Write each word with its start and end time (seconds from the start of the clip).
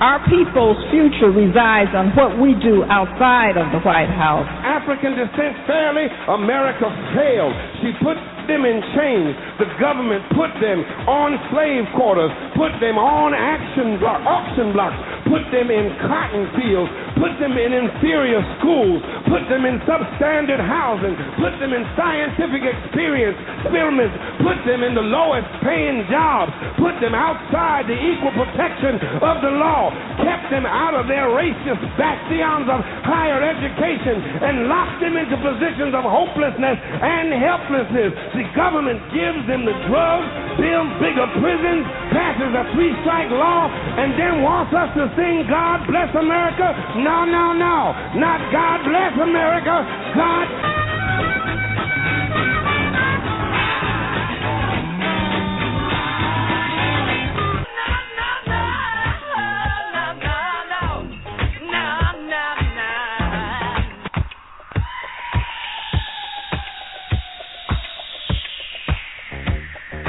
our 0.00 0.20
people's 0.28 0.76
future 0.92 1.32
resides 1.32 1.92
on 1.96 2.12
what 2.12 2.36
we 2.36 2.52
do 2.60 2.84
outside 2.92 3.56
of 3.56 3.72
the 3.72 3.80
White 3.80 4.12
House. 4.12 4.44
African 4.60 5.16
descent 5.16 5.56
fairly, 5.64 6.04
America 6.28 6.84
failed. 7.16 7.56
She 7.80 7.96
put 8.04 8.20
them 8.44 8.68
in 8.68 8.78
chains. 8.94 9.32
The 9.58 9.68
government 9.80 10.22
put 10.36 10.52
them 10.60 10.84
on 11.08 11.34
slave 11.50 11.88
quarters, 11.96 12.30
put 12.56 12.72
them 12.80 12.96
on 12.96 13.36
action 13.36 14.00
block, 14.00 14.24
auction 14.24 14.72
blocks, 14.72 14.96
put 15.28 15.44
them 15.52 15.68
in 15.68 15.92
cotton 16.08 16.48
fields, 16.56 16.90
put 17.20 17.36
them 17.38 17.54
in 17.54 17.70
inferior 17.76 18.40
schools, 18.58 19.04
put 19.28 19.44
them 19.52 19.68
in 19.68 19.78
substandard 19.84 20.60
housing, 20.60 21.14
put 21.36 21.52
them 21.60 21.76
in 21.76 21.84
scientific 21.94 22.64
experience 22.64 23.36
experiments, 23.60 24.16
put 24.40 24.58
them 24.64 24.82
in 24.82 24.96
the 24.96 25.04
lowest 25.04 25.46
paying 25.62 26.08
jobs, 26.08 26.50
put 26.80 26.96
them 26.98 27.12
outside 27.12 27.84
the 27.86 27.96
equal 27.96 28.32
protection 28.32 28.96
of 29.20 29.44
the 29.44 29.52
law, 29.52 29.92
kept 30.24 30.48
them 30.48 30.64
out 30.64 30.96
of 30.96 31.06
their 31.06 31.28
racist 31.30 31.82
bastions 32.00 32.66
of 32.70 32.80
higher 33.04 33.42
education, 33.44 34.16
and 34.42 34.66
locked 34.70 34.98
them 35.04 35.14
into 35.20 35.36
positions 35.38 35.92
of 35.92 36.02
hopelessness 36.08 36.78
and 36.80 37.34
helplessness. 37.36 38.12
The 38.32 38.46
government 38.56 39.02
gives 39.12 39.42
them 39.50 39.68
the 39.68 39.76
drugs, 39.90 40.28
builds 40.56 40.92
bigger 41.02 41.28
prisons, 41.38 41.84
passes 42.14 42.45
a 42.54 42.64
three 42.74 42.92
strike 43.02 43.30
law, 43.30 43.66
and 43.70 44.12
then 44.18 44.42
wants 44.42 44.70
us 44.74 44.90
to 44.94 45.10
sing 45.16 45.46
God 45.48 45.86
bless 45.88 46.10
America? 46.14 46.68
No, 47.00 47.24
no, 47.24 47.56
no. 47.56 47.94
Not 48.18 48.38
God 48.52 48.78
bless 48.86 49.12
America. 49.18 49.82
God. 50.14 50.46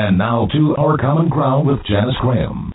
And 0.00 0.16
now 0.16 0.46
to 0.52 0.76
Our 0.76 0.96
Common 0.96 1.28
Ground 1.28 1.66
with 1.66 1.84
Janice 1.84 2.14
Graham. 2.20 2.72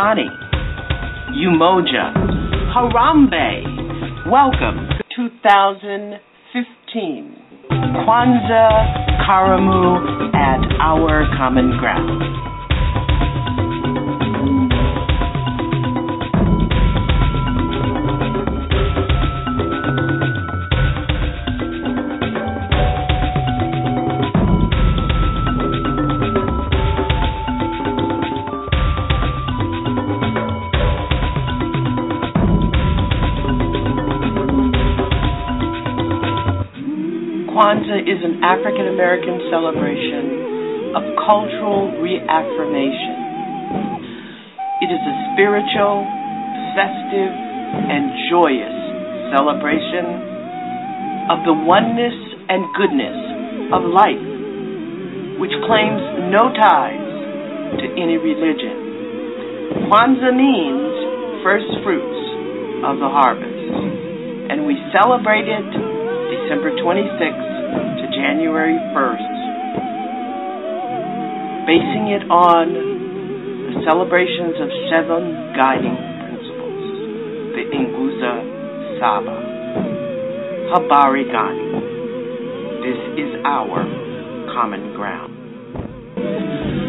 Barigani, 0.00 0.28
Umoja, 1.46 2.12
Harambee. 2.72 3.64
Welcome 4.30 4.88
to 5.14 5.28
2015. 5.42 7.36
Kwanzaa, 8.04 8.72
Karamu, 9.26 10.32
and 10.34 10.64
Our 10.80 11.26
Common 11.36 11.76
Ground. 11.78 12.49
Is 38.10 38.26
an 38.26 38.42
African 38.42 38.90
American 38.90 39.38
celebration 39.54 40.98
of 40.98 41.14
cultural 41.14 41.94
reaffirmation. 42.02 43.14
It 44.82 44.90
is 44.90 44.98
a 44.98 45.14
spiritual, 45.30 46.02
festive, 46.74 47.30
and 47.30 48.10
joyous 48.26 48.74
celebration 49.30 50.10
of 51.30 51.46
the 51.46 51.54
oneness 51.54 52.18
and 52.50 52.66
goodness 52.74 53.14
of 53.78 53.86
life, 53.86 54.26
which 55.38 55.54
claims 55.70 56.02
no 56.34 56.50
ties 56.50 57.78
to 57.78 57.86
any 57.94 58.18
religion. 58.18 59.86
Kwanzaa 59.86 60.34
means 60.34 61.46
first 61.46 61.70
fruits 61.86 62.18
of 62.82 62.98
the 62.98 63.06
harvest, 63.06 63.70
and 64.50 64.66
we 64.66 64.74
celebrate 64.90 65.46
it 65.46 65.70
December 66.50 66.74
26th 66.82 67.46
to 67.46 67.49
January 68.20 68.76
1st, 68.92 69.32
basing 71.64 72.12
it 72.12 72.28
on 72.28 72.68
the 73.72 73.80
celebrations 73.88 74.60
of 74.60 74.68
seven 74.92 75.56
guiding 75.56 75.96
principles, 76.20 76.84
the 77.56 77.64
Nguzo 77.72 79.00
Saba, 79.00 79.40
Habari 80.68 81.24
Gani. 81.32 81.80
This 82.84 83.00
is 83.24 83.40
our 83.46 83.88
common 84.52 84.92
ground. 84.92 86.79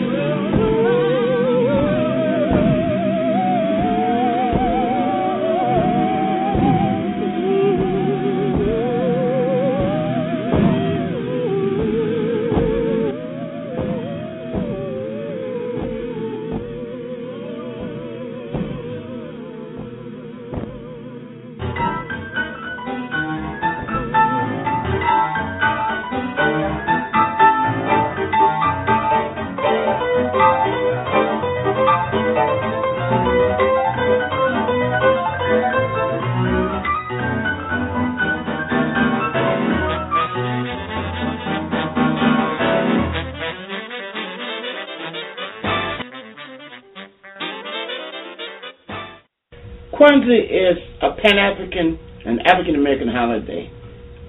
Kwanzaa 50.32 50.72
is 50.72 50.78
a 51.02 51.22
Pan 51.22 51.38
African 51.38 52.00
and 52.26 52.40
African 52.48 52.76
American 52.76 53.08
holiday 53.08 53.70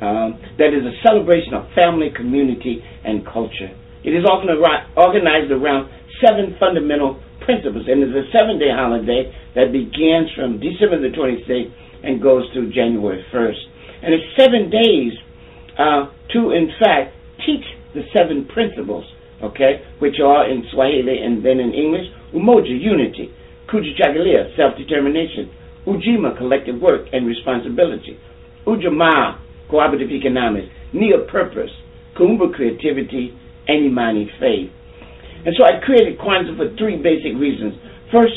um, 0.01 0.41
that 0.59 0.75
is 0.75 0.83
a 0.85 0.95
celebration 1.07 1.55
of 1.55 1.67
family, 1.75 2.11
community, 2.15 2.83
and 3.05 3.25
culture. 3.25 3.71
It 4.05 4.11
is 4.11 4.25
often 4.25 4.51
organized 4.97 5.53
around 5.53 5.91
seven 6.25 6.57
fundamental 6.59 7.23
principles, 7.45 7.87
and 7.87 8.03
it's 8.03 8.15
a 8.15 8.27
seven 8.37 8.59
day 8.59 8.71
holiday 8.75 9.31
that 9.55 9.71
begins 9.71 10.31
from 10.35 10.59
December 10.59 10.99
the 10.99 11.15
26th 11.15 11.71
and 12.03 12.21
goes 12.21 12.51
through 12.53 12.73
January 12.73 13.25
1st. 13.33 13.63
And 14.03 14.15
it's 14.15 14.27
seven 14.35 14.71
days 14.71 15.13
uh, 15.79 16.11
to, 16.35 16.51
in 16.51 16.71
fact, 16.83 17.15
teach 17.47 17.63
the 17.95 18.03
seven 18.11 18.47
principles, 18.51 19.05
okay, 19.43 19.87
which 20.01 20.19
are 20.19 20.51
in 20.51 20.67
Swahili 20.73 21.23
and 21.23 21.45
then 21.47 21.61
in 21.61 21.71
English, 21.73 22.11
Umoja, 22.35 22.75
unity, 22.75 23.31
Kujichagulia, 23.71 24.57
self-determination, 24.57 25.51
Ujima, 25.87 26.37
collective 26.37 26.81
work 26.81 27.07
and 27.13 27.27
responsibility, 27.27 28.19
Ujamaa, 28.67 29.39
cooperative 29.69 30.11
economics, 30.11 30.69
Nia, 30.93 31.27
purpose, 31.31 31.71
Kuumba, 32.19 32.53
creativity, 32.55 33.37
and 33.67 33.87
Imani, 33.87 34.31
faith. 34.39 34.71
And 35.45 35.55
so 35.59 35.65
I 35.65 35.83
created 35.85 36.19
Kwanzaa 36.19 36.57
for 36.57 36.77
three 36.77 37.03
basic 37.03 37.35
reasons. 37.35 37.75
First, 38.13 38.35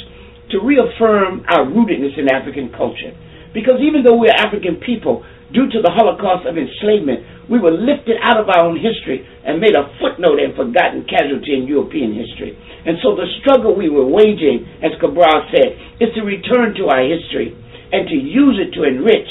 to 0.52 0.62
reaffirm 0.62 1.46
our 1.50 1.66
rootedness 1.66 2.18
in 2.18 2.30
African 2.30 2.72
culture. 2.72 3.14
Because 3.54 3.82
even 3.82 4.04
though 4.04 4.18
we're 4.18 4.34
African 4.34 4.78
people, 4.78 5.26
due 5.54 5.70
to 5.70 5.82
the 5.82 5.92
Holocaust 5.94 6.48
of 6.48 6.58
enslavement, 6.58 7.22
we 7.50 7.60
were 7.60 7.72
lifted 7.72 8.18
out 8.22 8.40
of 8.40 8.50
our 8.50 8.66
own 8.66 8.78
history 8.78 9.22
and 9.46 9.62
made 9.62 9.76
a 9.76 9.90
footnote 10.02 10.42
and 10.42 10.56
forgotten 10.56 11.06
casualty 11.06 11.54
in 11.54 11.68
European 11.70 12.14
history. 12.14 12.58
And 12.86 12.98
so 13.02 13.16
the 13.16 13.30
struggle 13.42 13.76
we 13.76 13.90
were 13.90 14.06
waging, 14.06 14.66
as 14.82 14.98
Cabral 15.00 15.46
said, 15.54 15.78
is 16.02 16.14
to 16.16 16.22
return 16.26 16.74
to 16.78 16.90
our 16.90 17.06
history 17.06 17.54
and 17.92 18.10
to 18.10 18.18
use 18.18 18.58
it 18.58 18.74
to 18.74 18.84
enrich 18.84 19.30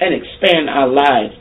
and 0.00 0.14
expand 0.14 0.66
our 0.70 0.90
lives. 0.90 1.34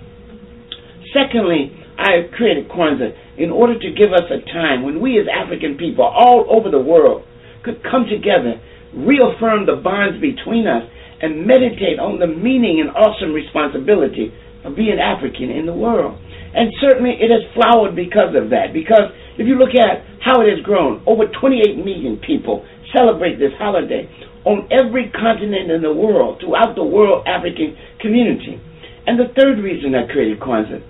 Secondly, 1.13 1.73
I 1.97 2.21
have 2.21 2.31
created 2.31 2.69
Kwanzaa 2.69 3.13
in 3.37 3.49
order 3.49 3.77
to 3.77 3.89
give 3.93 4.13
us 4.13 4.29
a 4.29 4.41
time 4.53 4.83
when 4.83 5.01
we 5.01 5.19
as 5.19 5.25
African 5.25 5.77
people 5.77 6.05
all 6.05 6.45
over 6.49 6.69
the 6.69 6.81
world 6.81 7.25
could 7.63 7.83
come 7.83 8.05
together, 8.05 8.61
reaffirm 8.93 9.65
the 9.65 9.77
bonds 9.81 10.21
between 10.21 10.67
us, 10.67 10.83
and 11.21 11.45
meditate 11.45 12.01
on 12.01 12.17
the 12.17 12.27
meaning 12.27 12.81
and 12.81 12.89
awesome 12.89 13.33
responsibility 13.33 14.33
of 14.63 14.75
being 14.75 14.99
African 14.99 15.49
in 15.49 15.65
the 15.65 15.73
world. 15.73 16.17
And 16.53 16.71
certainly 16.81 17.15
it 17.15 17.31
has 17.31 17.47
flowered 17.55 17.95
because 17.95 18.35
of 18.35 18.51
that. 18.51 18.73
Because 18.73 19.11
if 19.39 19.47
you 19.47 19.55
look 19.55 19.73
at 19.73 20.03
how 20.19 20.41
it 20.43 20.51
has 20.51 20.61
grown, 20.63 21.01
over 21.07 21.25
28 21.25 21.79
million 21.79 22.19
people 22.19 22.65
celebrate 22.91 23.39
this 23.39 23.55
holiday 23.57 24.09
on 24.43 24.67
every 24.73 25.09
continent 25.15 25.71
in 25.71 25.81
the 25.81 25.93
world, 25.93 26.41
throughout 26.41 26.75
the 26.75 26.83
world 26.83 27.25
African 27.27 27.77
community. 28.01 28.59
And 29.07 29.17
the 29.17 29.31
third 29.37 29.63
reason 29.63 29.95
I 29.95 30.11
created 30.11 30.39
Kwanzaa 30.39 30.81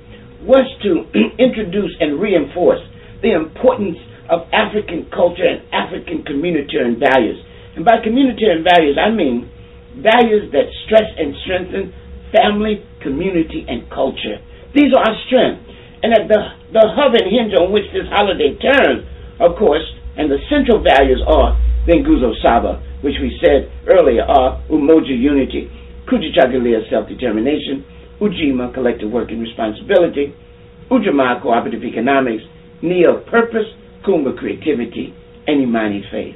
was 0.44 0.66
to 0.84 1.06
introduce 1.38 1.94
and 2.00 2.20
reinforce 2.20 2.82
the 3.22 3.38
importance 3.38 3.98
of 4.30 4.48
African 4.52 5.06
culture 5.14 5.46
and 5.46 5.62
African 5.70 6.24
community 6.24 6.80
and 6.80 6.98
values. 6.98 7.38
And 7.76 7.86
by 7.86 8.02
community 8.04 8.48
and 8.50 8.64
values, 8.64 8.98
I 8.98 9.12
mean 9.12 9.52
values 10.00 10.52
that 10.56 10.72
stress 10.88 11.08
and 11.20 11.36
strengthen 11.44 11.94
family, 12.32 12.84
community, 13.04 13.66
and 13.68 13.88
culture. 13.92 14.40
These 14.74 14.92
are 14.96 15.04
our 15.04 15.18
strengths. 15.28 15.68
And 16.04 16.14
at 16.14 16.26
the, 16.28 16.42
the 16.74 16.84
hub 16.98 17.14
and 17.14 17.28
hinge 17.30 17.54
on 17.54 17.72
which 17.72 17.86
this 17.94 18.10
holiday 18.10 18.58
turns, 18.58 19.06
of 19.40 19.56
course, 19.60 19.86
and 20.18 20.32
the 20.32 20.42
central 20.50 20.82
values 20.82 21.22
are 21.28 21.56
the 21.86 22.02
Saba, 22.42 22.82
which 23.02 23.16
we 23.22 23.38
said 23.44 23.70
earlier 23.88 24.24
are 24.24 24.62
Umoja 24.70 25.14
Unity, 25.14 25.70
Kujichagulia 26.10 26.90
Self-Determination, 26.90 27.86
Ujima 28.20 28.74
Collective 28.74 29.12
Work 29.12 29.30
and 29.30 29.42
Responsibility, 29.42 30.34
Ujamaa 30.90 31.42
Cooperative 31.42 31.84
Economics, 31.84 32.44
Nia 32.82 33.14
Purpose, 33.30 33.66
Kuumba 34.06 34.38
Creativity, 34.38 35.14
and 35.48 35.62
Imani 35.62 36.04
Faith 36.12 36.36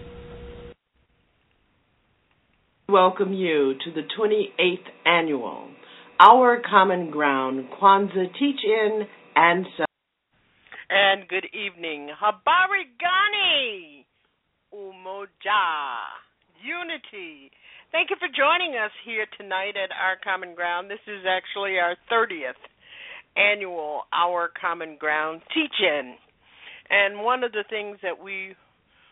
welcome 2.88 3.34
you 3.34 3.74
to 3.84 3.92
the 3.92 4.04
28th 4.18 4.78
annual 5.06 5.68
Our 6.20 6.62
Common 6.70 7.12
Ground 7.12 7.68
Kwanzaa 7.78 8.32
Teach 8.40 8.64
In 8.64 9.02
and 9.36 9.66
so. 9.78 9.84
And 10.90 11.28
good 11.28 11.46
evening. 11.52 12.10
Habari 12.22 12.88
Gani 12.98 14.06
Umoja 14.74 16.08
Unity. 16.64 17.52
Thank 17.92 18.12
you 18.12 18.16
for 18.18 18.30
joining 18.30 18.78
us 18.78 18.92
here 19.06 19.26
tonight 19.38 19.76
at 19.76 19.92
Our 19.92 20.16
Common 20.24 20.56
Ground. 20.56 20.90
This 20.90 21.04
is 21.06 21.26
actually 21.28 21.80
our 21.80 21.98
30th 22.10 22.64
annual 23.36 24.04
Our 24.14 24.50
Common 24.60 24.96
Ground 24.98 25.42
Teach 25.54 25.82
In. 25.82 26.16
And 26.90 27.26
one 27.26 27.44
of 27.44 27.52
the 27.52 27.66
things 27.70 27.98
that 28.04 28.24
we 28.24 28.56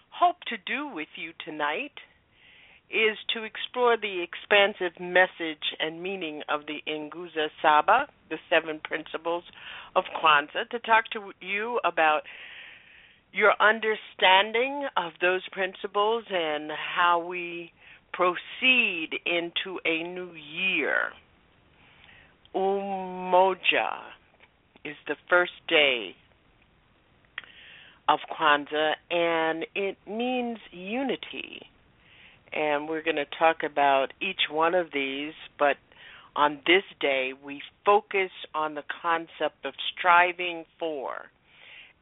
hope 0.10 0.38
to 0.48 0.56
do 0.66 0.88
with 0.96 1.10
you 1.18 1.32
tonight 1.44 2.00
is 2.94 3.18
to 3.34 3.44
explore 3.44 3.98
the 3.98 4.22
expansive 4.22 5.00
message 5.00 5.64
and 5.80 6.02
meaning 6.02 6.42
of 6.48 6.62
the 6.68 6.80
Nguzo 6.88 7.48
Saba, 7.62 8.08
the 8.30 8.38
seven 8.50 8.80
principles 8.84 9.44
of 9.96 10.04
Kwanzaa, 10.22 10.70
to 10.70 10.80
talk 10.80 11.06
to 11.14 11.32
you 11.42 11.80
about 11.84 12.22
your 13.34 13.54
understanding 13.60 14.88
of 14.96 15.14
those 15.20 15.42
principles 15.52 16.24
and 16.30 16.70
how 16.96 17.26
we 17.26 17.72
proceed 18.14 19.10
into 19.26 19.80
a 19.86 20.04
new 20.04 20.32
year. 20.34 21.10
Umoja 22.56 23.98
is 24.86 24.96
the 25.08 25.16
first 25.28 25.54
day 25.68 26.16
of 28.08 28.20
Kwanzaa, 28.32 28.94
and 29.10 29.66
it 29.74 29.98
means 30.08 30.60
unity 30.72 31.64
and 32.54 32.88
we're 32.88 33.04
going 33.04 33.16
to 33.16 33.26
talk 33.38 33.64
about 33.64 34.14
each 34.22 34.50
one 34.50 34.76
of 34.76 34.88
these, 34.94 35.34
but 35.58 35.78
on 36.36 36.60
this 36.66 36.84
day 37.00 37.32
we 37.44 37.62
focus 37.86 38.32
on 38.54 38.76
the 38.76 38.84
concept 39.02 39.66
of 39.66 39.74
striving 39.98 40.66
for 40.80 41.30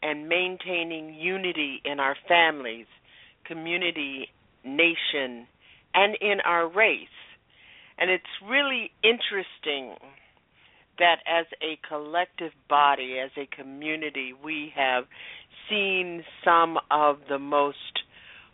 and 0.02 0.28
maintaining 0.28 1.14
unity 1.14 1.82
in 1.86 2.00
our 2.00 2.16
families, 2.28 2.88
community, 3.46 4.28
nation, 4.64 5.48
and 5.94 6.16
in 6.22 6.40
our 6.46 6.68
race. 6.68 7.08
And 7.98 8.10
it's 8.10 8.24
really 8.48 8.92
interesting 9.04 9.96
that 10.98 11.18
as 11.28 11.46
a 11.62 11.80
collective 11.88 12.52
body, 12.70 13.18
as 13.24 13.32
a 13.38 13.48
community, 13.56 14.34
we 14.44 14.74
have 14.76 15.06
seen 15.70 16.24
some 16.44 16.78
of 16.90 17.18
the 17.30 17.40
most 17.40 17.78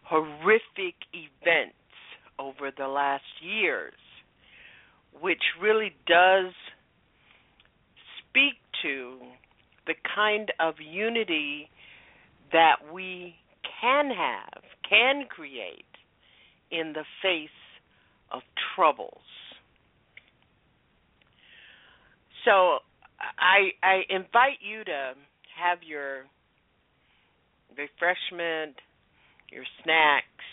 horrific 0.04 0.96
events 1.13 1.76
over 2.39 2.72
the 2.75 2.88
last 2.88 3.24
years, 3.41 3.94
which 5.20 5.41
really 5.62 5.96
does 6.06 6.53
speak 8.20 8.56
to 8.84 9.17
the 9.88 9.96
kind 10.15 10.51
of 10.60 10.75
unity 10.79 11.70
that 12.51 12.75
we 12.94 13.36
can 13.82 14.12
have, 14.12 14.63
can 14.88 15.25
create 15.29 15.86
in 16.72 16.94
the 16.94 17.03
face 17.22 17.50
of 18.32 18.41
troubles. 18.75 19.22
So 22.46 22.79
I 23.39 23.72
I 23.84 24.01
invite 24.10 24.60
you 24.62 24.84
to 24.84 25.13
have 25.60 25.79
your 25.84 26.25
refreshment, 27.77 28.75
your 29.51 29.63
snacks, 29.84 30.46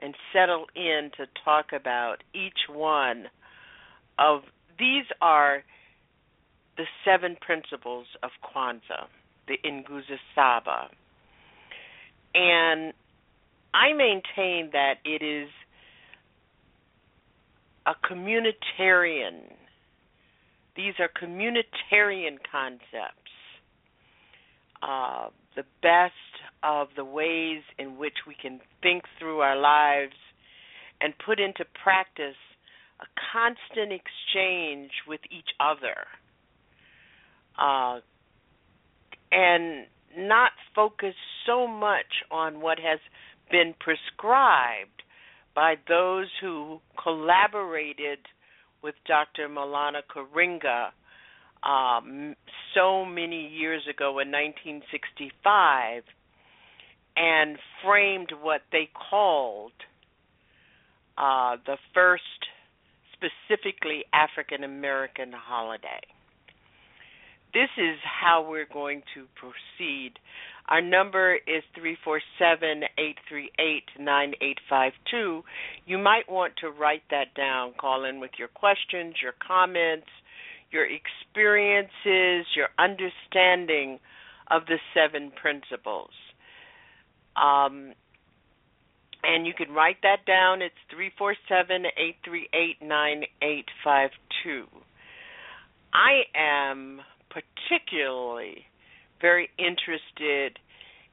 and 0.00 0.14
settle 0.32 0.66
in 0.74 1.10
to 1.16 1.26
talk 1.44 1.72
about 1.72 2.22
each 2.34 2.68
one 2.68 3.26
of 4.18 4.42
these 4.78 5.04
are 5.20 5.62
the 6.76 6.84
seven 7.04 7.36
principles 7.40 8.06
of 8.22 8.30
Kwanzaa, 8.42 9.06
the 9.46 9.58
Nguzo 9.64 10.18
Saba. 10.34 10.88
And 12.34 12.92
I 13.72 13.92
maintain 13.92 14.70
that 14.72 14.94
it 15.04 15.22
is 15.22 15.48
a 17.86 17.94
communitarian, 18.06 19.52
these 20.76 20.94
are 20.98 21.08
communitarian 21.08 22.38
concepts. 22.50 23.30
Uh, 24.82 25.28
the 25.56 25.64
best 25.82 26.12
of 26.64 26.88
the 26.96 27.04
ways 27.04 27.62
in 27.78 27.98
which 27.98 28.14
we 28.26 28.34
can 28.40 28.60
think 28.82 29.04
through 29.18 29.40
our 29.40 29.56
lives 29.56 30.14
and 31.00 31.12
put 31.24 31.38
into 31.38 31.64
practice 31.82 32.36
a 33.00 33.06
constant 33.32 33.92
exchange 33.92 34.90
with 35.06 35.20
each 35.30 35.50
other 35.60 36.06
uh, 37.58 38.00
and 39.30 39.86
not 40.16 40.52
focus 40.74 41.14
so 41.46 41.66
much 41.66 42.22
on 42.30 42.60
what 42.60 42.78
has 42.78 43.00
been 43.50 43.74
prescribed, 43.80 45.02
by 45.54 45.76
those 45.88 46.26
who 46.40 46.80
collaborated 47.00 48.18
with 48.82 48.94
Dr. 49.06 49.48
Maulana 49.48 50.00
Karenga 50.10 50.90
um, 51.62 52.34
so 52.74 53.04
many 53.04 53.48
years 53.48 53.82
ago 53.88 54.18
in 54.18 54.30
1965 54.30 56.02
and 57.16 57.58
framed 57.84 58.32
what 58.40 58.62
they 58.72 58.88
called 59.10 59.72
uh, 61.16 61.56
the 61.66 61.76
first 61.92 62.22
specifically 63.12 64.04
African 64.12 64.64
American 64.64 65.32
holiday. 65.32 66.02
This 67.52 67.70
is 67.78 67.96
how 68.02 68.44
we're 68.48 68.66
going 68.66 69.02
to 69.14 69.26
proceed. 69.36 70.18
Our 70.68 70.80
number 70.80 71.34
is 71.34 71.62
347 71.76 72.82
838 72.98 73.84
9852. 74.00 75.44
You 75.86 75.98
might 75.98 76.28
want 76.28 76.54
to 76.62 76.70
write 76.70 77.04
that 77.10 77.34
down. 77.36 77.74
Call 77.78 78.04
in 78.06 78.18
with 78.18 78.32
your 78.38 78.48
questions, 78.48 79.14
your 79.22 79.34
comments, 79.46 80.08
your 80.72 80.84
experiences, 80.84 82.46
your 82.56 82.68
understanding 82.78 84.00
of 84.50 84.62
the 84.66 84.78
seven 84.92 85.30
principles. 85.30 86.10
Um, 87.36 87.92
and 89.24 89.46
you 89.46 89.54
can 89.54 89.72
write 89.72 89.96
that 90.02 90.26
down. 90.26 90.60
It's 90.62 90.74
347 90.90 91.86
838 91.86 92.82
9852. 92.82 94.66
I 95.92 96.24
am 96.34 97.00
particularly 97.30 98.66
very 99.20 99.48
interested 99.58 100.58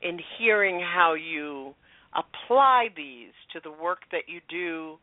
in 0.02 0.20
hearing 0.38 0.80
how 0.82 1.14
you 1.14 1.74
apply 2.14 2.90
these 2.96 3.32
to 3.54 3.60
the 3.64 3.72
work 3.72 4.00
that 4.12 4.24
you 4.28 4.42
do 4.50 4.98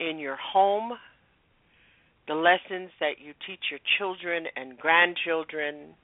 in 0.00 0.18
your 0.18 0.36
home, 0.36 0.92
the 2.26 2.34
lessons 2.34 2.90
that 3.00 3.20
you 3.20 3.34
teach 3.46 3.60
your 3.70 3.80
children 3.98 4.46
and 4.56 4.78
grandchildren, 4.78 5.94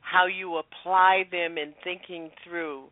how 0.00 0.26
you 0.26 0.58
apply 0.58 1.24
them 1.32 1.58
in 1.58 1.74
thinking 1.82 2.30
through 2.44 2.84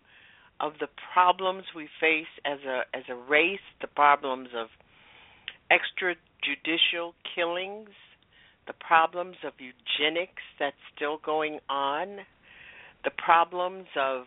of 0.60 0.72
the 0.80 0.88
problems 1.12 1.64
we 1.74 1.88
face 2.00 2.26
as 2.44 2.58
a 2.66 2.82
as 2.96 3.04
a 3.08 3.14
race, 3.14 3.60
the 3.80 3.86
problems 3.86 4.48
of 4.56 4.68
extrajudicial 5.70 7.12
killings, 7.34 7.90
the 8.66 8.72
problems 8.74 9.36
of 9.44 9.52
eugenics 9.58 10.42
that's 10.58 10.76
still 10.94 11.18
going 11.24 11.58
on, 11.68 12.18
the 13.04 13.10
problems 13.10 13.86
of 13.96 14.24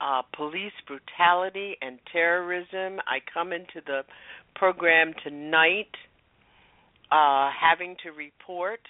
uh, 0.00 0.22
police 0.34 0.72
brutality 0.86 1.76
and 1.82 1.98
terrorism. 2.12 3.00
I 3.06 3.18
come 3.32 3.52
into 3.52 3.80
the 3.86 4.02
program 4.56 5.12
tonight 5.22 5.94
uh, 7.12 7.50
having 7.58 7.96
to 8.02 8.10
report 8.10 8.80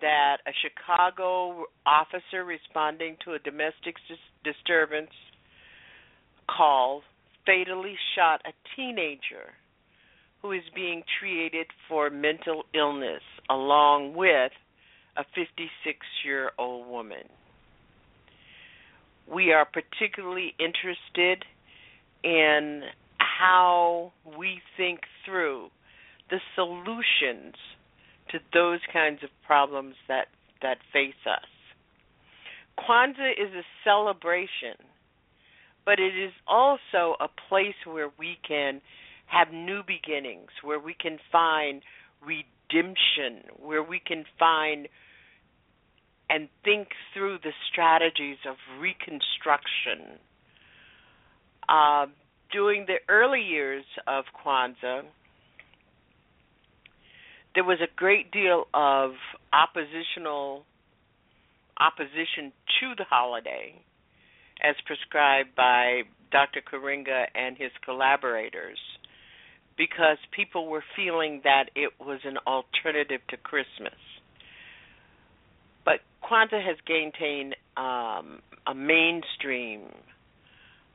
that 0.00 0.38
a 0.46 0.52
Chicago 0.62 1.64
officer 1.86 2.44
responding 2.44 3.16
to 3.24 3.32
a 3.32 3.38
domestic 3.38 3.96
dis- 4.08 4.54
disturbance 4.54 5.10
call 6.56 7.02
fatally 7.46 7.96
shot 8.14 8.40
a 8.46 8.52
teenager 8.76 9.54
who 10.40 10.52
is 10.52 10.62
being 10.74 11.02
treated 11.20 11.66
for 11.88 12.10
mental 12.10 12.64
illness 12.74 13.22
along 13.48 14.14
with 14.14 14.52
a 15.16 15.24
56 15.34 15.68
year 16.24 16.50
old 16.58 16.88
woman. 16.88 17.28
We 19.32 19.52
are 19.52 19.66
particularly 19.66 20.54
interested 20.58 21.44
in 22.24 22.82
how 23.18 24.12
we 24.38 24.60
think 24.76 25.00
through 25.24 25.68
the 26.30 26.38
solutions 26.54 27.54
to 28.30 28.38
those 28.52 28.80
kinds 28.92 29.22
of 29.22 29.30
problems 29.46 29.94
that, 30.08 30.26
that 30.62 30.78
face 30.92 31.14
us. 31.26 31.48
Kwanzaa 32.78 33.32
is 33.32 33.52
a 33.54 33.62
celebration 33.84 34.76
but 35.84 35.98
it 35.98 36.16
is 36.16 36.32
also 36.46 37.16
a 37.20 37.28
place 37.48 37.74
where 37.84 38.10
we 38.18 38.38
can 38.46 38.80
have 39.26 39.52
new 39.52 39.82
beginnings, 39.86 40.50
where 40.62 40.78
we 40.78 40.94
can 40.94 41.18
find 41.30 41.82
redemption, 42.24 43.50
where 43.58 43.82
we 43.82 44.00
can 44.04 44.24
find 44.38 44.88
and 46.30 46.48
think 46.64 46.88
through 47.12 47.38
the 47.42 47.52
strategies 47.70 48.38
of 48.48 48.56
reconstruction. 48.80 50.18
Uh, 51.68 52.06
during 52.50 52.86
the 52.86 52.96
early 53.08 53.42
years 53.42 53.84
of 54.06 54.24
Kwanzaa, 54.44 55.02
there 57.54 57.64
was 57.64 57.78
a 57.82 57.88
great 57.96 58.30
deal 58.30 58.64
of 58.72 59.12
oppositional 59.52 60.64
opposition 61.78 62.52
to 62.80 62.94
the 62.96 63.04
holiday 63.04 63.74
as 64.62 64.76
prescribed 64.86 65.54
by 65.56 66.02
Dr. 66.30 66.60
Karenga 66.60 67.26
and 67.34 67.56
his 67.56 67.70
collaborators 67.84 68.78
because 69.76 70.18
people 70.34 70.68
were 70.68 70.84
feeling 70.96 71.40
that 71.44 71.70
it 71.74 71.92
was 72.00 72.20
an 72.24 72.38
alternative 72.46 73.20
to 73.30 73.36
Christmas. 73.36 73.98
But 75.84 76.00
Kwanzaa 76.22 76.64
has 76.64 76.76
gained 76.86 77.56
um, 77.76 78.40
a 78.66 78.74
mainstream, 78.74 79.82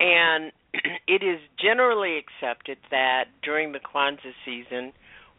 And 0.00 0.52
it 1.06 1.22
is 1.22 1.40
generally 1.60 2.18
accepted 2.18 2.78
that 2.90 3.24
during 3.42 3.72
the 3.72 3.80
Kwanzaa 3.80 4.32
season, 4.44 4.92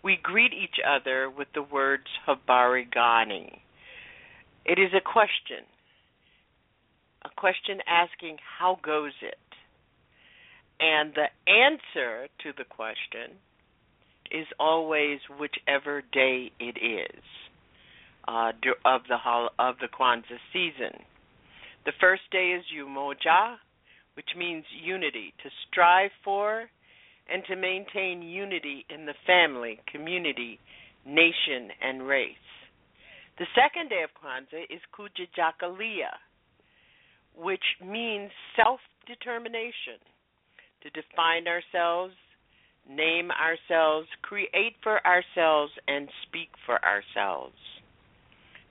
we 0.04 0.20
greet 0.22 0.54
each 0.54 0.80
other 0.86 1.30
with 1.30 1.48
the 1.56 1.64
words 1.64 2.08
Habari 2.28 2.86
Gani. 2.94 3.62
It 4.66 4.80
is 4.80 4.94
a 4.94 5.02
question 5.02 5.66
a 7.26 7.30
question 7.36 7.80
asking, 7.88 8.38
How 8.60 8.78
goes 8.84 9.14
it? 9.22 9.38
And 10.80 11.14
the 11.14 11.30
answer 11.52 12.28
to 12.44 12.52
the 12.58 12.66
question 12.66 13.38
is 14.32 14.48
always 14.60 15.20
whichever 15.40 16.02
day 16.12 16.52
it 16.60 16.78
is 16.78 17.24
uh, 18.28 18.52
of 18.86 19.02
the 19.08 19.18
of 19.60 19.76
the 19.80 19.88
Kwanzaa 19.88 20.40
season. 20.52 21.00
The 21.86 21.94
first 22.00 22.24
day 22.32 22.58
is 22.58 22.64
Umoja, 22.76 23.58
which 24.16 24.30
means 24.38 24.66
unity, 24.84 25.34
to 25.44 25.50
strive 25.68 26.12
for 26.24 26.66
and 27.32 27.44
to 27.46 27.56
maintain 27.56 28.22
unity 28.22 28.86
in 28.90 29.06
the 29.06 29.14
family, 29.26 29.80
community, 29.92 30.60
nation, 31.06 31.70
and 31.82 32.08
race. 32.08 32.36
The 33.38 33.48
second 33.56 33.90
day 33.90 34.04
of 34.04 34.12
Kwanzaa 34.20 34.64
is 34.70 34.82
Kujichagulia, 34.98 36.12
which 37.36 37.64
means 37.84 38.32
self 38.56 38.80
determination 39.08 40.00
to 40.82 40.90
define 40.90 41.48
ourselves, 41.48 42.14
name 42.90 43.30
ourselves, 43.32 44.08
create 44.22 44.76
for 44.82 45.00
ourselves, 45.06 45.72
and 45.88 46.10
speak 46.28 46.50
for 46.66 46.80
ourselves. 46.84 47.56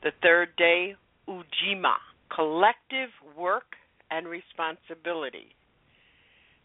The 0.03 0.13
third 0.23 0.51
day, 0.57 0.95
Ujima, 1.29 1.97
collective 2.35 3.11
work 3.37 3.77
and 4.11 4.27
responsibility. 4.27 5.55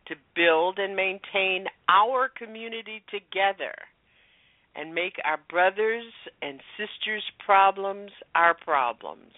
To 0.07 0.15
build 0.35 0.79
and 0.79 0.95
maintain 0.95 1.65
our 1.89 2.29
community 2.29 3.03
together 3.11 3.73
and 4.73 4.95
make 4.95 5.15
our 5.25 5.39
brothers 5.49 6.05
and 6.41 6.61
sisters' 6.77 7.23
problems 7.45 8.11
our 8.33 8.53
problems 8.53 9.33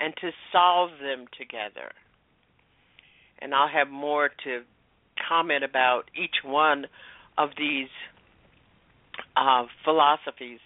and 0.00 0.14
to 0.20 0.30
solve 0.52 0.90
them 1.00 1.26
together. 1.38 1.92
And 3.40 3.54
I'll 3.54 3.68
have 3.68 3.88
more 3.88 4.30
to 4.44 4.62
comment 5.28 5.64
about 5.64 6.10
each 6.14 6.36
one 6.44 6.86
of 7.38 7.50
these 7.56 7.88
uh, 9.36 9.64
philosophies. 9.84 10.60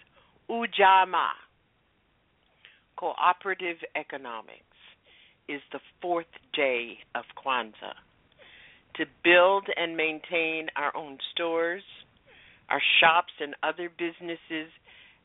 Ujamaa, 0.49 1.35
cooperative 2.97 3.77
economics, 3.95 4.61
is 5.47 5.61
the 5.71 5.79
fourth 6.01 6.25
day 6.53 6.97
of 7.13 7.23
Kwanzaa. 7.37 7.93
to 8.95 9.05
build 9.23 9.67
and 9.75 9.95
maintain 9.97 10.67
our 10.75 10.95
own 10.95 11.17
stores, 11.31 11.83
our 12.69 12.81
shops, 12.99 13.33
and 13.39 13.55
other 13.61 13.89
businesses, 13.89 14.71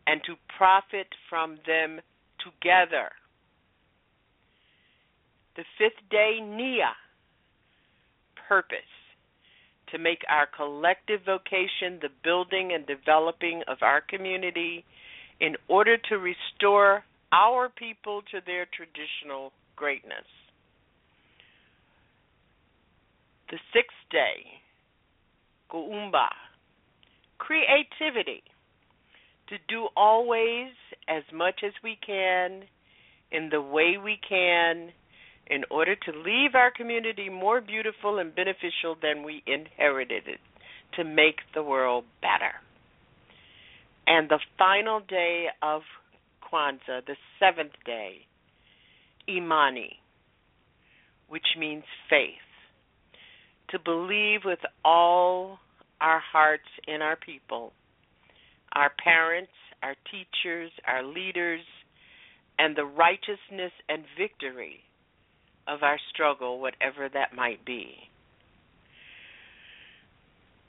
and 0.07 0.21
to 0.25 0.35
profit 0.59 1.07
from 1.29 1.59
them 1.67 2.01
together. 2.45 3.11
The 5.57 5.65
fifth 5.79 6.09
day, 6.11 6.41
Nia, 6.41 6.93
purpose, 8.49 8.79
to 9.93 9.99
make 9.99 10.23
our 10.29 10.47
collective 10.47 11.21
vocation 11.27 11.99
the 12.01 12.09
building 12.23 12.73
and 12.73 12.87
developing 12.87 13.63
of 13.69 13.79
our 13.83 14.01
community 14.01 14.85
in 15.41 15.57
order 15.69 15.97
to 15.97 16.19
restore 16.19 17.05
our 17.33 17.69
people 17.69 18.23
to 18.31 18.41
their 18.47 18.67
traditional 18.67 19.53
greatness. 19.77 20.27
The 23.51 23.59
sixth 23.73 23.97
day, 24.11 24.61
Kuumba, 25.73 26.29
creativity, 27.39 28.43
to 29.49 29.57
do 29.69 29.89
always 29.97 30.71
as 31.09 31.25
much 31.35 31.63
as 31.65 31.73
we 31.83 31.99
can 32.07 32.63
in 33.33 33.49
the 33.51 33.61
way 33.61 33.97
we 34.03 34.19
can 34.29 34.93
in 35.51 35.65
order 35.69 35.97
to 35.97 36.13
leave 36.13 36.55
our 36.55 36.71
community 36.71 37.29
more 37.29 37.61
beautiful 37.61 38.19
and 38.19 38.35
beneficial 38.35 38.97
than 39.03 39.25
we 39.25 39.43
inherited 39.47 40.23
it, 40.29 40.39
to 40.97 41.05
make 41.05 41.41
the 41.55 41.63
world 41.63 42.05
better. 42.23 42.55
And 44.07 44.29
the 44.29 44.39
final 44.57 45.01
day 45.01 45.47
of 45.61 45.83
Kwanzaa, 46.43 47.05
the 47.07 47.17
seventh 47.39 47.73
day, 47.85 48.27
Imani, 49.29 49.99
which 51.29 51.47
means 51.59 51.85
faith. 52.09 52.47
To 53.71 53.79
believe 53.79 54.41
with 54.45 54.59
all 54.85 55.59
our 56.01 56.21
hearts 56.21 56.65
in 56.89 57.03
our 57.03 57.17
people, 57.17 57.73
our 58.73 58.91
parents, 59.03 59.53
our 59.83 59.95
teachers, 60.11 60.71
our 60.87 61.05
leaders, 61.05 61.61
and 62.59 62.77
the 62.77 62.85
righteousness 62.85 63.73
and 63.89 64.05
victory 64.19 64.81
of 65.67 65.83
our 65.83 65.99
struggle, 66.13 66.61
whatever 66.61 67.09
that 67.09 67.35
might 67.35 67.65
be. 67.65 68.11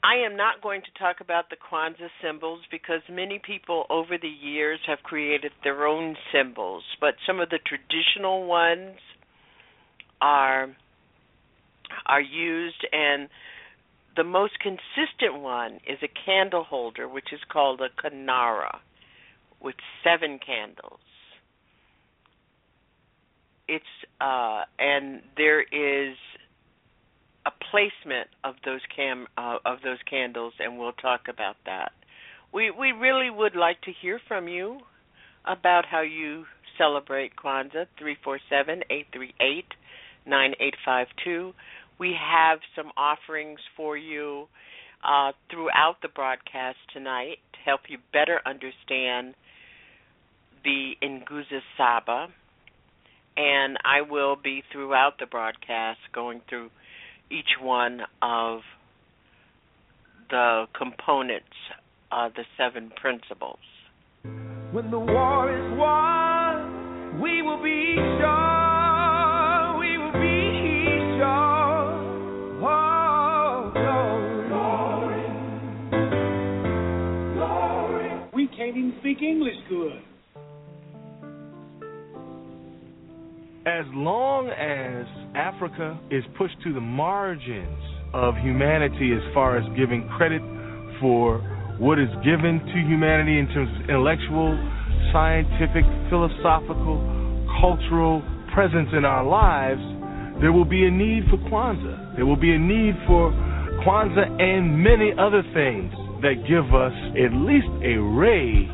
I 0.04 0.26
am 0.26 0.36
not 0.36 0.60
going 0.62 0.82
to 0.82 0.98
talk 0.98 1.20
about 1.20 1.48
the 1.48 1.56
Kwanzaa 1.56 2.10
symbols 2.20 2.60
because 2.70 3.02
many 3.08 3.40
people 3.44 3.86
over 3.88 4.18
the 4.20 4.28
years 4.28 4.80
have 4.86 4.98
created 5.04 5.52
their 5.62 5.86
own 5.86 6.16
symbols, 6.32 6.82
but 7.00 7.14
some 7.24 7.38
of 7.38 7.50
the 7.50 7.60
traditional 7.64 8.46
ones 8.46 8.98
are 10.20 10.74
are 12.06 12.20
used 12.20 12.86
and 12.92 13.28
the 14.16 14.24
most 14.24 14.54
consistent 14.60 15.40
one 15.40 15.74
is 15.86 15.98
a 16.02 16.08
candle 16.24 16.64
holder 16.64 17.08
which 17.08 17.32
is 17.32 17.40
called 17.50 17.80
a 17.80 17.88
kinara 18.00 18.78
with 19.60 19.76
seven 20.02 20.38
candles. 20.44 21.00
It's 23.68 23.84
uh 24.20 24.62
and 24.78 25.22
there 25.36 25.62
is 25.62 26.16
a 27.46 27.50
placement 27.70 28.28
of 28.44 28.54
those 28.64 28.80
cam 28.94 29.26
uh, 29.36 29.58
of 29.64 29.78
those 29.82 29.98
candles, 30.08 30.52
and 30.58 30.78
we'll 30.78 30.92
talk 30.92 31.22
about 31.28 31.56
that. 31.66 31.92
We 32.52 32.70
we 32.70 32.92
really 32.92 33.30
would 33.30 33.56
like 33.56 33.80
to 33.82 33.92
hear 34.00 34.20
from 34.28 34.48
you 34.48 34.80
about 35.44 35.86
how 35.86 36.02
you 36.02 36.44
celebrate 36.78 37.32
Kwanzaa. 37.36 37.86
Three 37.98 38.16
four 38.22 38.38
seven 38.48 38.82
eight 38.90 39.06
three 39.12 39.34
eight 39.40 39.68
nine 40.26 40.54
eight 40.60 40.74
five 40.84 41.06
two. 41.24 41.52
We 41.98 42.14
have 42.18 42.58
some 42.76 42.90
offerings 42.96 43.60
for 43.76 43.96
you 43.96 44.48
uh, 45.04 45.32
throughout 45.50 45.96
the 46.02 46.08
broadcast 46.08 46.78
tonight 46.92 47.38
to 47.52 47.58
help 47.64 47.82
you 47.88 47.98
better 48.12 48.40
understand 48.46 49.34
the 50.64 50.92
Nguzo 51.02 51.60
Saba. 51.76 52.28
And 53.36 53.78
I 53.84 54.02
will 54.02 54.36
be 54.36 54.62
throughout 54.72 55.18
the 55.18 55.26
broadcast 55.26 56.00
going 56.14 56.42
through 56.48 56.70
each 57.30 57.58
one 57.60 58.00
of 58.20 58.60
the 60.28 60.66
components 60.76 61.46
of 62.10 62.34
the 62.34 62.44
seven 62.58 62.90
principles. 63.00 63.58
When 64.72 64.90
the 64.90 64.98
war 64.98 65.50
is 65.50 65.78
won, 65.78 67.20
we 67.20 67.42
will 67.42 67.62
be 67.62 67.94
sure, 67.96 69.78
we 69.78 69.98
will 69.98 70.12
be 70.12 71.18
sure. 71.18 71.92
Oh, 72.64 73.70
glory. 74.48 75.26
Glory. 77.34 78.10
We 78.34 78.46
can't 78.48 78.76
even 78.76 78.94
speak 79.00 79.22
English 79.22 79.56
good. 79.68 80.02
As 83.66 83.86
long 83.94 84.50
as 84.50 85.06
Africa 85.38 85.94
is 86.10 86.24
pushed 86.36 86.58
to 86.64 86.74
the 86.74 86.82
margins 86.82 87.78
of 88.12 88.34
humanity 88.42 89.14
as 89.14 89.22
far 89.32 89.56
as 89.56 89.62
giving 89.78 90.02
credit 90.18 90.42
for 90.98 91.38
what 91.78 91.98
is 91.98 92.10
given 92.26 92.58
to 92.58 92.78
humanity 92.90 93.38
in 93.38 93.46
terms 93.54 93.70
of 93.78 93.86
intellectual, 93.86 94.58
scientific, 95.14 95.86
philosophical, 96.10 96.98
cultural 97.62 98.18
presence 98.50 98.90
in 98.98 99.06
our 99.06 99.22
lives, 99.22 99.82
there 100.42 100.50
will 100.50 100.66
be 100.66 100.82
a 100.82 100.90
need 100.90 101.22
for 101.30 101.38
Kwanzaa. 101.46 102.16
There 102.18 102.26
will 102.26 102.40
be 102.40 102.50
a 102.50 102.58
need 102.58 102.98
for 103.06 103.30
Kwanzaa 103.86 104.26
and 104.42 104.74
many 104.74 105.14
other 105.14 105.46
things 105.54 105.94
that 106.18 106.42
give 106.50 106.66
us 106.74 106.94
at 107.14 107.30
least 107.30 107.70
a 107.86 107.94
ray 107.94 108.66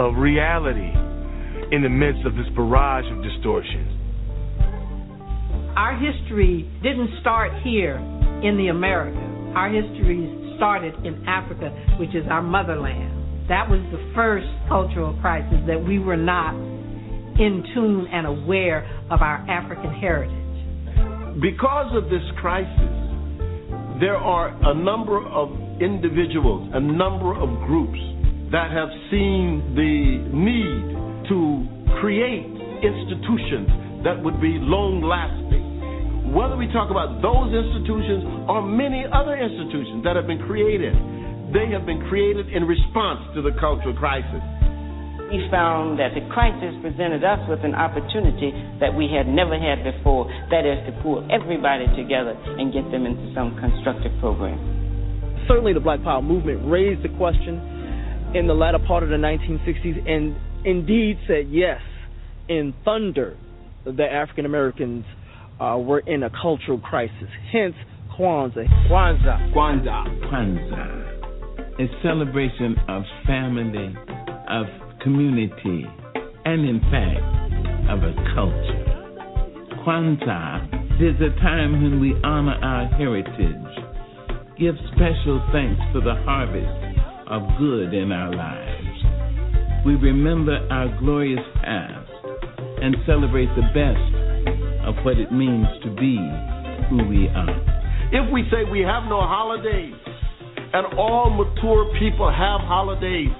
of 0.00 0.16
reality 0.16 0.96
in 1.76 1.84
the 1.84 1.92
midst 1.92 2.24
of 2.24 2.32
this 2.40 2.48
barrage 2.56 3.04
of 3.12 3.20
distortions 3.20 4.03
our 5.76 5.98
history 5.98 6.70
didn't 6.82 7.10
start 7.20 7.50
here 7.62 7.96
in 8.42 8.56
the 8.56 8.68
Americas. 8.68 9.18
Our 9.56 9.68
history 9.68 10.30
started 10.56 10.94
in 11.04 11.26
Africa, 11.26 11.70
which 11.98 12.14
is 12.14 12.24
our 12.30 12.42
motherland. 12.42 13.48
That 13.48 13.68
was 13.68 13.80
the 13.90 13.98
first 14.14 14.46
cultural 14.68 15.18
crisis 15.20 15.58
that 15.66 15.82
we 15.82 15.98
were 15.98 16.16
not 16.16 16.54
in 16.54 17.64
tune 17.74 18.06
and 18.12 18.26
aware 18.26 18.86
of 19.10 19.20
our 19.20 19.42
African 19.50 19.92
heritage. 19.92 21.42
Because 21.42 21.90
of 21.96 22.04
this 22.04 22.22
crisis, 22.40 22.94
there 24.00 24.16
are 24.16 24.54
a 24.70 24.74
number 24.74 25.26
of 25.26 25.50
individuals, 25.82 26.70
a 26.72 26.80
number 26.80 27.34
of 27.34 27.50
groups 27.66 27.98
that 28.52 28.70
have 28.70 28.88
seen 29.10 29.74
the 29.74 30.22
need 30.30 31.28
to 31.28 31.66
create 32.00 32.46
institutions 32.86 33.83
that 34.04 34.22
would 34.22 34.40
be 34.40 34.56
long 34.60 35.02
lasting 35.02 35.64
whether 36.34 36.58
we 36.58 36.66
talk 36.74 36.90
about 36.90 37.22
those 37.22 37.54
institutions 37.54 38.26
or 38.50 38.58
many 38.58 39.06
other 39.06 39.38
institutions 39.38 40.02
that 40.02 40.18
have 40.18 40.26
been 40.26 40.42
created, 40.50 40.90
they 41.54 41.70
have 41.70 41.86
been 41.86 42.02
created 42.10 42.50
in 42.50 42.66
response 42.66 43.22
to 43.38 43.40
the 43.40 43.54
cultural 43.62 43.94
crisis. 43.94 44.42
We 45.30 45.46
found 45.46 46.02
that 46.02 46.10
the 46.18 46.26
crisis 46.34 46.74
presented 46.82 47.22
us 47.22 47.38
with 47.46 47.62
an 47.62 47.78
opportunity 47.78 48.50
that 48.82 48.90
we 48.90 49.06
had 49.06 49.30
never 49.30 49.54
had 49.54 49.86
before 49.86 50.26
that 50.50 50.66
is, 50.66 50.82
to 50.90 50.92
pull 51.06 51.22
everybody 51.30 51.86
together 51.94 52.34
and 52.58 52.74
get 52.74 52.82
them 52.90 53.06
into 53.06 53.30
some 53.30 53.54
constructive 53.62 54.10
program. 54.18 54.58
Certainly, 55.46 55.78
the 55.78 55.84
Black 55.86 56.02
Power 56.02 56.20
movement 56.20 56.66
raised 56.66 57.06
the 57.06 57.14
question 57.14 57.62
in 58.34 58.50
the 58.50 58.58
latter 58.58 58.82
part 58.82 59.06
of 59.06 59.08
the 59.08 59.22
1960s 59.22 60.02
and 60.02 60.34
indeed 60.66 61.18
said 61.30 61.46
yes 61.46 61.80
in 62.50 62.74
thunder 62.84 63.38
that 63.84 64.12
African 64.12 64.46
Americans 64.46 65.04
uh, 65.60 65.76
we're 65.78 66.00
in 66.00 66.22
a 66.22 66.30
cultural 66.30 66.78
crisis. 66.78 67.28
Hence, 67.52 67.74
Kwanzaa. 68.18 68.66
Kwanzaa. 68.88 69.52
Kwanzaa. 69.52 70.04
Kwanzaa. 70.28 71.00
A 71.78 72.02
celebration 72.02 72.76
of 72.88 73.02
family, 73.26 73.94
of 74.48 74.66
community, 75.02 75.86
and 76.44 76.68
in 76.68 76.80
fact, 76.90 77.90
of 77.90 78.02
a 78.02 78.14
culture. 78.34 78.84
Kwanzaa 79.84 81.00
is 81.00 81.20
a 81.20 81.34
time 81.40 81.82
when 81.82 82.00
we 82.00 82.14
honor 82.22 82.54
our 82.62 82.86
heritage, 82.96 83.74
give 84.58 84.74
special 84.94 85.42
thanks 85.52 85.82
for 85.92 86.00
the 86.00 86.14
harvest 86.24 86.94
of 87.28 87.42
good 87.58 87.92
in 87.92 88.12
our 88.12 88.32
lives. 88.32 89.84
We 89.84 89.94
remember 89.96 90.66
our 90.70 90.96
glorious 91.00 91.44
past 91.62 92.03
and 92.58 92.96
celebrate 93.06 93.48
the 93.56 93.66
best 93.74 94.08
of 94.86 94.94
what 95.04 95.18
it 95.18 95.32
means 95.32 95.66
to 95.82 95.90
be 95.96 96.18
who 96.90 97.08
we 97.08 97.28
are. 97.28 97.56
If 98.12 98.32
we 98.32 98.44
say 98.50 98.68
we 98.70 98.80
have 98.80 99.04
no 99.04 99.20
holidays, 99.20 99.94
and 100.74 100.98
all 100.98 101.30
mature 101.30 101.86
people 102.00 102.26
have 102.26 102.60
holidays, 102.66 103.30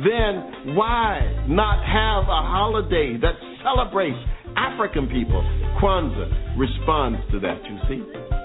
then 0.00 0.74
why 0.74 1.20
not 1.46 1.84
have 1.84 2.24
a 2.24 2.42
holiday 2.48 3.18
that 3.20 3.34
celebrates 3.62 4.18
African 4.56 5.06
people? 5.06 5.44
Kwanzaa 5.76 6.58
responds 6.58 7.18
to 7.32 7.40
that, 7.40 7.60
you 7.68 7.78
see. 7.86 8.43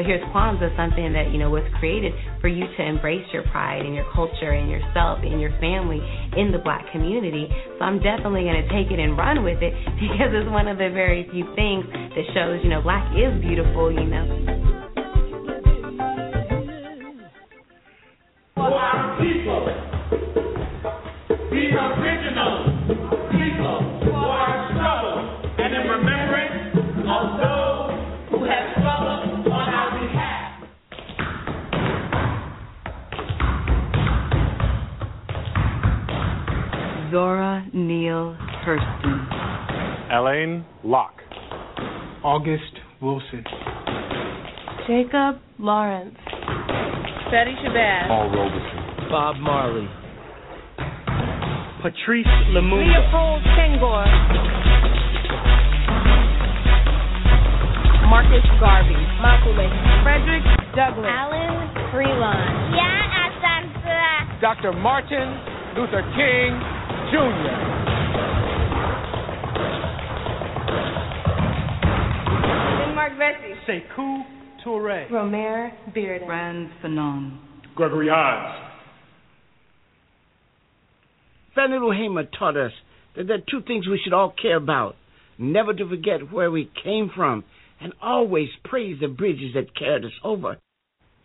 So 0.00 0.06
here's 0.06 0.24
Kwanzaa, 0.32 0.74
something 0.80 1.12
that 1.12 1.30
you 1.30 1.36
know 1.36 1.50
was 1.50 1.62
created 1.78 2.14
for 2.40 2.48
you 2.48 2.64
to 2.64 2.82
embrace 2.82 3.26
your 3.34 3.42
pride 3.52 3.84
and 3.84 3.94
your 3.94 4.08
culture 4.14 4.52
and 4.56 4.70
yourself 4.70 5.18
and 5.20 5.38
your 5.38 5.50
family 5.60 6.00
in 6.40 6.52
the 6.52 6.56
black 6.56 6.90
community. 6.90 7.46
So 7.76 7.84
I'm 7.84 8.00
definitely 8.00 8.48
going 8.48 8.64
to 8.64 8.68
take 8.72 8.90
it 8.90 8.98
and 8.98 9.12
run 9.18 9.44
with 9.44 9.60
it 9.60 9.76
because 10.00 10.32
it's 10.32 10.48
one 10.48 10.68
of 10.68 10.78
the 10.78 10.88
very 10.88 11.28
few 11.30 11.44
things 11.52 11.84
that 11.92 12.24
shows 12.32 12.64
you 12.64 12.70
know 12.70 12.80
black 12.80 13.12
is 13.12 13.28
beautiful. 13.44 13.92
You 13.92 14.08
know. 14.08 14.24
For 18.56 18.72
our 18.72 19.20
people, 19.20 19.68
original 21.76 22.56
people 23.36 23.76
for 24.08 24.16
our 24.16 24.72
struggle 24.72 25.44
and 25.60 25.76
in 25.76 25.84
remembrance 25.92 26.72
of 27.04 27.36
those 27.36 27.59
Zora 37.10 37.66
Neale 37.72 38.36
Hurston. 38.64 40.12
Alain 40.12 40.64
Locke. 40.84 41.22
August 42.22 42.78
Wilson. 43.02 43.42
Jacob 44.86 45.42
Lawrence. 45.58 46.14
Betty 47.30 47.54
Shabazz. 47.66 48.06
Paul 48.06 48.30
Robeson. 48.30 49.10
Bob 49.10 49.36
Marley. 49.36 49.88
Patrice 51.82 52.26
Lumumba. 52.54 52.86
Leopold 52.86 53.42
Senghor. 53.58 54.06
Marcus 58.06 58.46
Garvey. 58.60 58.94
Makule. 59.18 59.66
Frederick 60.04 60.44
Douglass. 60.76 61.10
Alan 61.10 61.74
Freelon. 61.90 62.76
Yeah, 62.76 63.26
Asansura. 63.26 64.40
Dr. 64.40 64.72
Martin 64.72 65.40
Luther 65.74 66.02
King 66.14 66.79
Jr. 67.10 67.16
Mark 72.94 73.12
Vesey. 73.18 73.54
Sekou 73.66 74.22
Toure. 74.64 75.08
Romare 75.10 75.72
Bearden. 75.94 76.26
Frantz 76.26 76.72
Fanon. 76.84 77.38
Gregory 77.74 78.08
Hines. 78.10 78.66
Fannie 81.54 81.78
Lou 81.78 81.90
Hamer 81.90 82.24
taught 82.38 82.56
us 82.56 82.72
that 83.16 83.26
there 83.26 83.36
are 83.36 83.50
two 83.50 83.62
things 83.66 83.88
we 83.88 84.00
should 84.02 84.12
all 84.12 84.32
care 84.40 84.56
about 84.56 84.94
never 85.40 85.74
to 85.74 85.88
forget 85.88 86.32
where 86.32 86.50
we 86.50 86.70
came 86.84 87.10
from, 87.14 87.42
and 87.80 87.92
always 88.02 88.48
praise 88.64 88.98
the 89.00 89.08
bridges 89.08 89.54
that 89.54 89.74
carried 89.74 90.04
us 90.04 90.12
over. 90.22 90.58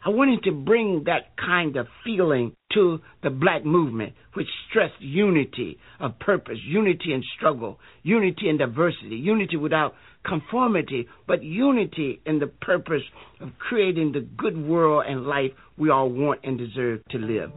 I 0.05 0.09
wanted 0.09 0.43
to 0.43 0.51
bring 0.51 1.05
that 1.05 1.35
kind 1.35 1.75
of 1.77 1.87
feeling 2.03 2.55
to 2.75 2.99
the 3.23 3.31
black 3.31 3.65
movement, 3.65 4.13
which 4.35 4.45
stressed 4.69 5.01
unity 5.01 5.79
of 5.99 6.19
purpose, 6.19 6.59
unity 6.63 7.11
in 7.11 7.23
struggle, 7.35 7.79
unity 8.03 8.47
in 8.47 8.57
diversity, 8.57 9.15
unity 9.15 9.57
without 9.57 9.95
conformity, 10.23 11.07
but 11.27 11.41
unity 11.41 12.21
in 12.27 12.37
the 12.37 12.45
purpose 12.45 13.01
of 13.41 13.49
creating 13.57 14.11
the 14.11 14.19
good 14.37 14.55
world 14.55 15.05
and 15.07 15.25
life 15.25 15.51
we 15.75 15.89
all 15.89 16.09
want 16.09 16.39
and 16.43 16.59
deserve 16.59 16.99
to 17.09 17.17
live. 17.17 17.49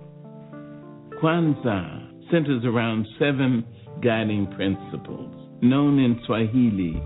Kwanzaa 1.20 2.30
centers 2.30 2.64
around 2.64 3.06
seven 3.18 3.62
guiding 4.02 4.46
principles, 4.56 5.34
known 5.60 5.98
in 5.98 6.18
Swahili 6.24 6.96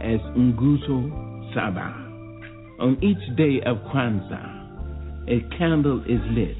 as 0.00 0.20
Nguzo 0.34 1.52
Saba. 1.52 2.06
On 2.80 2.96
each 3.02 3.36
day 3.36 3.60
of 3.66 3.76
Kwanzaa, 3.92 4.57
a 5.28 5.40
candle 5.58 6.00
is 6.08 6.20
lit 6.32 6.56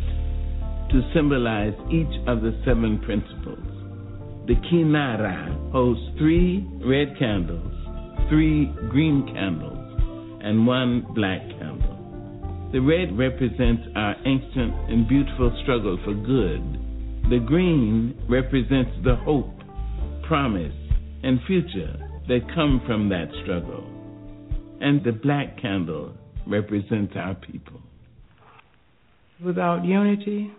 to 0.91 1.01
symbolize 1.15 1.73
each 1.91 2.15
of 2.29 2.43
the 2.43 2.53
seven 2.65 3.01
principles. 3.01 3.65
The 4.47 4.57
Kinara 4.69 5.73
holds 5.73 6.01
three 6.19 6.67
red 6.85 7.19
candles, 7.19 7.73
three 8.29 8.67
green 8.91 9.27
candles, 9.33 9.79
and 10.43 10.67
one 10.67 11.07
black 11.15 11.41
candle. 11.59 11.97
The 12.73 12.81
red 12.81 13.17
represents 13.17 13.83
our 13.97 14.15
ancient 14.27 14.75
and 14.91 15.09
beautiful 15.09 15.59
struggle 15.63 15.99
for 16.05 16.13
good. 16.13 16.61
The 17.31 17.41
green 17.47 18.21
represents 18.29 18.93
the 19.03 19.17
hope, 19.17 19.57
promise, 20.27 20.77
and 21.23 21.41
future 21.47 21.97
that 22.29 22.41
come 22.55 22.83
from 22.87 23.09
that 23.09 23.29
struggle. 23.43 23.85
And 24.81 25.03
the 25.05 25.13
black 25.13 25.61
candle 25.61 26.13
represents 26.47 27.15
our 27.17 27.35
people. 27.35 27.78
Without 29.45 29.85
unity, 29.85 30.51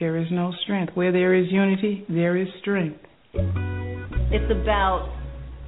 there 0.00 0.16
is 0.16 0.26
no 0.32 0.52
strength. 0.64 0.92
Where 0.96 1.12
there 1.12 1.34
is 1.34 1.46
unity, 1.52 2.04
there 2.08 2.36
is 2.36 2.48
strength. 2.60 2.98
It's 3.32 4.50
about 4.50 5.08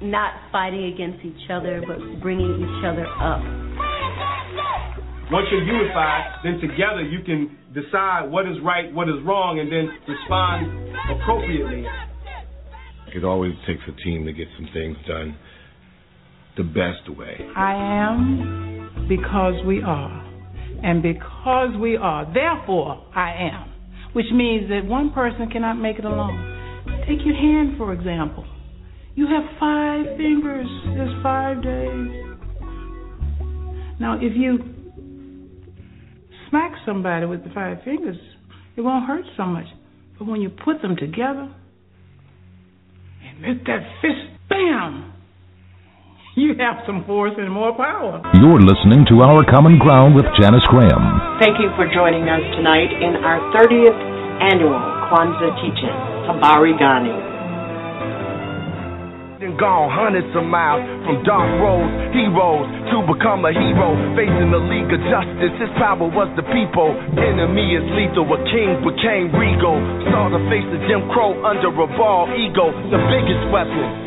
not 0.01 0.33
fighting 0.51 0.91
against 0.93 1.23
each 1.23 1.49
other, 1.49 1.81
but 1.87 1.97
bringing 2.21 2.59
each 2.59 2.85
other 2.85 3.07
up. 3.07 3.41
Once 5.31 5.47
you're 5.49 5.63
unified, 5.63 6.39
then 6.43 6.59
together 6.59 7.03
you 7.03 7.23
can 7.23 7.57
decide 7.73 8.29
what 8.29 8.45
is 8.45 8.57
right, 8.63 8.93
what 8.93 9.07
is 9.07 9.15
wrong, 9.23 9.59
and 9.59 9.71
then 9.71 9.89
respond 10.05 10.67
appropriately. 11.09 11.85
It 13.15 13.23
always 13.23 13.53
takes 13.65 13.81
a 13.87 14.03
team 14.03 14.25
to 14.25 14.33
get 14.33 14.47
some 14.57 14.67
things 14.73 14.97
done 15.07 15.37
the 16.57 16.63
best 16.63 17.17
way. 17.17 17.37
I 17.55 17.75
am 17.75 19.07
because 19.07 19.53
we 19.65 19.81
are. 19.81 20.26
And 20.83 21.01
because 21.01 21.69
we 21.79 21.97
are, 21.97 22.31
therefore 22.33 23.05
I 23.15 23.49
am. 23.51 23.73
Which 24.13 24.27
means 24.33 24.69
that 24.69 24.85
one 24.85 25.11
person 25.11 25.49
cannot 25.49 25.75
make 25.75 25.99
it 25.99 26.05
alone. 26.05 26.83
Take 27.07 27.19
your 27.25 27.35
hand, 27.35 27.77
for 27.77 27.93
example. 27.93 28.45
You 29.15 29.25
have 29.27 29.43
five 29.59 30.05
fingers. 30.17 30.67
There's 30.95 31.23
five 31.23 31.63
days. 31.63 32.37
Now, 33.99 34.17
if 34.21 34.33
you 34.35 34.59
smack 36.49 36.73
somebody 36.85 37.25
with 37.25 37.43
the 37.43 37.49
five 37.49 37.77
fingers, 37.83 38.17
it 38.75 38.81
won't 38.81 39.05
hurt 39.05 39.25
so 39.35 39.43
much. 39.45 39.65
But 40.17 40.27
when 40.27 40.41
you 40.41 40.49
put 40.49 40.81
them 40.81 40.95
together 40.95 41.53
and 43.23 43.41
make 43.41 43.65
that 43.65 43.81
fist, 44.01 44.39
bam, 44.49 45.13
you 46.43 46.53
have 46.61 46.85
some 46.85 47.01
force 47.09 47.33
and 47.37 47.49
more 47.49 47.73
power. 47.73 48.21
You're 48.37 48.61
listening 48.61 49.09
to 49.09 49.25
Our 49.25 49.41
Common 49.49 49.81
Ground 49.81 50.13
with 50.13 50.29
Janice 50.37 50.65
Graham. 50.69 51.01
Thank 51.41 51.57
you 51.57 51.73
for 51.73 51.89
joining 51.89 52.29
us 52.29 52.45
tonight 52.53 52.93
in 52.93 53.17
our 53.25 53.41
30th 53.57 53.97
annual 54.45 54.77
Kwanzaa 55.09 55.49
teach-in. 55.57 55.97
Habari 56.29 56.77
Gani. 56.77 57.25
and 59.37 59.53
gone 59.61 59.85
hundreds 59.93 60.27
of 60.33 60.41
miles 60.43 60.81
from 61.05 61.21
dark 61.21 61.45
roads, 61.61 61.93
heroes 62.09 62.65
to 62.89 63.05
become 63.05 63.45
a 63.45 63.53
hero, 63.53 63.93
facing 64.17 64.49
the 64.49 64.57
league 64.57 64.89
of 64.89 64.97
justice. 65.09 65.53
His 65.61 65.69
power 65.77 66.09
was 66.09 66.25
the 66.33 66.45
people. 66.53 66.89
Enemy 67.17 67.77
is 67.77 67.85
lethal. 67.93 68.25
A 68.33 68.39
king 68.49 68.81
became 68.81 69.29
regal. 69.37 69.77
Saw 70.09 70.33
the 70.33 70.41
face 70.49 70.65
of 70.73 70.81
Jim 70.89 71.05
Crow 71.13 71.37
under 71.45 71.69
a 71.69 71.87
bald 71.97 72.33
ego. 72.33 72.73
The 72.89 73.01
biggest 73.13 73.45
weapon. 73.53 74.06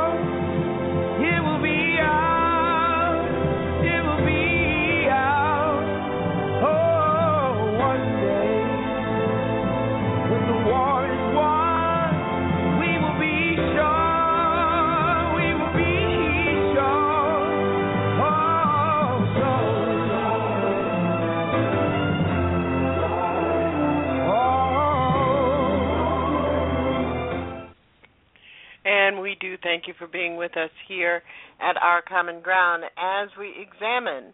And 29.11 29.19
we 29.19 29.35
do 29.41 29.57
thank 29.61 29.87
you 29.87 29.93
for 29.99 30.07
being 30.07 30.37
with 30.37 30.55
us 30.55 30.69
here 30.87 31.21
at 31.59 31.75
Our 31.75 32.01
Common 32.01 32.39
Ground 32.39 32.85
as 32.97 33.27
we 33.37 33.53
examine 33.59 34.31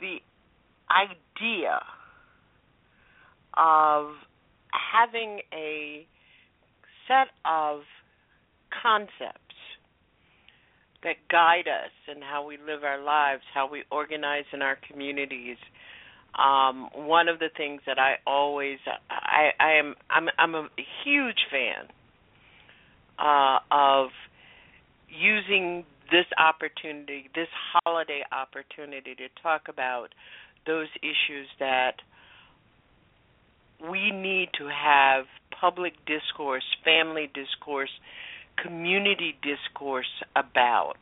the 0.00 0.16
idea 0.90 1.80
of 3.56 4.06
having 4.92 5.40
a 5.52 6.04
set 7.06 7.28
of 7.44 7.82
concepts 8.82 9.38
that 11.04 11.14
guide 11.30 11.68
us 11.68 11.92
in 12.12 12.20
how 12.20 12.44
we 12.44 12.56
live 12.56 12.82
our 12.82 13.00
lives, 13.00 13.42
how 13.54 13.70
we 13.70 13.84
organize 13.92 14.46
in 14.52 14.62
our 14.62 14.78
communities. 14.90 15.58
Um, 16.34 16.88
one 16.92 17.28
of 17.28 17.38
the 17.38 17.50
things 17.56 17.82
that 17.86 18.00
I 18.00 18.14
always 18.26 18.78
I, 19.08 19.50
I 19.60 19.78
am 19.78 19.94
I'm 20.10 20.26
I'm 20.38 20.54
a 20.56 20.66
huge 21.04 21.38
fan 21.52 21.86
uh, 23.18 23.58
of 23.70 24.08
using 25.08 25.84
this 26.10 26.26
opportunity, 26.38 27.30
this 27.34 27.48
holiday 27.84 28.22
opportunity 28.32 29.14
to 29.14 29.28
talk 29.42 29.62
about 29.68 30.08
those 30.66 30.88
issues 31.02 31.48
that 31.58 31.96
we 33.90 34.10
need 34.10 34.48
to 34.58 34.68
have 34.68 35.24
public 35.50 35.94
discourse, 36.06 36.64
family 36.84 37.30
discourse, 37.34 37.90
community 38.62 39.36
discourse 39.42 40.22
about. 40.36 40.98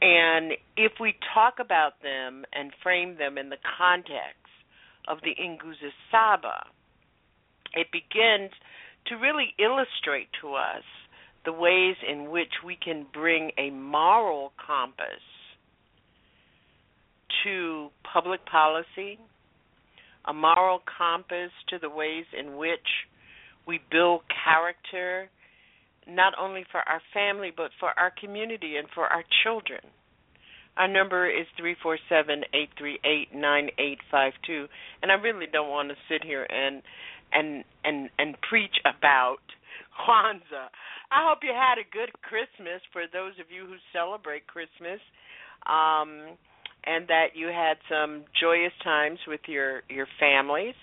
And 0.00 0.52
if 0.76 0.92
we 1.00 1.14
talk 1.32 1.54
about 1.60 2.02
them 2.02 2.44
and 2.52 2.72
frame 2.82 3.16
them 3.18 3.38
in 3.38 3.50
the 3.50 3.56
context 3.78 4.52
of 5.08 5.18
the 5.22 5.34
Nguzo 5.40 5.90
Saba, 6.10 6.66
it 7.74 7.88
begins 7.92 8.50
to 9.06 9.16
really 9.16 9.54
illustrate 9.58 10.28
to 10.40 10.54
us 10.54 10.82
the 11.44 11.52
ways 11.52 11.96
in 12.08 12.30
which 12.30 12.52
we 12.64 12.76
can 12.76 13.06
bring 13.12 13.50
a 13.58 13.70
moral 13.70 14.52
compass 14.66 15.20
to 17.44 17.88
public 18.10 18.40
policy, 18.46 19.18
a 20.26 20.32
moral 20.32 20.80
compass 20.98 21.50
to 21.68 21.78
the 21.78 21.90
ways 21.90 22.24
in 22.38 22.56
which 22.56 22.78
we 23.66 23.80
build 23.90 24.22
character, 24.44 25.28
not 26.08 26.32
only 26.40 26.64
for 26.70 26.80
our 26.80 27.00
family, 27.12 27.52
but 27.54 27.70
for 27.78 27.90
our 27.98 28.12
community 28.20 28.76
and 28.76 28.88
for 28.94 29.04
our 29.04 29.24
children. 29.42 29.80
Our 30.76 30.88
number 30.88 31.30
is 31.30 31.46
three 31.56 31.76
four 31.82 31.98
seven 32.08 32.42
eight 32.52 32.70
three 32.76 32.98
eight 33.04 33.32
nine 33.34 33.68
eight 33.78 33.98
five 34.10 34.32
two, 34.44 34.66
and 35.02 35.12
I 35.12 35.14
really 35.14 35.46
don't 35.52 35.70
want 35.70 35.90
to 35.90 35.94
sit 36.08 36.24
here 36.24 36.44
and 36.50 36.82
and 37.32 37.64
and 37.84 38.10
and 38.18 38.36
preach 38.48 38.76
about 38.84 39.42
Kwanzaa. 39.94 40.68
I 41.10 41.28
hope 41.28 41.38
you 41.42 41.52
had 41.54 41.78
a 41.78 41.86
good 41.86 42.10
Christmas 42.22 42.82
for 42.92 43.02
those 43.12 43.32
of 43.40 43.50
you 43.50 43.66
who 43.66 43.76
celebrate 43.92 44.46
Christmas. 44.46 45.00
Um 45.66 46.36
and 46.86 47.08
that 47.08 47.32
you 47.34 47.46
had 47.48 47.78
some 47.88 48.24
joyous 48.38 48.72
times 48.82 49.18
with 49.26 49.40
your 49.46 49.82
your 49.88 50.06
families 50.20 50.76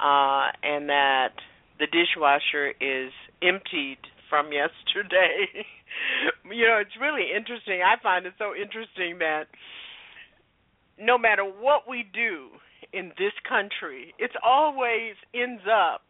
uh 0.00 0.52
and 0.62 0.88
that 0.88 1.34
the 1.78 1.86
dishwasher 1.86 2.74
is 2.80 3.12
emptied 3.42 3.98
from 4.28 4.52
yesterday. 4.52 5.46
you 6.44 6.66
know, 6.66 6.78
it's 6.78 6.96
really 7.00 7.30
interesting. 7.34 7.80
I 7.82 8.00
find 8.02 8.26
it 8.26 8.34
so 8.38 8.52
interesting 8.54 9.18
that 9.18 9.46
no 10.98 11.16
matter 11.16 11.44
what 11.44 11.88
we 11.88 12.04
do 12.12 12.48
in 12.92 13.08
this 13.18 13.32
country, 13.48 14.14
it 14.18 14.30
always 14.42 15.14
ends 15.34 15.62
up 15.70 16.02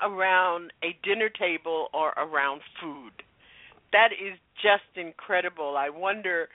around 0.00 0.72
a 0.82 0.96
dinner 1.02 1.28
table 1.28 1.88
or 1.94 2.10
around 2.10 2.60
food. 2.80 3.12
That 3.92 4.10
is 4.12 4.38
just 4.62 4.96
incredible. 4.96 5.76
I 5.76 5.90
wonder 5.90 6.48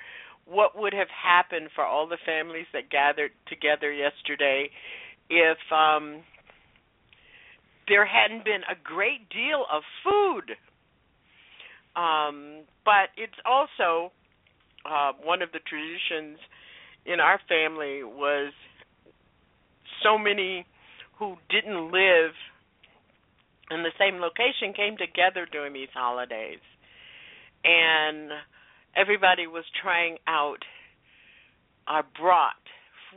what 0.45 0.77
would 0.77 0.93
have 0.93 1.07
happened 1.09 1.69
for 1.73 1.85
all 1.85 2.07
the 2.07 2.17
families 2.25 2.65
that 2.73 2.89
gathered 2.89 3.31
together 3.47 3.91
yesterday 3.91 4.69
if 5.29 5.57
um 5.71 6.23
there 7.87 8.05
hadn't 8.05 8.45
been 8.45 8.61
a 8.69 8.75
great 8.83 9.29
deal 9.29 9.65
of 9.71 9.83
food. 10.03 10.55
Um 11.95 12.63
but 12.83 13.09
it's 13.17 13.39
also 13.45 14.11
uh 14.85 15.13
one 15.23 15.41
of 15.41 15.51
the 15.51 15.59
traditions 15.59 16.37
in 17.05 17.19
our 17.19 17.39
family 17.47 18.03
was 18.03 18.53
so 20.03 20.17
many 20.17 20.65
who 21.17 21.35
didn't 21.49 21.91
live 21.91 22.33
in 23.69 23.83
the 23.83 23.91
same 23.97 24.19
location 24.19 24.73
came 24.75 24.97
together 24.97 25.47
during 25.51 25.73
these 25.73 25.91
holidays. 25.93 26.59
And 27.63 28.31
everybody 28.95 29.47
was 29.47 29.63
trying 29.81 30.17
out 30.27 30.63
or 31.87 32.03
brought 32.19 32.53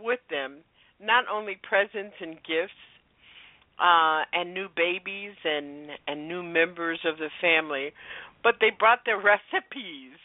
with 0.02 0.20
them 0.30 0.58
not 1.00 1.24
only 1.30 1.58
presents 1.62 2.14
and 2.20 2.34
gifts 2.36 2.80
uh 3.78 4.22
and 4.32 4.54
new 4.54 4.68
babies 4.76 5.34
and 5.44 5.88
and 6.06 6.28
new 6.28 6.42
members 6.42 7.00
of 7.04 7.18
the 7.18 7.28
family 7.40 7.92
but 8.42 8.54
they 8.60 8.70
brought 8.78 9.00
their 9.04 9.16
recipes 9.32 10.18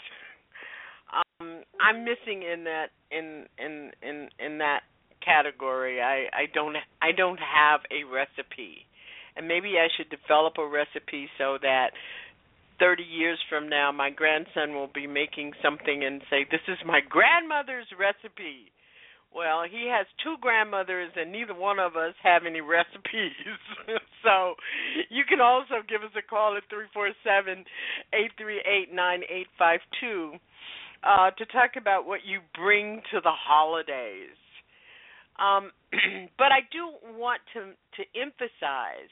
um 1.14 1.62
i'm 1.82 2.04
missing 2.06 2.44
in 2.44 2.64
that 2.64 2.88
in 3.12 3.46
in 3.58 3.92
in 4.04 4.30
in 4.40 4.58
that 4.60 4.82
category 5.24 6.02
i 6.02 6.26
i 6.34 6.46
don't 6.54 6.76
i 7.02 7.12
don't 7.12 7.40
have 7.40 7.82
a 7.92 8.04
recipe 8.12 8.86
and 9.36 9.48
maybe 9.48 9.76
i 9.78 9.88
should 9.96 10.10
develop 10.10 10.54
a 10.58 10.68
recipe 10.68 11.28
so 11.38 11.58
that 11.62 11.92
30 12.80 13.04
years 13.04 13.38
from 13.50 13.70
now, 13.70 13.92
my 13.92 14.10
grandson 14.10 14.74
will 14.74 14.90
be 14.94 15.06
making 15.06 15.52
something 15.62 16.04
and 16.06 16.22
say, 16.30 16.48
This 16.50 16.64
is 16.68 16.78
my 16.86 17.02
grandmother's 17.08 17.88
recipe. 18.00 18.72
Well, 19.36 19.62
he 19.70 19.86
has 19.94 20.08
two 20.24 20.36
grandmothers, 20.42 21.12
and 21.16 21.32
neither 21.32 21.54
one 21.54 21.78
of 21.78 21.96
us 21.96 22.16
have 22.24 22.44
any 22.48 22.62
recipes. 22.62 23.38
so 24.24 24.56
you 25.10 25.24
can 25.28 25.40
also 25.40 25.86
give 25.88 26.02
us 26.02 26.16
a 26.18 26.26
call 26.26 26.58
at 26.58 26.64
three 26.70 26.88
four 26.94 27.12
seven 27.24 27.64
eight 28.14 28.32
three 28.40 28.64
eight 28.66 28.92
nine 28.92 29.22
eight 29.30 29.48
five 29.58 29.82
two 30.00 30.34
uh, 31.04 31.30
to 31.38 31.46
talk 31.46 31.78
about 31.78 32.08
what 32.08 32.22
you 32.26 32.40
bring 32.56 33.02
to 33.12 33.22
the 33.22 33.32
holidays. 33.32 34.34
Um, 35.40 35.72
but 36.38 36.52
I 36.52 36.62
do 36.72 36.92
want 37.18 37.42
to 37.54 37.74
to 37.98 38.20
emphasize 38.20 39.12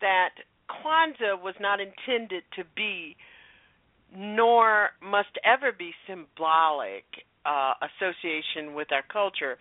that 0.00 0.30
Kwanzaa 0.70 1.42
was 1.42 1.54
not 1.60 1.80
intended 1.80 2.44
to 2.56 2.64
be, 2.76 3.16
nor 4.14 4.90
must 5.02 5.36
ever 5.44 5.72
be 5.76 5.92
symbolic 6.06 7.04
uh, 7.44 7.74
association 7.82 8.74
with 8.74 8.92
our 8.92 9.04
culture. 9.10 9.58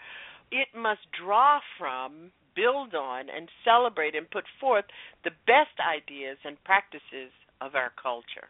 It 0.51 0.67
must 0.75 1.01
draw 1.11 1.59
from, 1.77 2.31
build 2.55 2.93
on, 2.93 3.29
and 3.29 3.49
celebrate 3.63 4.15
and 4.15 4.29
put 4.29 4.43
forth 4.59 4.85
the 5.23 5.31
best 5.45 5.75
ideas 5.79 6.37
and 6.45 6.61
practices 6.63 7.31
of 7.61 7.75
our 7.75 7.91
culture. 8.01 8.47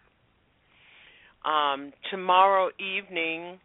Um, 1.46 1.94
tomorrow 2.12 2.70
evening, 2.80 3.60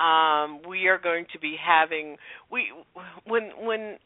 um, 0.00 0.60
we 0.66 0.88
are 0.88 0.98
going 0.98 1.26
to 1.32 1.38
be 1.38 1.56
having 1.60 2.16
we 2.50 2.72
when 3.26 3.50
when 3.60 3.98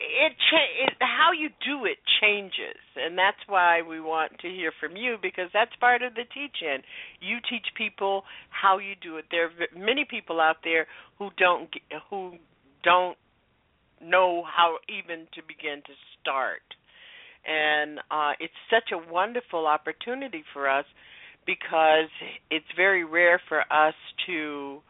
it, 0.00 0.32
cha- 0.50 0.74
it 0.86 0.94
how 1.00 1.32
you 1.32 1.50
do 1.64 1.84
it 1.84 1.98
changes. 2.20 2.80
And 2.96 3.16
that's 3.16 3.40
why 3.46 3.82
we 3.82 4.00
want 4.00 4.32
to 4.40 4.48
hear 4.48 4.72
from 4.80 4.96
you 4.96 5.16
because 5.20 5.50
that's 5.52 5.74
part 5.76 6.02
of 6.02 6.14
the 6.14 6.24
teach-in. 6.32 6.80
You 7.20 7.38
teach 7.48 7.66
people 7.76 8.24
how 8.48 8.78
you 8.78 8.94
do 9.00 9.16
it. 9.18 9.26
There 9.30 9.46
are 9.46 9.50
many 9.76 10.06
people 10.08 10.40
out 10.40 10.56
there 10.64 10.86
who 11.18 11.30
don't 11.36 11.68
who 12.08 12.34
don't 12.82 13.16
know 14.02 14.42
how 14.44 14.76
even 14.88 15.26
to 15.34 15.42
begin 15.46 15.82
to 15.86 15.92
start. 16.20 16.64
And 17.46 17.98
uh 18.10 18.32
it's 18.40 18.52
such 18.70 18.92
a 18.92 19.12
wonderful 19.12 19.66
opportunity 19.66 20.44
for 20.52 20.68
us 20.68 20.86
because 21.46 22.10
it's 22.50 22.66
very 22.76 23.04
rare 23.04 23.40
for 23.48 23.60
us 23.60 23.94
to 24.26 24.80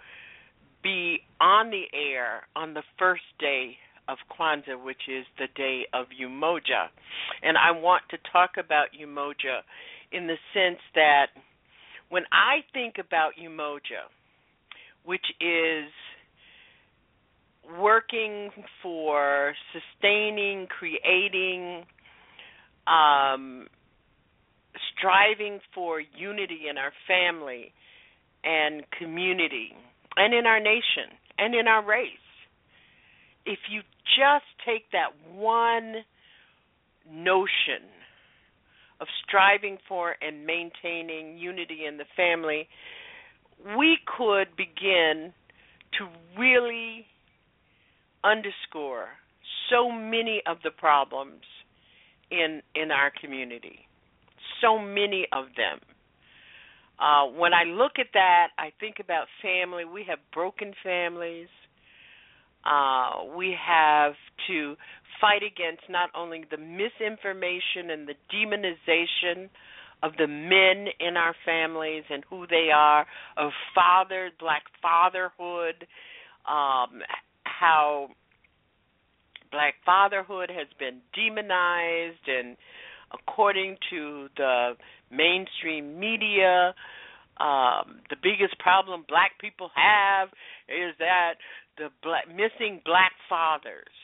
be 0.82 1.20
on 1.40 1.70
the 1.70 1.84
air 1.92 2.42
on 2.56 2.74
the 2.74 2.82
first 2.98 3.22
day 3.38 3.76
of 4.08 4.18
Kwanzaa, 4.36 4.82
which 4.82 5.08
is 5.08 5.24
the 5.38 5.46
day 5.56 5.86
of 5.92 6.06
Umoja. 6.20 6.88
And 7.42 7.56
I 7.56 7.70
want 7.70 8.02
to 8.10 8.18
talk 8.32 8.52
about 8.58 8.88
Umoja 9.00 9.60
in 10.12 10.26
the 10.26 10.36
sense 10.52 10.80
that 10.94 11.26
when 12.08 12.24
I 12.32 12.64
think 12.72 12.96
about 12.98 13.32
Umoja, 13.40 14.08
which 15.04 15.24
is 15.40 15.90
working 17.78 18.50
for 18.82 19.54
sustaining, 19.72 20.66
creating, 20.66 21.84
um, 22.86 23.68
striving 24.96 25.60
for 25.74 26.00
unity 26.00 26.62
in 26.70 26.78
our 26.78 26.92
family 27.06 27.72
and 28.44 28.84
community 28.98 29.72
and 30.16 30.34
in 30.34 30.46
our 30.46 30.60
nation 30.60 31.12
and 31.38 31.54
in 31.54 31.68
our 31.68 31.84
race 31.84 32.08
if 33.46 33.58
you 33.70 33.80
just 34.04 34.44
take 34.64 34.90
that 34.92 35.10
one 35.34 35.96
notion 37.10 37.88
of 39.00 39.06
striving 39.26 39.78
for 39.88 40.16
and 40.20 40.46
maintaining 40.46 41.38
unity 41.38 41.86
in 41.86 41.96
the 41.96 42.04
family, 42.16 42.68
we 43.76 43.98
could 44.06 44.48
begin 44.56 45.32
to 45.98 46.06
really 46.38 47.06
underscore 48.22 49.08
so 49.70 49.90
many 49.90 50.42
of 50.46 50.58
the 50.62 50.70
problems 50.70 51.42
in 52.30 52.62
in 52.74 52.90
our 52.90 53.10
community. 53.20 53.86
So 54.60 54.78
many 54.78 55.26
of 55.32 55.46
them. 55.56 55.80
Uh, 56.98 57.26
when 57.26 57.54
I 57.54 57.64
look 57.64 57.92
at 57.98 58.08
that, 58.12 58.48
I 58.58 58.72
think 58.78 58.96
about 59.00 59.26
family. 59.40 59.84
We 59.84 60.04
have 60.08 60.18
broken 60.34 60.74
families. 60.82 61.48
Uh, 62.64 63.24
we 63.36 63.56
have 63.58 64.12
to 64.48 64.76
fight 65.18 65.42
against 65.42 65.82
not 65.88 66.10
only 66.14 66.44
the 66.50 66.58
misinformation 66.58 67.90
and 67.90 68.06
the 68.06 68.14
demonization 68.32 69.48
of 70.02 70.12
the 70.18 70.26
men 70.26 70.86
in 70.98 71.16
our 71.16 71.34
families 71.44 72.04
and 72.10 72.22
who 72.28 72.46
they 72.46 72.68
are, 72.74 73.06
of 73.36 73.50
father, 73.74 74.30
black 74.38 74.62
fatherhood, 74.82 75.86
um, 76.48 77.00
how 77.44 78.08
black 79.50 79.74
fatherhood 79.84 80.50
has 80.50 80.68
been 80.78 81.00
demonized 81.14 82.26
and 82.26 82.56
according 83.12 83.76
to 83.90 84.28
the 84.36 84.72
mainstream 85.10 85.98
media 85.98 86.74
um 87.38 88.00
the 88.10 88.16
biggest 88.22 88.58
problem 88.58 89.04
black 89.08 89.32
people 89.40 89.70
have 89.74 90.28
is 90.68 90.94
that 90.98 91.34
the 91.78 91.88
black 92.02 92.28
missing 92.28 92.80
black 92.84 93.12
fathers 93.28 93.96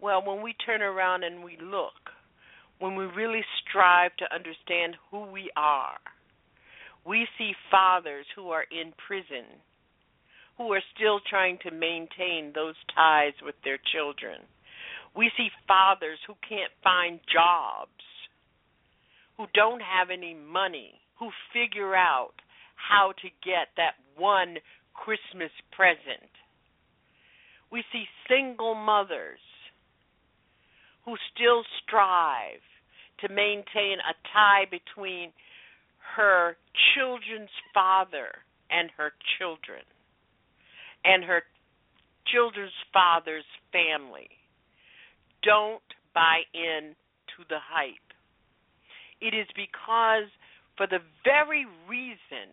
well 0.00 0.22
when 0.24 0.42
we 0.42 0.54
turn 0.64 0.82
around 0.82 1.24
and 1.24 1.42
we 1.42 1.56
look 1.62 2.12
when 2.78 2.96
we 2.96 3.04
really 3.04 3.42
strive 3.62 4.14
to 4.16 4.24
understand 4.34 4.96
who 5.10 5.24
we 5.30 5.50
are 5.56 5.98
we 7.06 7.26
see 7.38 7.52
fathers 7.70 8.26
who 8.36 8.50
are 8.50 8.64
in 8.70 8.92
prison 9.06 9.44
who 10.56 10.72
are 10.72 10.82
still 10.94 11.20
trying 11.28 11.58
to 11.62 11.70
maintain 11.70 12.52
those 12.54 12.76
ties 12.94 13.32
with 13.44 13.54
their 13.64 13.78
children. 13.92 14.40
We 15.16 15.30
see 15.36 15.48
fathers 15.68 16.18
who 16.26 16.34
can't 16.46 16.72
find 16.82 17.20
jobs, 17.32 17.90
who 19.36 19.46
don't 19.54 19.80
have 19.80 20.10
any 20.10 20.34
money, 20.34 21.00
who 21.18 21.30
figure 21.52 21.94
out 21.94 22.34
how 22.74 23.12
to 23.22 23.28
get 23.44 23.68
that 23.76 23.94
one 24.16 24.56
Christmas 24.92 25.50
present. 25.72 26.30
We 27.70 27.84
see 27.92 28.04
single 28.28 28.74
mothers 28.74 29.40
who 31.04 31.16
still 31.34 31.62
strive 31.82 32.62
to 33.20 33.28
maintain 33.28 33.98
a 34.00 34.14
tie 34.32 34.66
between 34.70 35.32
her 36.16 36.56
children's 36.94 37.54
father 37.72 38.28
and 38.70 38.90
her 38.96 39.12
children 39.38 39.82
and 41.04 41.24
her 41.24 41.42
children's 42.26 42.72
father's 42.92 43.44
family. 43.72 44.28
Don't 45.44 45.82
buy 46.14 46.40
in 46.54 46.94
to 47.36 47.44
the 47.48 47.58
hype. 47.60 47.94
It 49.20 49.34
is 49.34 49.46
because, 49.54 50.28
for 50.76 50.86
the 50.86 50.98
very 51.24 51.66
reason 51.88 52.50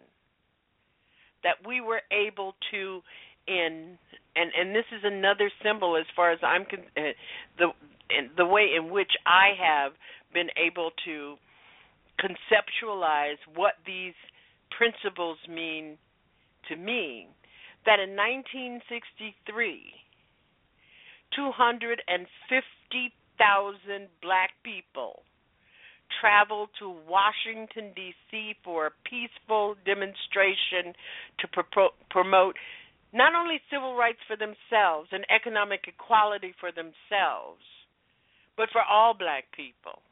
that 1.44 1.56
we 1.68 1.82
were 1.82 2.02
able 2.12 2.56
to, 2.72 3.02
in 3.48 3.98
and 4.36 4.52
and 4.58 4.76
this 4.76 4.86
is 4.96 5.02
another 5.04 5.52
symbol 5.64 5.98
as 5.98 6.06
far 6.16 6.32
as 6.32 6.40
I'm 6.44 6.66
con- 6.66 6.86
uh, 6.96 7.12
the 7.58 7.68
the 8.38 8.46
way 8.46 8.70
in 8.78 8.92
which 8.92 9.12
I 9.26 9.50
have 9.60 9.94
been 10.34 10.50
able 10.58 10.92
to 11.06 11.36
conceptualize 12.20 13.40
what 13.56 13.74
these 13.86 14.14
principles 14.78 15.38
mean 15.50 15.98
to 16.70 16.76
me 16.76 17.28
that 17.86 18.00
in 18.00 18.16
1963, 18.16 19.94
250,000 22.92 24.08
black 24.22 24.52
people 24.64 25.24
traveled 26.20 26.70
to 26.80 26.94
Washington, 27.08 27.94
D.C. 27.96 28.56
for 28.64 28.88
a 28.88 28.92
peaceful 29.08 29.76
demonstration 29.86 30.94
to 31.40 31.48
pro- 31.48 31.96
promote 32.10 32.56
not 33.14 33.34
only 33.36 33.60
civil 33.72 33.96
rights 33.96 34.20
for 34.28 34.36
themselves 34.36 35.10
and 35.12 35.26
economic 35.34 35.82
equality 35.88 36.54
for 36.60 36.72
themselves, 36.72 37.64
but 38.58 38.70
for 38.72 38.82
all 38.82 39.14
black 39.18 39.46
people. 39.56 40.04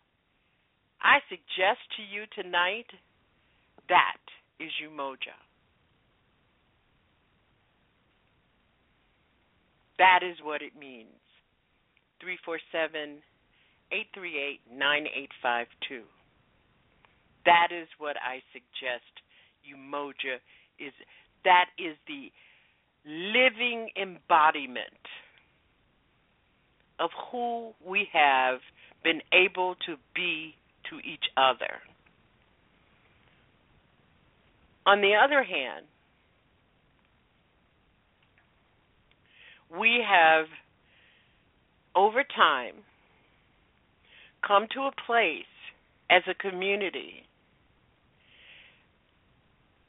I 1.01 1.19
suggest 1.29 1.79
to 1.95 2.03
you 2.03 2.23
tonight 2.35 2.87
that 3.87 4.19
is 4.59 4.71
Umoja. 4.83 5.35
That 9.97 10.19
is 10.23 10.37
what 10.43 10.61
it 10.61 10.77
means. 10.79 11.28
347 12.21 13.21
838 13.91 14.59
9852. 14.71 16.03
That 17.45 17.69
is 17.71 17.87
what 17.97 18.15
I 18.17 18.43
suggest 18.53 19.11
Umoja 19.65 20.37
is. 20.77 20.93
That 21.43 21.71
is 21.79 21.95
the 22.07 22.31
living 23.05 23.89
embodiment 23.95 25.03
of 26.99 27.09
who 27.31 27.71
we 27.85 28.07
have 28.11 28.59
been 29.03 29.21
able 29.31 29.75
to 29.85 29.95
be 30.13 30.55
to 30.89 30.97
each 30.97 31.25
other. 31.37 31.79
On 34.85 35.01
the 35.01 35.13
other 35.15 35.43
hand, 35.43 35.85
we 39.77 40.03
have, 40.07 40.45
over 41.99 42.23
time, 42.23 42.75
come 44.47 44.67
to 44.73 44.83
a 44.83 44.91
place 45.05 45.43
as 46.09 46.23
a 46.29 46.49
community 46.49 47.23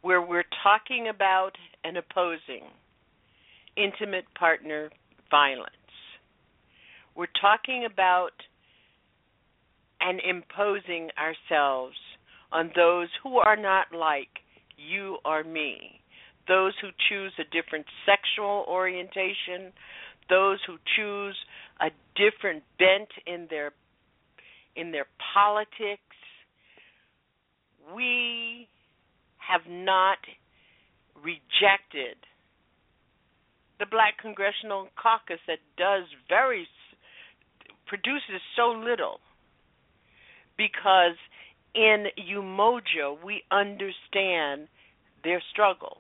where 0.02 0.20
we're 0.20 0.44
talking 0.64 1.06
about 1.08 1.52
and 1.84 1.96
opposing 1.96 2.64
intimate 3.76 4.24
partner 4.36 4.90
violence. 5.30 5.70
We're 7.14 7.26
talking 7.40 7.86
about 7.90 8.32
and 10.00 10.20
imposing 10.28 11.10
ourselves 11.16 11.94
on 12.50 12.72
those 12.74 13.06
who 13.22 13.36
are 13.36 13.56
not 13.56 13.86
like 13.96 14.28
you 14.76 15.18
or 15.24 15.44
me 15.44 16.00
those 16.48 16.72
who 16.82 16.88
choose 17.08 17.32
a 17.38 17.44
different 17.54 17.86
sexual 18.04 18.64
orientation, 18.66 19.70
those 20.28 20.58
who 20.66 20.78
choose 20.96 21.36
a 21.80 21.90
different 22.16 22.62
bent 22.78 23.08
in 23.26 23.46
their 23.50 23.72
in 24.76 24.92
their 24.92 25.06
politics. 25.34 26.02
We 27.94 28.68
have 29.38 29.62
not 29.68 30.18
rejected 31.16 32.16
the 33.78 33.86
Black 33.86 34.18
Congressional 34.20 34.88
Caucus 35.00 35.40
that 35.46 35.58
does 35.76 36.04
very 36.28 36.66
produces 37.86 38.40
so 38.54 38.70
little 38.70 39.18
because 40.56 41.16
in 41.74 42.06
Umoja 42.30 43.16
we 43.24 43.42
understand 43.50 44.68
their 45.24 45.42
struggle 45.50 45.98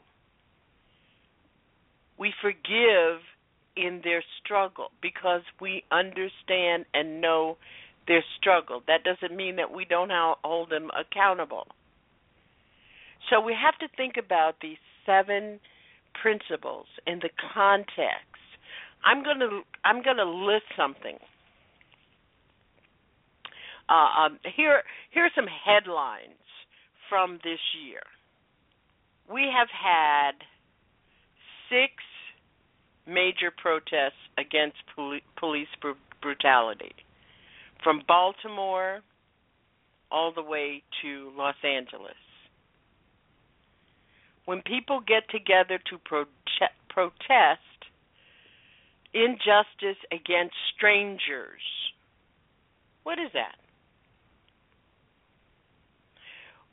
we 2.20 2.32
forgive 2.42 3.24
in 3.86 4.00
their 4.04 4.22
struggle 4.42 4.88
because 5.02 5.42
we 5.60 5.84
understand 5.90 6.84
and 6.94 7.20
know 7.20 7.56
their 8.06 8.24
struggle. 8.38 8.82
That 8.86 9.04
doesn't 9.04 9.36
mean 9.36 9.56
that 9.56 9.72
we 9.72 9.84
don't 9.84 10.10
hold 10.12 10.70
them 10.70 10.90
accountable. 10.98 11.66
So 13.28 13.40
we 13.40 13.54
have 13.54 13.78
to 13.78 13.96
think 13.96 14.14
about 14.16 14.56
these 14.60 14.78
seven 15.06 15.60
principles 16.20 16.86
in 17.06 17.20
the 17.20 17.30
context. 17.54 18.26
I'm 19.04 19.22
going 19.22 19.38
to 19.40 19.62
I'm 19.84 20.02
going 20.02 20.16
to 20.16 20.28
list 20.28 20.66
something. 20.76 21.16
Uh, 23.88 24.26
um, 24.26 24.38
here 24.56 24.82
here 25.10 25.24
are 25.24 25.30
some 25.34 25.46
headlines 25.46 26.38
from 27.08 27.38
this 27.42 27.60
year. 27.84 28.02
We 29.32 29.48
have 29.56 29.68
had 29.70 30.32
six 31.70 31.92
major 33.10 33.50
protests 33.56 34.22
against 34.38 34.76
poli- 34.94 35.22
police 35.36 35.68
br- 35.80 35.90
brutality, 36.22 36.92
from 37.82 38.02
Baltimore 38.06 39.00
all 40.10 40.32
the 40.32 40.42
way 40.42 40.82
to 41.02 41.32
Los 41.36 41.56
Angeles. 41.64 42.14
When 44.44 44.62
people 44.62 45.00
get 45.00 45.28
together 45.30 45.78
to 45.90 45.98
pro- 46.04 46.24
protest 46.88 47.60
injustice 49.12 50.00
against 50.12 50.54
strangers, 50.76 51.62
what 53.02 53.18
is 53.18 53.30
that? 53.34 53.56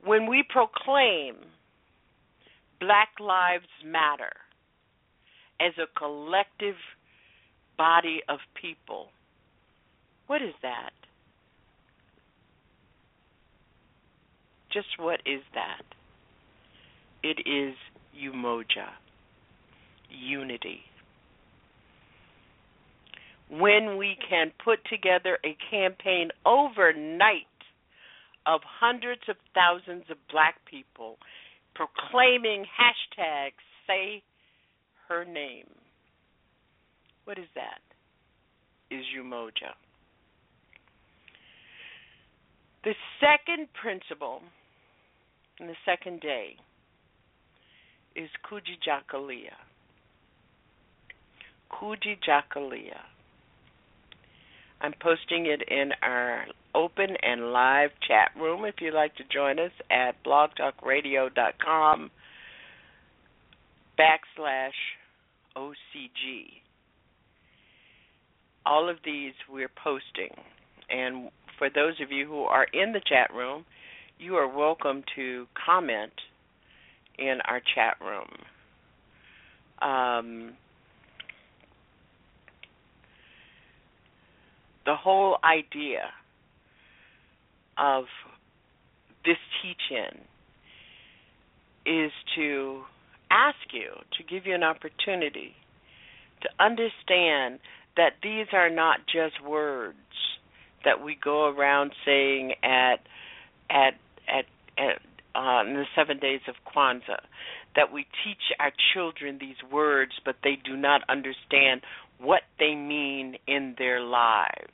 When 0.04 0.28
we 0.28 0.44
proclaim 0.48 1.36
Black 2.80 3.10
Lives 3.20 3.66
Matter, 3.84 4.34
as 5.60 5.74
a 5.78 6.00
collective 6.00 6.76
body 7.78 8.22
of 8.28 8.40
people. 8.60 9.08
What 10.28 10.42
is 10.42 10.54
that? 10.62 10.92
Just 14.72 14.88
what 15.00 15.22
is 15.26 15.42
that? 15.54 15.84
It 17.24 17.40
is 17.48 17.76
umoja, 18.16 18.90
unity. 20.10 20.82
When 23.50 23.98
we 23.98 24.18
can 24.30 24.52
put 24.64 24.80
together 24.90 25.38
a 25.46 25.56
campaign 25.72 26.30
overnight 26.46 27.46
of 28.46 28.62
hundreds 28.64 29.22
of 29.30 29.38
thousands 29.54 30.04
of 30.10 30.18
black 30.32 30.56
people 30.70 31.18
proclaiming 31.76 32.66
hashtag 32.66 33.52
say 33.86 34.22
her 35.08 35.26
name. 35.26 35.68
What 37.26 37.38
is 37.38 37.48
that? 37.56 37.82
Is 38.90 39.04
Umoja. 39.20 39.74
The 42.84 42.94
second 43.20 43.68
principle 43.74 44.42
in 45.60 45.68
the 45.68 45.76
second 45.86 46.22
day 46.22 46.56
is 48.16 48.30
Kujichagulia. 48.50 49.52
Kujichagulia. 51.72 53.00
I'm 54.80 54.94
posting 55.02 55.48
it 55.48 55.64
in 55.68 55.92
our 56.02 56.46
open 56.76 57.18
and 57.24 57.52
live 57.52 57.90
chat 58.08 58.32
room 58.40 58.64
if 58.64 58.76
you'd 58.80 58.94
like 58.94 59.16
to 59.16 59.24
join 59.34 59.60
us 59.60 59.72
at 59.90 60.24
blogtalkradio.com 60.24 62.12
backslash 64.00 64.72
OCG. 65.58 66.62
All 68.66 68.90
of 68.90 68.98
these 69.04 69.34
we're 69.50 69.72
posting. 69.84 70.36
And 70.90 71.30
for 71.58 71.70
those 71.70 72.00
of 72.02 72.12
you 72.12 72.28
who 72.28 72.44
are 72.44 72.68
in 72.74 72.94
the 72.94 73.02
chat 73.06 73.34
room, 73.34 73.66
you 74.20 74.36
are 74.36 74.48
welcome 74.48 75.04
to 75.16 75.48
comment 75.66 76.14
in 77.18 77.40
our 77.46 77.62
chat 77.76 77.98
room. 78.02 78.28
Um, 79.82 80.54
the 84.86 84.96
whole 84.96 85.38
idea 85.44 86.10
of 87.78 88.06
this 89.26 89.38
teach-in 89.62 90.22
is 91.86 92.12
to 92.36 92.82
ask 93.32 93.58
you, 93.72 93.92
to 94.18 94.24
give 94.24 94.46
you 94.46 94.56
an 94.56 94.64
opportunity 94.64 95.56
to 96.42 96.50
understand 96.60 97.60
that 97.96 98.14
these 98.22 98.48
are 98.54 98.70
not 98.70 99.00
just 99.06 99.44
words 99.44 99.98
that 100.86 101.04
we 101.04 101.18
go 101.22 101.48
around 101.48 101.92
saying 102.06 102.54
at 102.64 102.98
at 103.70 103.96
at, 104.28 104.46
at 104.78 105.02
uh, 105.36 105.62
in 105.68 105.74
the 105.76 105.86
seven 105.96 106.20
days 106.20 106.42
of 106.48 106.56
Kwanzaa, 106.66 107.22
that 107.76 107.92
we 107.94 108.08
teach 108.24 108.42
our 108.60 108.72
children 108.94 109.38
these 109.40 109.62
words, 109.72 110.14
but 110.26 110.36
they 110.44 110.58
do 110.64 110.76
not 110.76 111.02
understand 111.10 111.82
what 112.20 112.42
they 112.58 112.74
mean 112.74 113.36
in 113.48 113.76
their 113.78 114.02
lives. 114.02 114.72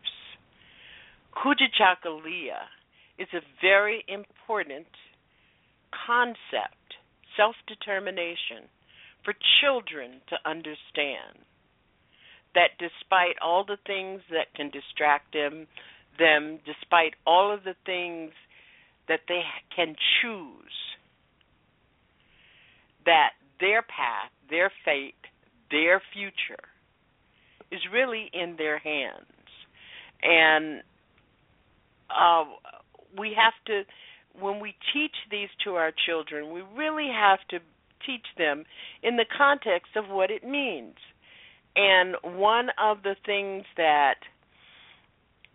Kujichagulia 1.35 2.63
is 3.17 3.27
a 3.33 3.41
very 3.61 4.05
important 4.07 4.87
concept, 6.05 6.95
self 7.37 7.55
determination, 7.67 8.69
for 9.23 9.33
children 9.61 10.21
to 10.29 10.37
understand. 10.49 11.45
That 12.55 12.77
despite 12.77 13.35
all 13.41 13.65
the 13.65 13.77
things 13.87 14.21
that 14.29 14.53
can 14.55 14.69
distract 14.69 15.33
them, 15.33 15.65
them, 16.19 16.59
despite 16.65 17.15
all 17.25 17.51
of 17.51 17.63
the 17.63 17.75
things 17.85 18.31
that 19.07 19.21
they 19.27 19.41
can 19.75 19.95
choose, 20.21 20.77
that 23.05 23.31
their 23.59 23.81
path, 23.81 24.31
their 24.49 24.71
fate, 24.85 25.15
their 25.71 26.01
future 26.13 26.63
is 27.71 27.81
really 27.91 28.29
in 28.33 28.55
their 28.57 28.77
hands. 28.77 29.25
And 30.21 30.83
uh, 32.09 32.45
we 33.17 33.35
have 33.35 33.53
to, 33.67 33.83
when 34.39 34.59
we 34.59 34.75
teach 34.93 35.15
these 35.29 35.49
to 35.63 35.75
our 35.75 35.91
children, 36.05 36.53
we 36.53 36.61
really 36.75 37.09
have 37.13 37.39
to 37.49 37.59
teach 38.05 38.25
them 38.37 38.65
in 39.01 39.15
the 39.15 39.25
context 39.37 39.95
of 39.95 40.05
what 40.09 40.31
it 40.31 40.43
means. 40.43 40.95
And 41.75 42.15
one 42.23 42.67
of 42.81 43.03
the 43.03 43.15
things 43.25 43.63
that 43.77 44.15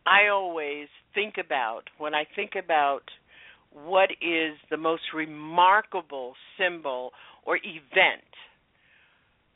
I 0.06 0.28
always 0.28 0.88
think 1.14 1.34
about 1.38 1.82
when 1.98 2.14
I 2.14 2.24
think 2.34 2.52
about 2.62 3.02
what 3.72 4.10
is 4.22 4.56
the 4.70 4.76
most 4.76 5.02
remarkable 5.14 6.34
symbol 6.58 7.12
or 7.44 7.56
event 7.56 8.24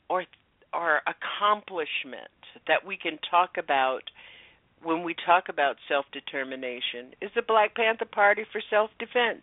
or 0.09 0.25
or 0.73 1.01
accomplishment 1.05 2.31
that 2.67 2.85
we 2.85 2.97
can 2.97 3.19
talk 3.29 3.51
about 3.57 4.01
when 4.83 5.03
we 5.03 5.15
talk 5.25 5.45
about 5.49 5.75
self 5.87 6.05
determination 6.11 7.15
is 7.21 7.31
the 7.35 7.41
Black 7.41 7.75
Panther 7.75 8.05
Party 8.05 8.43
for 8.51 8.61
Self 8.69 8.89
Defense. 8.99 9.41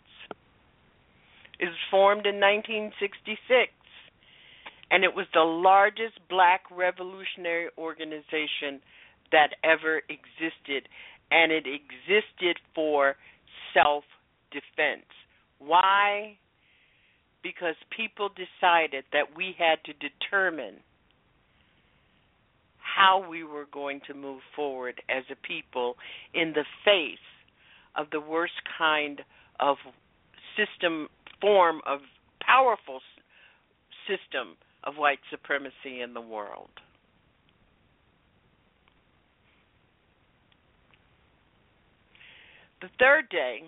It 1.58 1.66
was 1.66 1.74
formed 1.90 2.26
in 2.26 2.40
1966, 2.40 3.72
and 4.90 5.04
it 5.04 5.14
was 5.14 5.26
the 5.34 5.40
largest 5.40 6.18
black 6.28 6.62
revolutionary 6.70 7.68
organization 7.76 8.80
that 9.30 9.50
ever 9.62 10.02
existed, 10.08 10.88
and 11.30 11.52
it 11.52 11.66
existed 11.66 12.58
for 12.74 13.16
self 13.74 14.04
defense. 14.50 15.06
Why? 15.58 16.38
Because 17.42 17.74
people 17.94 18.28
decided 18.28 19.04
that 19.12 19.36
we 19.36 19.54
had 19.58 19.78
to 19.84 19.92
determine 19.94 20.76
how 23.00 23.24
we 23.26 23.44
were 23.44 23.66
going 23.72 24.00
to 24.06 24.14
move 24.14 24.40
forward 24.54 25.00
as 25.08 25.24
a 25.30 25.46
people 25.46 25.96
in 26.34 26.52
the 26.52 26.64
face 26.84 27.18
of 27.96 28.06
the 28.12 28.20
worst 28.20 28.52
kind 28.76 29.22
of 29.58 29.76
system 30.56 31.08
form 31.40 31.80
of 31.86 32.00
powerful 32.44 33.00
system 34.06 34.56
of 34.84 34.94
white 34.96 35.18
supremacy 35.30 36.02
in 36.02 36.12
the 36.12 36.20
world. 36.20 36.68
The 42.82 42.88
third 42.98 43.28
day, 43.30 43.60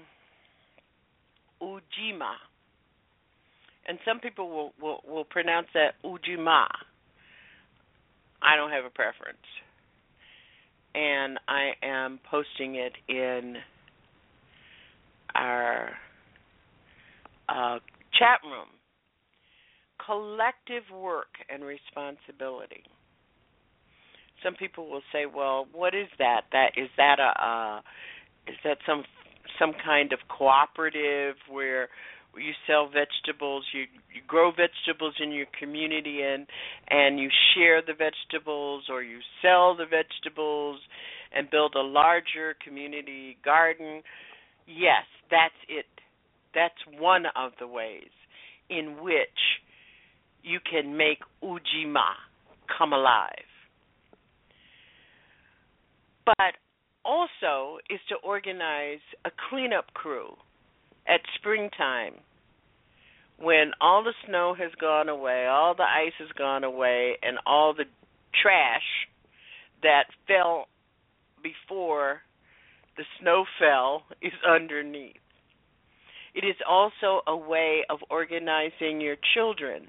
Ujima, 1.63 2.35
and 3.87 3.99
some 4.07 4.21
people 4.21 4.51
will, 4.51 4.73
will, 4.81 5.03
will 5.07 5.25
pronounce 5.25 5.69
that 5.75 5.95
Ujima. 6.05 6.67
I 8.43 8.57
don't 8.57 8.71
have 8.71 8.85
a 8.85 8.91
preference. 8.91 9.39
And 10.95 11.39
I 11.49 11.73
am 11.83 12.21
posting 12.31 12.75
it 12.75 12.93
in 13.09 13.57
our 15.35 15.91
uh, 17.49 17.79
chat 18.19 18.41
room. 18.45 18.69
Collective 20.05 20.83
work 20.93 21.29
and 21.49 21.65
responsibility. 21.65 22.83
Some 24.43 24.55
people 24.55 24.91
will 24.91 25.03
say, 25.13 25.27
"Well, 25.27 25.69
what 25.73 25.95
is 25.95 26.09
that? 26.19 26.43
That 26.51 26.73
is 26.77 26.89
that 26.97 27.21
a 27.21 27.47
uh, 27.47 27.81
is 28.49 28.57
that 28.65 28.79
some 28.85 29.05
some 29.59 29.73
kind 29.85 30.13
of 30.13 30.19
cooperative 30.29 31.37
where 31.49 31.89
you 32.37 32.53
sell 32.67 32.87
vegetables 32.87 33.65
you 33.73 33.83
you 34.15 34.21
grow 34.27 34.51
vegetables 34.51 35.15
in 35.23 35.33
your 35.33 35.47
community 35.59 36.23
and 36.23 36.47
and 36.89 37.19
you 37.19 37.29
share 37.55 37.83
the 37.83 37.95
vegetables 37.95 38.85
or 38.91 39.03
you 39.03 39.19
sell 39.43 39.77
the 39.77 39.87
vegetables 39.87 40.81
and 41.35 41.51
build 41.51 41.75
a 41.77 41.83
larger 41.83 42.55
community 42.65 43.37
garden 43.45 44.03
yes 44.67 45.05
that's 45.33 45.55
it. 45.67 45.87
That's 46.55 47.01
one 47.01 47.25
of 47.35 47.53
the 47.59 47.67
ways 47.67 48.13
in 48.69 49.03
which 49.03 49.41
you 50.43 50.61
can 50.71 50.97
make 50.97 51.21
ujima 51.43 52.13
come 52.79 52.93
alive. 52.93 53.49
But 56.27 56.61
also 57.05 57.79
is 57.91 57.99
to 58.11 58.17
organize 58.23 59.01
a 59.25 59.31
cleanup 59.49 59.93
crew 59.95 60.35
at 61.07 61.21
springtime 61.37 62.15
when 63.39 63.73
all 63.81 64.05
the 64.05 64.15
snow 64.27 64.55
has 64.55 64.71
gone 64.81 65.09
away, 65.09 65.47
all 65.47 65.75
the 65.75 65.83
ice 65.83 66.13
has 66.19 66.29
gone 66.39 66.65
away, 66.65 67.17
and 67.23 67.39
all 67.45 67.75
the 67.75 67.85
trash 68.41 69.09
that 69.83 70.05
fell 70.29 70.67
before 71.43 72.21
the 72.97 73.05
snow 73.21 73.45
fell 73.59 74.05
is 74.23 74.33
underneath. 74.49 75.17
It 76.35 76.45
is 76.45 76.57
also 76.67 77.21
a 77.27 77.37
way 77.37 77.85
of 77.91 77.99
organizing 78.09 79.01
your 79.01 79.17
children 79.35 79.89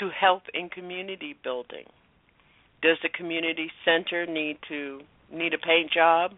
to 0.00 0.08
help 0.18 0.42
in 0.54 0.68
community 0.68 1.36
building, 1.42 1.84
Does 2.82 2.98
the 3.02 3.08
community 3.08 3.70
center 3.84 4.26
need 4.26 4.58
to 4.68 5.00
need 5.32 5.54
a 5.54 5.58
paid 5.58 5.88
job? 5.92 6.32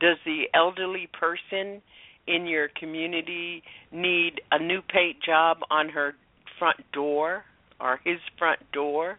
Does 0.00 0.16
the 0.24 0.44
elderly 0.54 1.08
person 1.12 1.82
in 2.28 2.46
your 2.46 2.68
community 2.78 3.62
need 3.90 4.40
a 4.50 4.62
new 4.62 4.82
paid 4.82 5.16
job 5.24 5.58
on 5.70 5.88
her 5.88 6.14
front 6.58 6.78
door 6.92 7.44
or 7.80 8.00
his 8.04 8.18
front 8.38 8.60
door? 8.72 9.18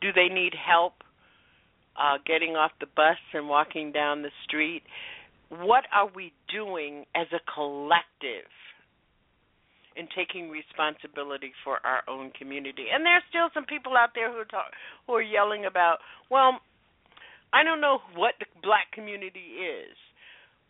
Do 0.00 0.08
they 0.14 0.32
need 0.32 0.52
help 0.54 0.94
uh, 1.96 2.18
getting 2.26 2.56
off 2.56 2.72
the 2.80 2.86
bus 2.96 3.18
and 3.34 3.48
walking 3.48 3.92
down 3.92 4.22
the 4.22 4.30
street? 4.44 4.82
What 5.50 5.84
are 5.92 6.08
we 6.14 6.32
doing 6.52 7.04
as 7.14 7.26
a 7.32 7.40
collective 7.52 8.48
in 9.96 10.08
taking 10.16 10.48
responsibility 10.48 11.52
for 11.64 11.78
our 11.84 12.02
own 12.08 12.30
community? 12.38 12.86
And 12.92 13.04
there's 13.04 13.22
still 13.28 13.50
some 13.52 13.64
people 13.66 13.96
out 13.96 14.10
there 14.14 14.32
who 14.32 14.38
are 14.38 14.44
talk, 14.44 14.72
who 15.06 15.14
are 15.14 15.22
yelling 15.22 15.66
about, 15.66 15.98
well, 16.30 16.60
I 17.52 17.64
don't 17.64 17.80
know 17.80 17.98
what 18.14 18.34
the 18.38 18.46
black 18.62 18.92
community 18.92 19.58
is. 19.60 19.96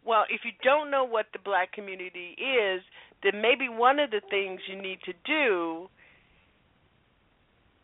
Well, 0.05 0.25
if 0.31 0.41
you 0.45 0.53
don't 0.63 0.91
know 0.91 1.05
what 1.05 1.27
the 1.33 1.39
black 1.39 1.73
community 1.73 2.37
is, 2.39 2.83
then 3.23 3.43
maybe 3.43 3.69
one 3.69 3.99
of 3.99 4.11
the 4.11 4.23
things 4.31 4.61
you 4.69 4.81
need 4.81 4.99
to 5.05 5.13
do 5.25 5.89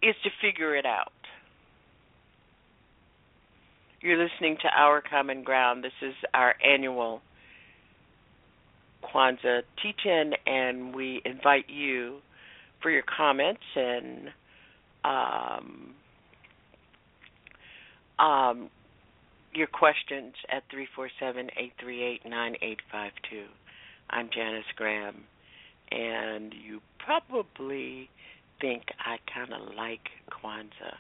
is 0.03 0.15
to 0.25 0.31
figure 0.41 0.75
it 0.77 0.87
out. 0.87 1.13
You're 4.01 4.23
listening 4.23 4.57
to 4.63 4.69
Our 4.69 5.03
Common 5.03 5.43
Ground. 5.43 5.83
This 5.83 5.93
is 6.01 6.15
our 6.33 6.55
annual 6.65 7.23
Kwanzaa 9.03 9.63
teach 9.83 10.01
in, 10.05 10.33
and 10.47 10.95
we 10.95 11.21
invite 11.25 11.69
you 11.69 12.19
for 12.83 12.91
your 12.91 13.03
comments 13.03 13.63
and 13.75 14.29
um, 15.05 15.95
um, 18.19 18.71
your 19.57 19.67
questions 19.67 20.35
at 20.51 20.63
347 20.71 21.49
838 21.57 22.21
9852. 22.29 23.45
I'm 24.11 24.29
Janice 24.33 24.65
Graham, 24.77 25.25
and 25.91 26.53
you 26.53 26.81
probably 26.99 28.11
think 28.61 28.83
I 29.01 29.17
kind 29.33 29.53
of 29.55 29.75
like 29.75 30.05
Kwanzaa. 30.31 30.97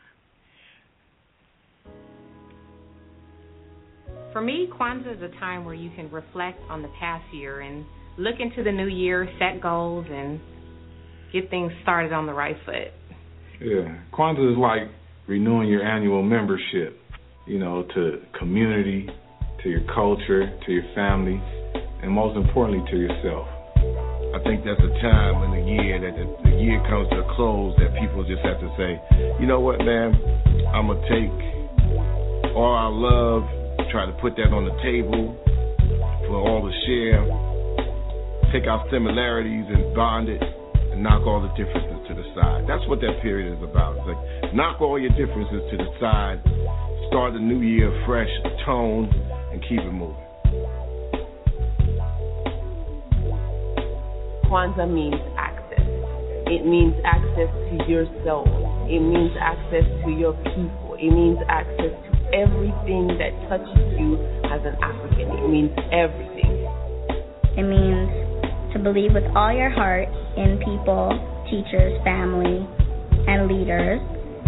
For 4.32 4.40
me, 4.40 4.68
Kwanzaa 4.72 5.16
is 5.16 5.22
a 5.22 5.38
time 5.38 5.64
where 5.64 5.74
you 5.74 5.90
can 5.94 6.11
reflect 6.11 6.59
on 6.70 6.82
the 6.82 6.90
past 6.98 7.24
year 7.34 7.61
and 7.61 7.84
look 8.16 8.36
into 8.40 8.62
the 8.62 8.72
new 8.72 8.88
year, 8.88 9.28
set 9.38 9.61
goals, 9.61 10.07
and 10.09 10.40
get 11.32 11.50
things 11.50 11.72
started 11.82 12.12
on 12.12 12.26
the 12.26 12.32
right 12.32 12.57
foot. 12.64 12.92
Yeah, 13.61 13.98
Kwanzaa 14.12 14.52
is 14.52 14.59
like 14.59 14.90
renewing 15.26 15.68
your 15.68 15.82
annual 15.82 16.22
membership, 16.22 16.98
you 17.47 17.59
know, 17.59 17.86
to 17.94 18.22
community, 18.38 19.09
to 19.62 19.68
your 19.68 19.82
culture, 19.94 20.51
to 20.66 20.72
your 20.72 20.84
family, 20.94 21.40
and 22.03 22.11
most 22.11 22.36
importantly, 22.36 22.82
to 22.90 22.97
yourself. 22.99 23.47
I 24.34 24.42
think 24.42 24.66
that's 24.66 24.82
a 24.82 24.92
time 25.01 25.47
in 25.47 25.51
the 25.55 25.64
year 25.64 25.97
that 26.03 26.12
the, 26.12 26.51
the 26.51 26.57
year 26.59 26.82
comes 26.90 27.09
to 27.11 27.22
a 27.22 27.28
close 27.36 27.72
that 27.78 27.94
people 27.97 28.26
just 28.26 28.42
have 28.42 28.59
to 28.61 28.68
say, 28.76 28.99
you 29.40 29.47
know 29.47 29.61
what, 29.61 29.78
man, 29.78 30.12
I'm 30.74 30.90
gonna 30.90 31.01
take 31.09 31.32
all 32.53 32.74
our 32.74 32.92
love, 32.92 33.47
try 33.90 34.05
to 34.05 34.12
put 34.20 34.34
that 34.36 34.51
on 34.51 34.66
the 34.66 34.76
table 34.82 35.38
for 36.26 36.36
all 36.42 36.66
to 36.66 36.72
share, 36.84 37.22
take 38.53 38.66
our 38.66 38.84
similarities 38.90 39.64
and 39.70 39.94
bond 39.94 40.28
it, 40.28 40.42
and 40.92 41.01
knock 41.03 41.22
all 41.24 41.40
the 41.40 41.53
differences 41.55 41.97
to 42.09 42.12
the 42.12 42.26
side. 42.34 42.66
That's 42.66 42.82
what 42.90 43.01
that 43.01 43.22
period 43.22 43.57
is 43.57 43.62
about. 43.62 43.97
It's 44.03 44.09
like 44.11 44.53
knock 44.53 44.82
all 44.82 44.99
your 44.99 45.14
differences 45.14 45.62
to 45.70 45.76
the 45.78 45.88
side, 46.01 46.42
start 47.09 47.32
the 47.32 47.38
new 47.38 47.61
year 47.61 47.90
fresh, 48.07 48.30
tone, 48.64 49.11
and 49.52 49.62
keep 49.62 49.80
it 49.80 49.92
moving. 49.92 50.16
Kwanzaa 54.46 54.86
means 54.86 55.18
access. 55.36 55.82
It 56.46 56.64
means 56.64 56.94
access 57.04 57.50
to 57.50 57.74
your 57.88 58.07
soul. 58.24 58.46
It 58.88 59.00
means 59.00 59.32
access 59.40 59.82
to 60.04 60.11
your 60.11 60.34
people. 60.54 60.94
It 60.94 61.11
means 61.11 61.38
access 61.48 61.90
to 61.90 62.11
everything 62.30 63.18
that 63.18 63.34
touches 63.50 63.86
you 63.98 64.14
as 64.46 64.62
an 64.62 64.78
African. 64.78 65.26
It 65.34 65.48
means 65.50 65.74
everything. 65.90 66.54
It 67.59 67.66
means 67.66 68.07
to 68.72 68.78
believe 68.78 69.14
with 69.14 69.26
all 69.34 69.50
your 69.50 69.70
heart 69.70 70.07
in 70.36 70.59
people, 70.62 71.11
teachers, 71.50 71.98
family, 72.04 72.62
and 73.26 73.50
leaders, 73.50 73.98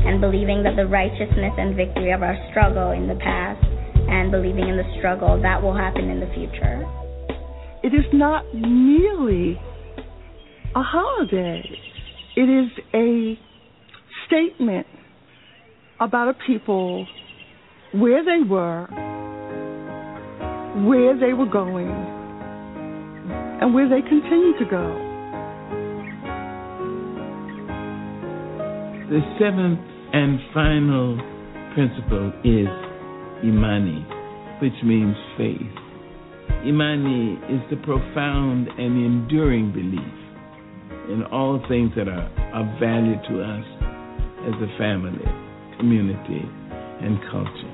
and 0.06 0.20
believing 0.20 0.62
that 0.62 0.76
the 0.76 0.86
righteousness 0.86 1.52
and 1.58 1.74
victory 1.76 2.12
of 2.12 2.22
our 2.22 2.36
struggle 2.50 2.92
in 2.92 3.08
the 3.08 3.16
past 3.16 3.64
and 4.08 4.30
believing 4.30 4.68
in 4.68 4.76
the 4.76 4.88
struggle 4.98 5.40
that 5.42 5.62
will 5.62 5.76
happen 5.76 6.08
in 6.08 6.20
the 6.20 6.30
future. 6.34 6.86
It 7.82 7.94
is 7.94 8.06
not 8.12 8.44
merely 8.54 9.60
a 10.74 10.82
holiday. 10.82 11.62
It 12.36 12.48
is 12.48 12.70
a 12.94 13.38
statement 14.26 14.86
about 16.00 16.28
a 16.28 16.34
people 16.46 17.06
where 17.92 18.24
they 18.24 18.48
were, 18.48 18.86
where 20.86 21.18
they 21.18 21.32
were 21.32 21.50
going, 21.50 21.88
and 23.60 23.74
where 23.74 23.88
they 23.88 24.02
continue 24.02 24.58
to 24.58 24.64
go. 24.70 25.07
The 29.08 29.24
seventh 29.40 29.80
and 30.12 30.38
final 30.52 31.16
principle 31.72 32.28
is 32.44 32.68
Imani, 33.42 34.04
which 34.60 34.76
means 34.84 35.16
faith. 35.38 35.76
Imani 36.68 37.40
is 37.48 37.62
the 37.70 37.80
profound 37.88 38.68
and 38.68 39.00
enduring 39.00 39.72
belief 39.72 40.12
in 41.08 41.24
all 41.32 41.56
things 41.68 41.90
that 41.96 42.06
are 42.06 42.28
of 42.52 42.68
value 42.78 43.16
to 43.32 43.40
us 43.40 43.64
as 44.44 44.54
a 44.60 44.68
family, 44.76 45.24
community, 45.78 46.44
and 47.00 47.16
culture. 47.32 47.72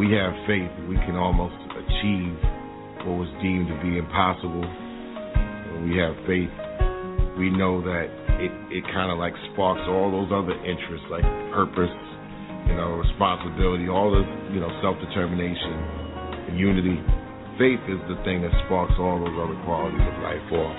We 0.00 0.08
have 0.16 0.32
faith 0.48 0.72
we 0.88 0.96
can 1.04 1.16
almost 1.20 1.60
achieve 1.68 2.32
what 3.04 3.28
was 3.28 3.32
deemed 3.44 3.68
to 3.68 3.76
be 3.84 3.98
impossible. 3.98 4.64
We 5.84 6.00
have 6.00 6.16
faith, 6.24 6.48
we 7.38 7.50
know 7.50 7.82
that 7.82 8.10
it, 8.42 8.52
it 8.72 8.84
kind 8.90 9.12
of 9.12 9.18
like 9.18 9.34
sparks 9.52 9.82
all 9.86 10.10
those 10.10 10.30
other 10.34 10.56
interests 10.66 11.06
like 11.10 11.22
purpose, 11.54 11.92
you 12.66 12.74
know, 12.74 12.98
responsibility, 12.98 13.86
all 13.86 14.10
this, 14.10 14.26
you 14.50 14.58
know, 14.58 14.70
self 14.82 14.98
determination, 14.98 16.56
unity. 16.58 16.98
Faith 17.58 17.82
is 17.92 18.00
the 18.08 18.16
thing 18.24 18.40
that 18.40 18.50
sparks 18.66 18.94
all 18.98 19.20
those 19.20 19.36
other 19.36 19.58
qualities 19.68 20.00
of 20.00 20.16
life 20.24 20.48
off. 20.56 20.78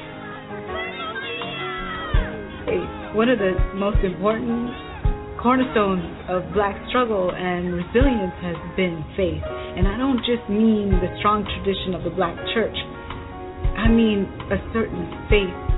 One 3.13 3.27
of 3.27 3.39
the 3.39 3.53
most 3.75 3.99
important 4.07 4.71
cornerstones 5.43 6.05
of 6.31 6.47
black 6.53 6.79
struggle 6.87 7.27
and 7.35 7.75
resilience 7.75 8.31
has 8.39 8.55
been 8.79 9.03
faith. 9.17 9.43
And 9.43 9.83
I 9.83 9.97
don't 9.97 10.23
just 10.23 10.47
mean 10.47 10.95
the 11.01 11.11
strong 11.19 11.43
tradition 11.43 11.91
of 11.91 12.07
the 12.07 12.13
black 12.13 12.39
church, 12.55 12.77
I 13.75 13.89
mean 13.91 14.29
a 14.47 14.57
certain 14.71 15.03
faith 15.27 15.71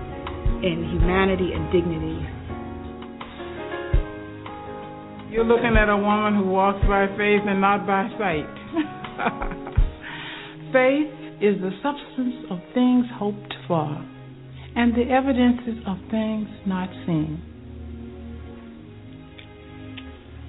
in 0.63 0.89
humanity 0.89 1.51
and 1.53 1.69
dignity. 1.71 2.25
You're 5.29 5.43
looking 5.43 5.75
at 5.75 5.89
a 5.89 5.97
woman 5.97 6.35
who 6.35 6.45
walks 6.47 6.79
by 6.87 7.07
faith 7.17 7.43
and 7.45 7.59
not 7.59 7.85
by 7.85 8.07
sight. 8.17 8.47
faith 10.71 11.11
is 11.43 11.59
the 11.59 11.71
substance 11.83 12.47
of 12.49 12.59
things 12.73 13.05
hoped 13.19 13.53
for 13.67 13.91
and 14.75 14.95
the 14.95 15.11
evidences 15.11 15.83
of 15.85 15.97
things 16.09 16.47
not 16.65 16.89
seen. 17.05 17.37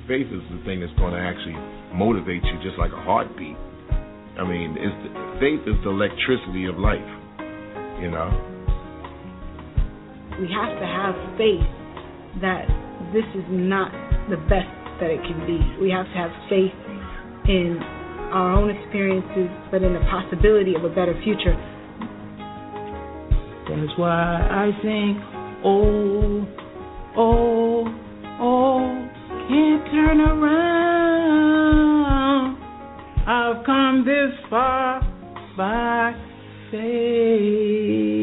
Faith 0.07 0.29
is 0.31 0.43
the 0.53 0.63
thing 0.65 0.79
that's 0.81 0.93
going 0.97 1.13
to 1.13 1.19
actually 1.19 1.57
motivate 1.97 2.45
you 2.45 2.57
just 2.63 2.79
like 2.79 2.93
a 2.93 3.03
heartbeat. 3.03 3.57
I 4.39 4.45
mean, 4.47 4.77
it's 4.79 4.95
the, 5.03 5.11
faith 5.41 5.67
is 5.67 5.75
the 5.83 5.91
electricity 5.91 6.67
of 6.67 6.79
life, 6.79 7.11
you 8.01 8.11
know? 8.11 8.54
We 10.41 10.49
have 10.51 10.79
to 10.79 10.87
have 10.87 11.15
faith 11.39 11.67
that 12.43 12.67
this 13.13 13.25
is 13.35 13.45
not 13.49 13.93
the 14.29 14.37
best 14.51 14.67
that 15.01 15.11
it 15.11 15.23
can 15.23 15.47
be. 15.47 15.61
We 15.81 15.91
have 15.91 16.07
to 16.07 16.13
have 16.19 16.31
faith 16.51 16.75
in 17.47 17.79
our 18.33 18.53
own 18.53 18.71
experiences, 18.71 19.49
but 19.71 19.83
in 19.83 19.93
the 19.93 20.01
possibility 20.11 20.75
of 20.75 20.85
a 20.85 20.89
better 20.89 21.15
future. 21.23 21.55
That's 23.69 23.99
why 23.99 24.43
I 24.51 24.71
sing, 24.83 25.21
oh, 25.65 26.47
oh, 27.17 27.87
oh, 28.41 29.09
can't 29.49 29.87
turn 29.93 30.21
around. 30.21 31.15
I've 33.27 33.65
come 33.65 34.05
this 34.05 34.35
far 34.51 35.01
by 35.57 36.13
faith. 36.71 38.14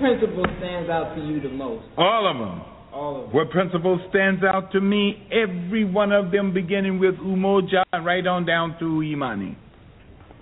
Principle 0.00 0.44
stands 0.58 0.90
out 0.90 1.14
to 1.16 1.22
you 1.22 1.40
the 1.40 1.48
most? 1.48 1.82
All 1.96 2.30
of 2.30 2.36
them. 2.36 2.62
All 2.92 3.16
of 3.16 3.22
them. 3.22 3.34
What 3.34 3.50
principle 3.50 3.98
stands 4.10 4.42
out 4.44 4.70
to 4.72 4.80
me? 4.80 5.26
Every 5.32 5.84
one 5.84 6.12
of 6.12 6.30
them, 6.30 6.52
beginning 6.52 6.98
with 6.98 7.14
Umoja 7.16 7.82
and 7.92 8.04
right 8.04 8.26
on 8.26 8.44
down 8.44 8.76
to 8.80 9.02
Imani. 9.02 9.56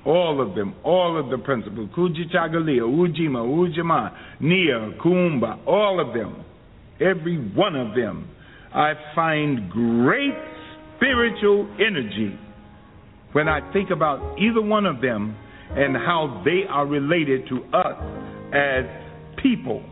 All 0.05 0.41
of 0.41 0.57
them, 0.57 0.75
all 0.83 1.17
of 1.19 1.31
the 1.31 1.39
principles. 1.39 1.89
Kujichagulia, 1.97 2.83
Ujima, 2.83 3.47
Ujima, 3.47 4.13
Nia, 4.41 4.99
Kuumba, 5.01 5.65
all 5.65 6.01
of 6.01 6.13
them. 6.13 6.45
Every 7.01 7.37
one 7.55 7.77
of 7.77 7.95
them. 7.95 8.29
I 8.75 8.95
find 9.15 9.71
great 9.71 10.35
spiritual 10.97 11.69
energy 11.77 12.37
when 13.33 13.49
I 13.49 13.73
think 13.73 13.91
about 13.91 14.39
either 14.39 14.63
one 14.63 14.87
of 14.87 15.01
them 15.01 15.37
and 15.71 15.97
how 15.97 16.43
they 16.45 16.63
are 16.69 16.87
related 16.87 17.49
to 17.49 17.65
us 17.77 17.97
as 18.53 18.85
people. 19.43 19.83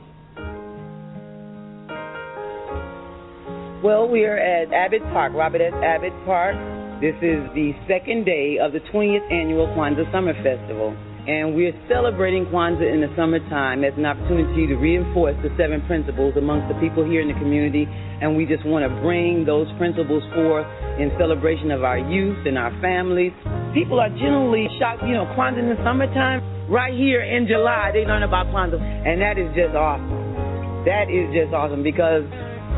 Well, 3.83 4.07
we 4.09 4.25
are 4.25 4.37
at 4.37 4.73
Abbott 4.75 5.03
Park, 5.05 5.33
Robert 5.33 5.63
S. 5.63 5.73
Abbott 5.83 6.13
Park. 6.27 6.55
This 7.01 7.17
is 7.17 7.41
the 7.57 7.73
second 7.89 8.27
day 8.27 8.59
of 8.61 8.73
the 8.73 8.81
20th 8.93 9.33
annual 9.33 9.69
Kwanzaa 9.69 10.05
Summer 10.13 10.35
Festival. 10.45 10.95
And 11.29 11.55
we're 11.55 11.77
celebrating 11.89 12.47
Kwanzaa 12.47 12.89
in 12.89 13.01
the 13.01 13.13
summertime 13.17 13.85
as 13.85 13.93
an 13.97 14.07
opportunity 14.07 14.67
to 14.67 14.77
reinforce 14.77 15.37
the 15.43 15.53
seven 15.59 15.85
principles 15.87 16.35
amongst 16.37 16.73
the 16.73 16.79
people 16.81 17.05
here 17.05 17.21
in 17.21 17.29
the 17.29 17.39
community. 17.39 17.85
And 17.85 18.37
we 18.37 18.47
just 18.47 18.65
want 18.65 18.89
to 18.89 18.93
bring 19.01 19.45
those 19.45 19.69
principles 19.77 20.23
forth 20.35 20.67
in 20.99 21.13
celebration 21.19 21.71
of 21.71 21.85
our 21.85 21.99
youth 21.99 22.47
and 22.47 22.57
our 22.57 22.73
families. 22.81 23.33
People 23.77 24.01
are 24.01 24.11
generally 24.17 24.69
shocked, 24.81 25.05
you 25.05 25.13
know, 25.13 25.29
Kwanzaa 25.37 25.61
in 25.61 25.69
the 25.69 25.81
summertime. 25.85 26.41
Right 26.71 26.95
here 26.95 27.23
in 27.23 27.47
July, 27.47 27.91
they 27.93 28.07
learn 28.07 28.23
about 28.23 28.49
Kwanzaa. 28.49 28.81
And 28.81 29.21
that 29.21 29.37
is 29.37 29.53
just 29.53 29.77
awesome. 29.77 30.09
That 30.89 31.13
is 31.13 31.29
just 31.37 31.53
awesome 31.53 31.83
because 31.83 32.25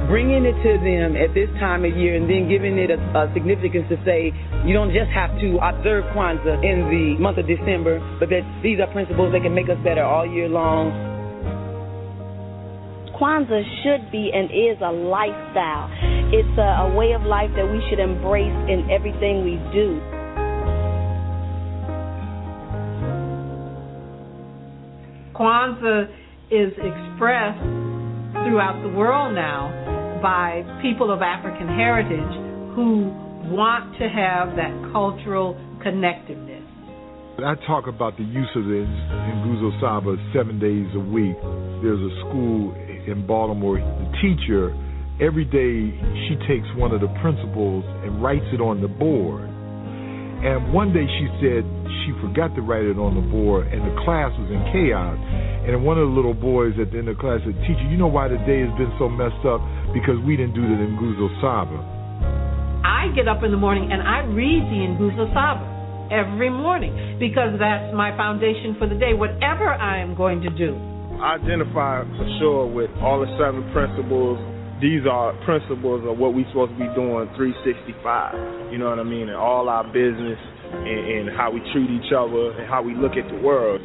bringing 0.06 0.44
it 0.44 0.56
to 0.62 0.72
them 0.82 1.16
at 1.16 1.34
this 1.34 1.48
time 1.60 1.84
of 1.84 1.96
year 1.96 2.16
and 2.16 2.28
then 2.28 2.48
giving 2.48 2.78
it 2.78 2.90
a, 2.90 2.98
a, 3.14 3.30
significance 3.34 3.86
to 3.88 3.96
say 4.04 4.32
you 4.66 4.74
don't 4.74 4.92
just 4.92 5.10
have 5.10 5.30
to 5.38 5.58
observe 5.62 6.04
Kwanzaa 6.16 6.58
in 6.64 6.88
the 6.90 7.20
month 7.22 7.38
of 7.38 7.46
December, 7.46 8.00
but 8.18 8.28
that 8.30 8.42
these 8.62 8.80
are 8.80 8.90
principles 8.92 9.32
that 9.32 9.42
can 9.42 9.54
make 9.54 9.68
us 9.68 9.78
better 9.84 10.02
all 10.02 10.26
year 10.26 10.48
long. 10.48 10.90
Kwanzaa 13.14 13.62
should 13.82 14.10
be 14.10 14.30
and 14.34 14.50
is 14.50 14.80
a 14.82 14.90
lifestyle. 14.90 15.86
It's 16.34 16.58
a, 16.58 16.90
a 16.90 16.94
way 16.94 17.12
of 17.12 17.22
life 17.22 17.50
that 17.54 17.66
we 17.70 17.78
should 17.88 18.00
embrace 18.00 18.56
in 18.66 18.90
everything 18.90 19.44
we 19.44 19.60
do. 19.70 20.00
Kwanzaa 25.36 26.10
is 26.50 26.72
expressed 26.76 27.62
throughout 28.44 28.82
the 28.82 28.88
world 28.88 29.34
now 29.34 29.91
by 30.22 30.62
people 30.80 31.12
of 31.12 31.20
African 31.20 31.66
heritage 31.66 32.32
who 32.78 33.10
want 33.50 33.98
to 33.98 34.08
have 34.08 34.54
that 34.56 34.70
cultural 34.92 35.58
connectiveness. 35.84 36.62
I 37.42 37.56
talk 37.66 37.88
about 37.88 38.16
the 38.16 38.24
use 38.24 38.48
of 38.54 38.64
the 38.64 38.86
Nguzo 38.86 39.80
Saba 39.80 40.14
seven 40.32 40.60
days 40.60 40.86
a 40.94 41.00
week. 41.00 41.34
There's 41.82 41.98
a 41.98 42.14
school 42.28 42.72
in 43.06 43.26
Baltimore. 43.26 43.78
The 43.78 44.12
teacher, 44.22 44.70
every 45.20 45.44
day, 45.44 45.90
she 46.28 46.36
takes 46.46 46.68
one 46.76 46.92
of 46.92 47.00
the 47.00 47.10
principles 47.20 47.84
and 48.04 48.22
writes 48.22 48.46
it 48.52 48.60
on 48.60 48.80
the 48.80 48.88
board. 48.88 49.51
And 50.42 50.74
one 50.74 50.90
day 50.90 51.06
she 51.06 51.30
said 51.38 51.62
she 52.02 52.10
forgot 52.18 52.50
to 52.58 52.62
write 52.66 52.82
it 52.82 52.98
on 52.98 53.14
the 53.14 53.22
board, 53.30 53.70
and 53.70 53.78
the 53.78 53.94
class 54.02 54.34
was 54.34 54.50
in 54.50 54.58
chaos. 54.74 55.14
And 55.62 55.86
one 55.86 56.02
of 56.02 56.10
the 56.10 56.14
little 56.14 56.34
boys 56.34 56.74
at 56.82 56.90
the 56.90 56.98
end 56.98 57.06
of 57.06 57.14
the 57.14 57.22
class 57.22 57.38
said, 57.46 57.54
Teacher, 57.62 57.86
you 57.86 57.94
know 57.94 58.10
why 58.10 58.26
the 58.26 58.42
day 58.42 58.66
has 58.66 58.74
been 58.74 58.90
so 58.98 59.06
messed 59.06 59.46
up? 59.46 59.62
Because 59.94 60.18
we 60.26 60.34
didn't 60.34 60.58
do 60.58 60.66
the 60.66 60.82
Nguzo 60.98 61.30
Saba. 61.38 61.78
I 62.82 63.14
get 63.14 63.30
up 63.30 63.46
in 63.46 63.54
the 63.54 63.60
morning 63.60 63.94
and 63.94 64.02
I 64.02 64.26
read 64.26 64.66
the 64.66 64.82
Nguzo 64.98 65.30
Saba 65.30 65.62
every 66.10 66.50
morning 66.50 67.22
because 67.22 67.54
that's 67.62 67.94
my 67.94 68.10
foundation 68.18 68.74
for 68.82 68.90
the 68.90 68.98
day, 68.98 69.14
whatever 69.14 69.70
I 69.70 70.02
am 70.02 70.18
going 70.18 70.42
to 70.42 70.50
do. 70.50 70.74
I 71.22 71.38
identify 71.38 72.02
for 72.02 72.26
sure 72.42 72.66
with 72.66 72.90
all 72.98 73.22
the 73.22 73.30
seven 73.38 73.62
principles. 73.70 74.42
These 74.82 75.06
are 75.06 75.32
principles 75.46 76.02
of 76.04 76.18
what 76.18 76.34
we're 76.34 76.48
supposed 76.50 76.74
to 76.74 76.78
be 76.78 76.90
doing 76.98 77.30
365. 77.38 78.74
You 78.74 78.78
know 78.82 78.90
what 78.90 78.98
I 78.98 79.06
mean? 79.06 79.30
In 79.30 79.38
all 79.38 79.70
our 79.70 79.86
business 79.86 80.38
and, 80.74 81.30
and 81.30 81.36
how 81.38 81.54
we 81.54 81.62
treat 81.72 81.86
each 81.88 82.10
other 82.10 82.58
and 82.58 82.68
how 82.68 82.82
we 82.82 82.98
look 82.98 83.14
at 83.14 83.30
the 83.30 83.38
world 83.38 83.80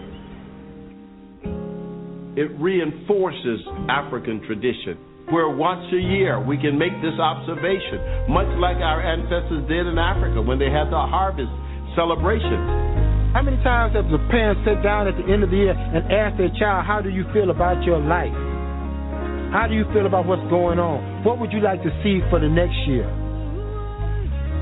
it 2.38 2.54
reinforces 2.62 3.66
African 3.90 4.46
tradition. 4.46 4.94
Where 5.34 5.50
once 5.50 5.90
a 5.92 5.98
year 5.98 6.40
we 6.40 6.56
can 6.56 6.78
make 6.78 6.94
this 7.02 7.18
observation, 7.18 8.30
much 8.30 8.48
like 8.62 8.78
our 8.78 9.02
ancestors 9.02 9.66
did 9.68 9.90
in 9.90 9.98
Africa 9.98 10.40
when 10.46 10.62
they 10.62 10.70
had 10.70 10.94
the 10.94 11.02
harvest 11.02 11.50
celebrations. 11.98 13.34
How 13.34 13.42
many 13.42 13.58
times 13.66 13.98
have 13.98 14.06
the 14.14 14.22
parents 14.30 14.62
sit 14.70 14.86
down 14.86 15.10
at 15.10 15.18
the 15.18 15.26
end 15.34 15.44
of 15.44 15.50
the 15.50 15.58
year 15.58 15.74
and 15.74 16.06
ask 16.14 16.38
their 16.38 16.54
child, 16.62 16.86
How 16.86 17.02
do 17.02 17.10
you 17.10 17.26
feel 17.34 17.50
about 17.50 17.84
your 17.84 18.00
life? 18.00 18.47
How 19.48 19.64
do 19.64 19.80
you 19.80 19.88
feel 19.96 20.04
about 20.04 20.28
what's 20.28 20.44
going 20.52 20.76
on? 20.76 21.24
What 21.24 21.40
would 21.40 21.56
you 21.56 21.64
like 21.64 21.80
to 21.80 21.92
see 22.04 22.20
for 22.28 22.36
the 22.36 22.52
next 22.52 22.76
year? 22.84 23.08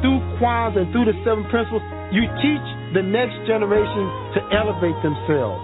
Through 0.06 0.22
Kwanzaa 0.38 0.86
and 0.86 0.88
through 0.94 1.10
the 1.10 1.18
seven 1.26 1.42
principles, 1.50 1.82
you 2.14 2.22
teach 2.38 2.66
the 2.94 3.02
next 3.02 3.34
generation 3.50 4.06
to 4.38 4.40
elevate 4.54 4.94
themselves. 5.02 5.58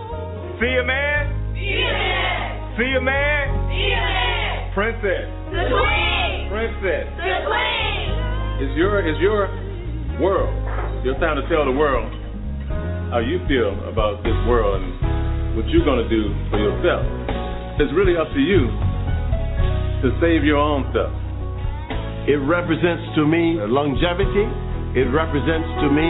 See 0.58 0.74
you, 0.74 0.82
man? 0.82 1.54
See 1.54 1.70
you, 1.70 1.94
man? 1.94 2.74
See 2.82 2.90
you, 2.90 3.02
man? 3.06 4.74
Princess. 4.74 5.30
The 5.54 5.70
queen. 5.70 6.38
Princess. 6.50 7.06
The 7.22 7.38
queen. 7.46 8.06
It's 8.66 8.74
your 8.74 9.06
it's 9.06 9.22
your 9.22 9.46
world. 10.18 10.50
Your 11.06 11.14
time 11.22 11.38
to 11.38 11.46
tell 11.46 11.70
the 11.70 11.78
world 11.78 12.10
how 13.14 13.22
you 13.22 13.38
feel 13.46 13.78
about 13.86 14.26
this 14.26 14.38
world 14.50 14.82
and 14.82 15.54
what 15.54 15.70
you're 15.70 15.86
gonna 15.86 16.10
do 16.10 16.34
for 16.50 16.58
yourself. 16.58 17.06
It's 17.78 17.94
really 17.94 18.18
up 18.18 18.34
to 18.34 18.42
you 18.42 18.91
to 20.02 20.10
save 20.18 20.44
your 20.44 20.58
own 20.58 20.90
stuff. 20.90 21.14
It 22.26 22.38
represents 22.46 23.02
to 23.18 23.26
me 23.26 23.58
longevity. 23.58 24.46
It 24.94 25.10
represents 25.10 25.70
to 25.82 25.88
me 25.90 26.10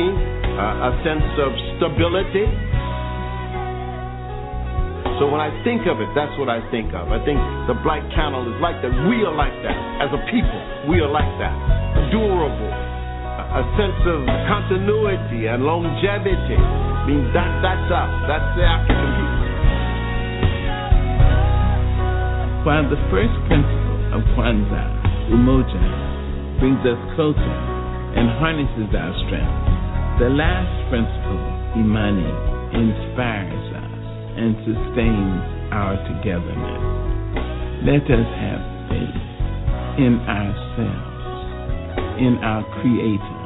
uh, 0.60 0.90
a 0.90 0.92
sense 1.08 1.28
of 1.40 1.52
stability. 1.80 2.48
So 5.20 5.30
when 5.30 5.40
I 5.40 5.54
think 5.64 5.86
of 5.86 6.02
it, 6.02 6.10
that's 6.18 6.34
what 6.36 6.50
I 6.50 6.60
think 6.74 6.92
of. 6.98 7.12
I 7.14 7.22
think 7.24 7.38
the 7.70 7.78
black 7.80 8.02
camel 8.12 8.44
is 8.44 8.58
like 8.60 8.80
that. 8.84 8.92
We 9.08 9.24
are 9.24 9.36
like 9.36 9.54
that. 9.64 9.78
As 10.04 10.10
a 10.12 10.22
people, 10.28 10.62
we 10.90 11.00
are 11.00 11.12
like 11.12 11.32
that. 11.40 11.56
Durable. 12.12 12.74
A 13.52 13.64
sense 13.76 14.02
of 14.08 14.24
continuity 14.52 15.48
and 15.48 15.64
longevity. 15.64 16.58
I 16.58 17.06
mean, 17.08 17.28
that, 17.32 17.52
that's 17.64 17.88
us. 17.92 18.12
That's 18.28 18.50
the 18.56 18.66
African 18.66 19.10
people. 19.16 19.42
While 22.66 22.86
the 22.90 23.00
first 23.14 23.36
principle 23.46 23.81
of 24.12 24.22
Kwanzaa, 24.36 25.32
Umoja, 25.32 25.82
brings 26.60 26.80
us 26.86 27.00
closer 27.16 27.58
and 28.16 28.28
harnesses 28.44 28.92
our 28.92 29.14
strength, 29.26 30.20
the 30.20 30.30
last 30.30 30.72
principle, 30.92 31.42
Imani, 31.80 32.28
inspires 32.76 33.68
us 33.72 33.92
and 34.36 34.52
sustains 34.68 35.44
our 35.72 35.96
togetherness. 36.08 36.84
Let 37.88 38.04
us 38.12 38.28
have 38.38 38.62
faith 38.92 39.24
in 40.04 40.20
ourselves, 40.28 41.24
in 42.20 42.38
our 42.44 42.64
Creator, 42.84 43.40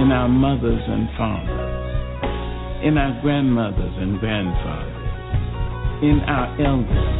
in 0.00 0.08
our 0.10 0.28
mothers 0.28 0.82
and 0.88 1.04
fathers, 1.20 2.82
in 2.82 2.96
our 2.96 3.12
grandmothers 3.20 3.94
and 4.00 4.18
grandfathers, 4.18 6.02
in 6.02 6.20
our 6.26 6.48
elders, 6.64 7.12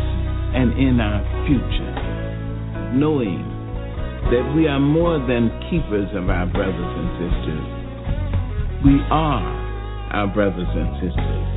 and 0.56 0.72
in 0.80 1.00
our 1.00 1.20
future, 1.44 1.85
knowing 2.94 3.42
that 4.30 4.44
we 4.54 4.66
are 4.68 4.80
more 4.80 5.18
than 5.18 5.50
keepers 5.70 6.08
of 6.14 6.28
our 6.28 6.46
brothers 6.46 6.74
and 6.74 7.08
sisters. 7.18 7.66
We 8.84 9.00
are 9.10 9.46
our 10.12 10.26
brothers 10.34 10.68
and 10.70 10.94
sisters. 11.00 11.55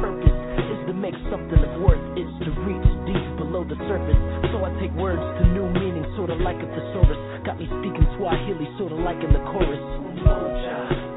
purpose 0.00 0.36
is 0.72 0.80
to 0.88 0.94
make 0.96 1.14
something 1.30 1.60
of 1.60 1.72
worth, 1.84 2.00
Is 2.18 2.30
to 2.44 2.50
reach 2.64 2.88
deep 3.06 3.26
below 3.38 3.64
the 3.64 3.76
surface. 3.86 4.20
So 4.52 4.64
I 4.64 4.72
take 4.80 4.92
words 4.96 5.20
to 5.20 5.42
new 5.52 5.68
meaning, 5.76 6.04
sorta 6.16 6.34
like 6.34 6.56
a 6.56 6.68
thesaurus. 6.72 7.20
Got 7.46 7.60
me 7.60 7.68
speaking 7.68 8.06
Swahili, 8.16 8.68
sorta 8.78 8.96
like 8.96 9.20
in 9.22 9.32
the 9.32 9.44
chorus. 9.52 9.82
Moja. 10.24 11.09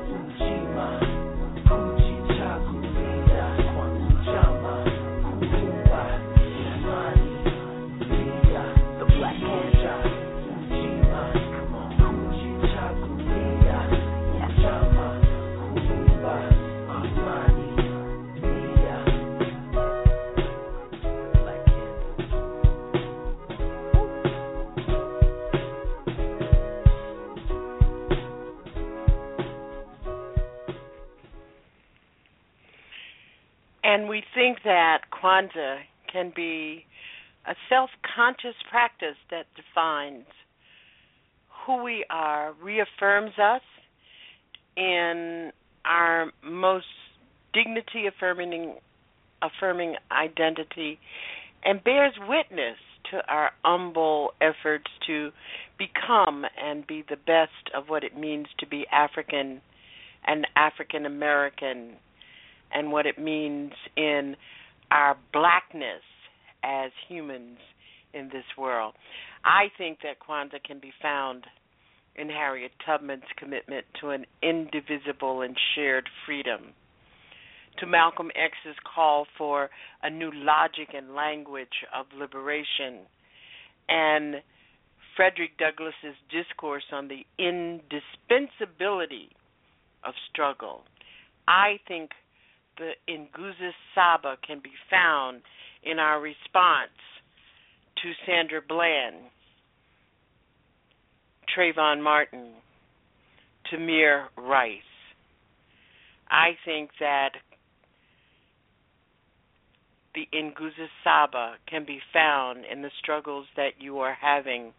think 34.36 34.60
that 34.64 35.02
Kwanzaa 35.12 35.80
can 36.12 36.32
be 36.36 36.86
a 37.46 37.56
self 37.70 37.90
conscious 38.16 38.56
practice 38.70 39.18
that 39.32 39.46
defines 39.56 40.26
who 41.66 41.84
we 41.84 42.06
are, 42.10 42.54
reaffirms 42.62 43.32
us 43.40 43.62
in 44.76 45.52
our 45.86 46.32
most 46.44 46.86
dignity 47.54 48.08
affirming 48.08 48.76
affirming 49.42 49.96
identity 50.12 50.98
and 51.66 51.84
bears 51.84 52.14
witness 52.28 52.78
to 53.12 53.18
our 53.28 53.52
humble 53.64 54.32
efforts 54.42 54.90
to 55.06 55.32
become 55.78 56.46
and 56.62 56.88
be 56.88 57.04
the 57.10 57.18
best 57.18 57.70
of 57.76 57.90
what 57.90 58.04
it 58.04 58.18
means 58.18 58.48
to 58.60 58.66
be 58.66 58.86
African 58.92 59.62
and 60.26 60.48
African 60.56 61.06
American 61.06 61.96
and 62.74 62.92
what 62.92 63.06
it 63.06 63.20
means 63.20 63.72
in 63.96 64.36
our 64.92 65.18
blackness 65.32 66.04
as 66.64 66.92
humans 67.08 67.58
in 68.14 68.30
this 68.30 68.46
world. 68.58 68.94
I 69.44 69.66
think 69.78 70.00
that 70.04 70.20
Kwanzaa 70.20 70.64
can 70.64 70.80
be 70.80 70.92
found 71.02 71.46
in 72.16 72.30
Harriet 72.30 72.72
Tubman's 72.86 73.24
commitment 73.38 73.86
to 74.02 74.10
an 74.10 74.26
indivisible 74.42 75.42
and 75.42 75.58
shared 75.76 76.08
freedom, 76.26 76.74
to 77.80 77.88
Malcolm 77.88 78.30
X's 78.36 78.78
call 78.96 79.26
for 79.38 79.70
a 80.04 80.10
new 80.10 80.32
logic 80.32 80.90
and 80.96 81.16
language 81.16 81.86
of 81.94 82.06
liberation, 82.18 83.00
and 83.90 84.36
Frederick 85.16 85.58
Douglass's 85.58 86.18
discourse 86.32 86.84
on 86.92 87.08
the 87.08 87.26
indispensability 87.38 89.30
of 90.04 90.14
struggle. 90.32 90.84
I 91.48 91.80
think 91.88 92.12
the 92.78 92.92
Nguzo 93.10 93.72
Saba 93.94 94.38
can 94.46 94.60
be 94.64 94.72
found 94.90 95.42
in 95.84 96.00
our 96.00 96.20
response 96.20 96.92
to 98.02 98.12
Sandra 98.26 98.62
Bland, 98.68 99.16
Trayvon 101.56 102.02
Martin, 102.02 102.52
Tamir 103.72 104.26
Rice. 104.38 104.82
I 106.30 106.52
think 106.66 106.90
that 107.00 107.32
the 110.16 110.28
Nguzo 110.34 110.88
Saba 111.04 111.56
can 111.70 111.86
be 111.86 112.00
found 112.12 112.66
in 112.72 112.82
the 112.82 112.92
struggles 113.02 113.46
that 113.56 113.74
you 113.80 114.00
are 114.00 114.16
having 114.20 114.74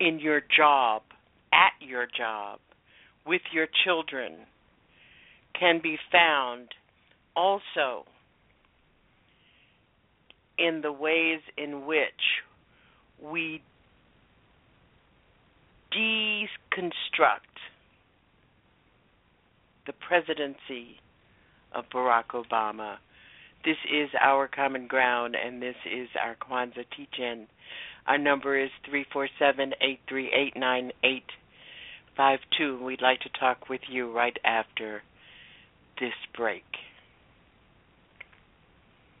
in 0.00 0.18
your 0.18 0.42
job, 0.56 1.02
at 1.52 1.72
your 1.80 2.06
job, 2.06 2.58
with 3.26 3.42
your 3.52 3.66
children, 3.84 4.32
can 5.58 5.80
be 5.82 5.96
found 6.12 6.68
also 7.36 8.06
in 10.58 10.80
the 10.82 10.90
ways 10.92 11.40
in 11.56 11.86
which 11.86 12.42
we 13.22 13.62
deconstruct 15.92 17.40
the 19.86 19.92
presidency 19.92 20.98
of 21.72 21.84
Barack 21.92 22.28
Obama. 22.34 22.96
This 23.64 23.76
is 23.92 24.08
our 24.20 24.48
common 24.48 24.86
ground, 24.86 25.36
and 25.36 25.60
this 25.60 25.76
is 25.84 26.08
our 26.22 26.36
Kwanzaa 26.36 26.84
teach-in. 26.96 27.46
Our 28.06 28.18
number 28.18 28.58
is 28.58 28.70
three 28.88 29.04
four 29.12 29.28
seven 29.38 29.72
eight 29.80 30.00
three 30.08 30.30
eight 30.32 30.56
nine 30.56 30.92
eight 31.02 31.24
five 32.16 32.38
two. 32.56 32.82
We'd 32.84 33.02
like 33.02 33.20
to 33.20 33.28
talk 33.40 33.68
with 33.68 33.80
you 33.90 34.12
right 34.12 34.36
after 34.44 35.02
this 36.00 36.14
break. 36.36 36.64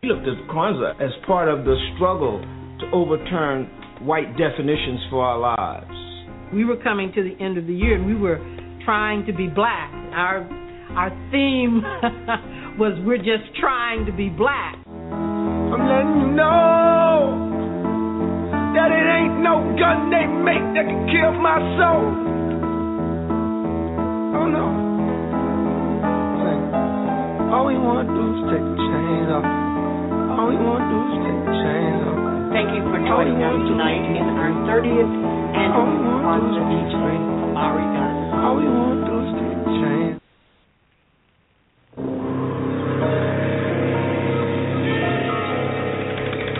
We 0.06 0.12
looked 0.12 0.28
at 0.28 0.38
Kwanzaa 0.54 1.02
as 1.02 1.10
part 1.26 1.48
of 1.48 1.64
the 1.64 1.74
struggle 1.96 2.38
to 2.78 2.86
overturn 2.94 3.66
white 4.06 4.38
definitions 4.38 5.00
for 5.10 5.24
our 5.24 5.36
lives. 5.36 5.90
We 6.54 6.64
were 6.64 6.76
coming 6.76 7.10
to 7.12 7.24
the 7.24 7.34
end 7.44 7.58
of 7.58 7.66
the 7.66 7.74
year 7.74 7.96
and 7.96 8.06
we 8.06 8.14
were 8.14 8.38
trying 8.84 9.26
to 9.26 9.32
be 9.32 9.48
black. 9.48 9.90
Our 10.14 10.46
our 10.94 11.10
theme 11.34 11.82
was 12.78 12.94
we're 13.04 13.18
just 13.18 13.50
trying 13.58 14.06
to 14.06 14.12
be 14.12 14.28
black. 14.28 14.78
I'm 14.86 15.82
letting 15.90 16.22
you 16.22 16.30
know 16.38 17.34
that 18.78 18.94
it 18.94 19.06
ain't 19.10 19.42
no 19.42 19.58
gun 19.74 20.14
they 20.14 20.22
make 20.22 20.62
that 20.78 20.86
can 20.86 21.02
kill 21.10 21.34
my 21.34 21.58
soul. 21.82 22.06
Oh 24.38 24.46
no. 24.46 24.66
All 27.50 27.66
we 27.66 27.74
wanna 27.74 28.06
do 28.06 28.22
is 28.38 28.54
take 28.54 28.62
the 28.62 28.76
chains 28.78 29.30
off. 29.34 29.65
All 30.36 30.52
we 30.52 30.56
wanna 30.60 30.84
do 30.84 31.00
is 31.00 31.16
take 31.24 31.40
the 31.48 31.54
chains 31.64 32.00
off. 32.12 32.52
Thank 32.52 32.68
you 32.76 32.84
for 32.92 33.00
joining 33.08 33.40
us 33.40 33.56
tonight 33.72 34.04
in 34.04 34.36
our 34.36 34.52
30th 34.68 35.08
annual 35.56 35.88
Kwanzaa 36.20 36.60
teach-in 36.60 37.22
from 37.40 37.56
Oregon. 37.56 38.12
All 38.44 38.60
we 38.60 38.68
wanna 38.68 39.00
do 39.08 39.16
is 39.16 39.32
take 39.32 39.56
the 39.64 39.72
chains. 39.80 40.20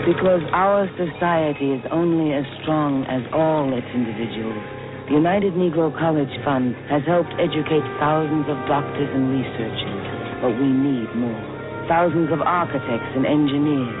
Because 0.09 0.41
our 0.57 0.89
society 0.97 1.77
is 1.77 1.85
only 1.93 2.33
as 2.33 2.49
strong 2.63 3.05
as 3.05 3.21
all 3.29 3.69
its 3.77 3.85
individuals, 3.93 4.57
the 5.05 5.13
United 5.13 5.53
Negro 5.53 5.93
College 5.93 6.33
Fund 6.43 6.73
has 6.89 7.05
helped 7.05 7.29
educate 7.37 7.85
thousands 8.01 8.49
of 8.49 8.57
doctors 8.65 9.09
and 9.13 9.29
researchers, 9.29 10.01
but 10.41 10.57
we 10.57 10.65
need 10.65 11.13
more. 11.13 11.56
Thousands 11.87 12.27
of 12.35 12.43
architects 12.43 13.11
and 13.15 13.23
engineers, 13.23 13.95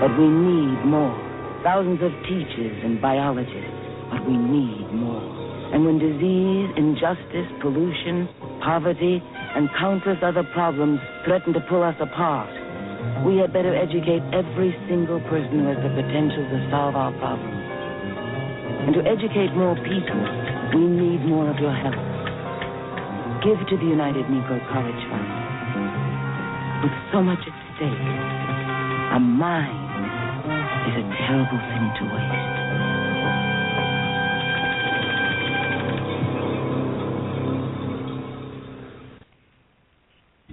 but 0.00 0.08
we 0.16 0.24
need 0.24 0.88
more. 0.88 1.12
Thousands 1.60 2.00
of 2.00 2.08
teachers 2.24 2.76
and 2.80 2.96
biologists, 2.96 3.76
but 4.08 4.24
we 4.24 4.40
need 4.40 4.88
more. 4.96 5.20
And 5.76 5.84
when 5.84 6.00
disease, 6.00 6.72
injustice, 6.80 7.44
pollution, 7.60 8.24
poverty, 8.64 9.20
and 9.20 9.68
countless 9.76 10.16
other 10.24 10.48
problems 10.56 10.96
threaten 11.28 11.52
to 11.52 11.60
pull 11.68 11.84
us 11.84 11.96
apart, 12.00 12.48
we 13.28 13.36
had 13.36 13.52
better 13.52 13.76
educate 13.76 14.24
every 14.32 14.72
single 14.88 15.20
person 15.28 15.60
who 15.60 15.68
has 15.68 15.80
the 15.84 15.92
potential 15.92 16.40
to 16.40 16.58
solve 16.72 16.96
our 16.96 17.12
problems. 17.20 17.60
And 18.88 18.96
to 18.96 19.02
educate 19.04 19.52
more 19.52 19.76
people, 19.84 20.22
we 20.72 20.88
need 20.88 21.20
more 21.28 21.52
of 21.52 21.60
your 21.60 21.74
help. 21.74 22.00
Give 23.44 23.60
to 23.60 23.76
the 23.76 23.88
United 23.92 24.24
Negro 24.32 24.56
College 24.72 25.02
Fund. 25.12 25.35
With 26.86 26.94
so 27.12 27.20
much 27.20 27.40
at 27.40 27.54
stake, 27.74 27.90
a 27.90 29.18
mind 29.18 29.74
is 30.86 30.94
a 31.02 31.06
terrible 31.26 31.58
thing 31.66 31.90
to 31.98 32.04
waste. 32.14 32.46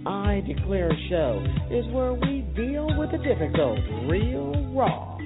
I 0.08 0.42
Declare 0.48 0.90
Show 1.12 1.46
is 1.70 1.86
where 1.94 2.14
we 2.14 2.42
deal 2.56 2.88
with 2.98 3.12
the 3.12 3.20
difficult 3.20 3.78
real 4.10 4.74
raw 4.74 5.20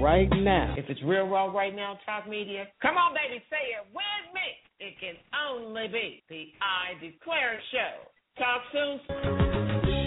right 0.00 0.30
now. 0.30 0.76
If 0.78 0.88
it's 0.88 1.02
real 1.02 1.26
raw 1.26 1.46
right 1.46 1.74
now, 1.74 1.98
talk 2.06 2.28
media. 2.28 2.68
Come 2.80 2.96
on, 2.96 3.14
baby, 3.14 3.42
say 3.50 3.74
it 3.74 3.86
with 3.92 4.32
me. 4.32 4.46
It 4.78 4.94
can 5.00 5.16
only 5.50 5.88
be 5.88 6.22
the 6.28 6.52
I 6.62 6.94
Declare 7.04 7.60
Show. 7.72 8.06
Talk 8.38 8.62
soon. 8.72 10.05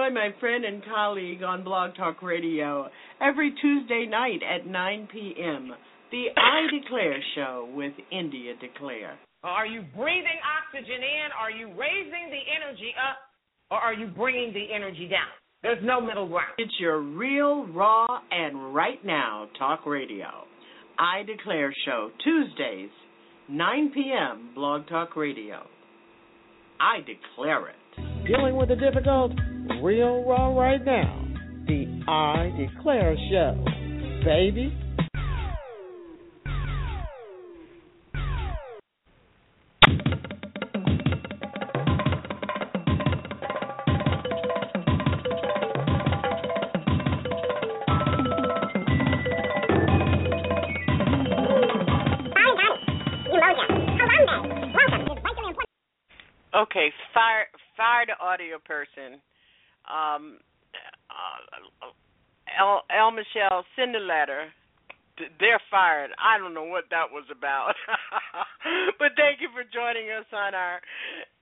Join 0.00 0.14
my 0.14 0.30
friend 0.40 0.64
and 0.64 0.82
colleague 0.82 1.42
on 1.42 1.62
Blog 1.62 1.94
Talk 1.94 2.22
Radio 2.22 2.88
every 3.20 3.52
Tuesday 3.60 4.06
night 4.08 4.40
at 4.42 4.66
9 4.66 5.08
p.m. 5.12 5.72
The 6.10 6.24
I 6.38 6.62
Declare 6.72 7.18
Show 7.34 7.68
with 7.74 7.92
India 8.10 8.54
Declare. 8.58 9.18
Are 9.44 9.66
you 9.66 9.82
breathing 9.94 10.40
oxygen 10.56 11.02
in? 11.02 11.28
Are 11.38 11.50
you 11.50 11.66
raising 11.66 12.30
the 12.30 12.40
energy 12.56 12.94
up? 12.96 13.18
Or 13.70 13.76
are 13.76 13.92
you 13.92 14.06
bringing 14.06 14.54
the 14.54 14.74
energy 14.74 15.06
down? 15.06 15.28
There's 15.62 15.84
no 15.84 16.00
middle 16.00 16.28
ground. 16.28 16.54
It's 16.56 16.72
your 16.80 17.02
real, 17.02 17.66
raw, 17.66 18.06
and 18.30 18.74
right 18.74 19.04
now 19.04 19.48
talk 19.58 19.84
radio. 19.84 20.28
I 20.98 21.24
Declare 21.24 21.74
Show, 21.84 22.10
Tuesdays, 22.24 22.90
9 23.50 23.90
p.m., 23.92 24.52
Blog 24.54 24.88
Talk 24.88 25.14
Radio. 25.14 25.66
I 26.80 27.00
declare 27.00 27.68
it. 27.68 28.26
Dealing 28.26 28.56
with 28.56 28.70
the 28.70 28.76
difficult 28.76 29.32
real 29.82 30.24
raw 30.24 30.56
right 30.58 30.84
now. 30.84 31.26
The 31.66 32.02
I 32.08 32.50
Declare 32.56 33.16
Show. 33.30 33.64
Baby. 34.24 34.76
Okay, 56.52 56.90
fire 57.14 57.46
fire 57.76 58.06
the 58.06 58.22
audio 58.22 58.58
person. 58.64 59.20
Um, 59.88 60.38
uh, 61.10 61.90
El, 62.58 62.82
El 62.90 63.10
Michelle, 63.12 63.64
send 63.76 63.94
a 63.96 64.00
letter. 64.00 64.48
They're 65.38 65.60
fired. 65.70 66.10
I 66.16 66.38
don't 66.38 66.54
know 66.54 66.64
what 66.64 66.84
that 66.90 67.12
was 67.12 67.24
about. 67.30 67.74
but 68.98 69.12
thank 69.16 69.40
you 69.40 69.48
for 69.52 69.62
joining 69.64 70.10
us 70.10 70.24
on 70.32 70.54
our 70.54 70.80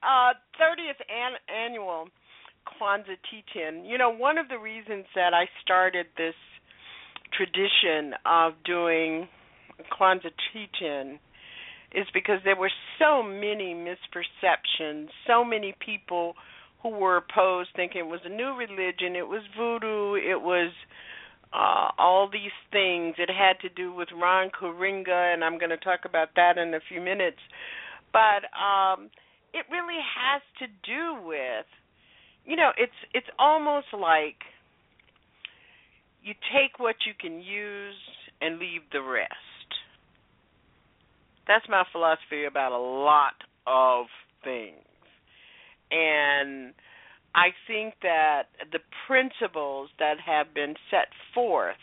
uh, 0.03 0.33
30th 0.59 0.99
an- 1.07 1.39
annual 1.47 2.07
Kwanzaa 2.67 3.15
teach-in. 3.31 3.85
You 3.85 3.97
know, 3.97 4.09
one 4.09 4.37
of 4.37 4.49
the 4.49 4.59
reasons 4.59 5.05
that 5.15 5.33
I 5.33 5.45
started 5.63 6.07
this 6.17 6.35
tradition 7.35 8.13
of 8.25 8.53
doing 8.65 9.27
Kwanzaa 9.97 10.31
teach-in 10.51 11.19
is 11.93 12.05
because 12.13 12.39
there 12.43 12.55
were 12.57 12.71
so 12.99 13.23
many 13.23 13.73
misperceptions, 13.73 15.07
so 15.25 15.43
many 15.43 15.73
people 15.83 16.35
who 16.81 16.89
were 16.89 17.17
opposed 17.17 17.69
thinking 17.75 18.01
it 18.01 18.07
was 18.07 18.21
a 18.25 18.29
new 18.29 18.55
religion, 18.55 19.15
it 19.15 19.27
was 19.27 19.41
voodoo, 19.57 20.15
it 20.15 20.41
was 20.41 20.71
uh 21.51 21.89
all 21.97 22.29
these 22.31 22.55
things. 22.71 23.15
It 23.17 23.29
had 23.29 23.59
to 23.61 23.69
do 23.69 23.93
with 23.93 24.09
Ron 24.15 24.49
Karenga 24.49 25.33
and 25.33 25.43
I'm 25.43 25.57
going 25.57 25.71
to 25.71 25.77
talk 25.77 26.01
about 26.05 26.29
that 26.35 26.57
in 26.57 26.73
a 26.73 26.79
few 26.87 27.01
minutes. 27.01 27.39
But 28.13 28.45
um 28.55 29.09
it 29.53 29.65
really 29.71 29.99
has 29.99 30.41
to 30.59 30.67
do 30.85 31.25
with 31.25 31.65
you 32.45 32.55
know, 32.55 32.71
it's 32.77 32.91
it's 33.13 33.27
almost 33.37 33.87
like 33.93 34.37
you 36.23 36.33
take 36.53 36.79
what 36.79 36.95
you 37.05 37.13
can 37.19 37.41
use 37.41 37.95
and 38.41 38.59
leave 38.59 38.81
the 38.91 39.01
rest. 39.01 39.33
That's 41.47 41.65
my 41.67 41.83
philosophy 41.91 42.45
about 42.45 42.71
a 42.71 42.77
lot 42.77 43.33
of 43.65 44.05
things. 44.43 44.88
And 45.91 46.73
I 47.35 47.49
think 47.67 47.95
that 48.01 48.43
the 48.71 48.79
principles 49.07 49.89
that 49.99 50.19
have 50.25 50.53
been 50.53 50.75
set 50.89 51.07
forth, 51.33 51.75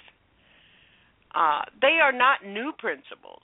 uh, 1.34 1.62
they 1.80 1.98
are 2.02 2.12
not 2.12 2.44
new 2.44 2.72
principles, 2.78 3.42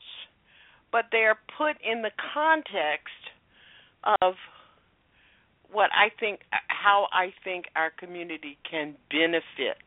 but 0.90 1.06
they 1.12 1.24
are 1.24 1.38
put 1.56 1.76
in 1.82 2.02
the 2.02 2.10
context 2.34 3.10
of 4.20 4.34
what 5.70 5.90
I 5.92 6.08
think, 6.20 6.40
how 6.68 7.08
I 7.12 7.32
think 7.44 7.66
our 7.76 7.90
community 7.90 8.58
can 8.68 8.94
benefit 9.10 9.82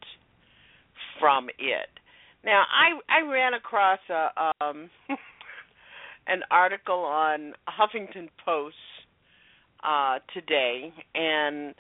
from 1.19 1.49
it. 1.59 1.89
Now, 2.43 2.63
I 2.71 2.99
I 3.09 3.21
ran 3.21 3.53
across 3.53 3.99
a 4.09 4.53
um, 4.61 4.89
an 6.27 6.41
article 6.51 6.99
on 6.99 7.53
Huffington 7.67 8.29
Post 8.43 8.75
uh, 9.85 10.19
today, 10.33 10.91
and 11.13 11.75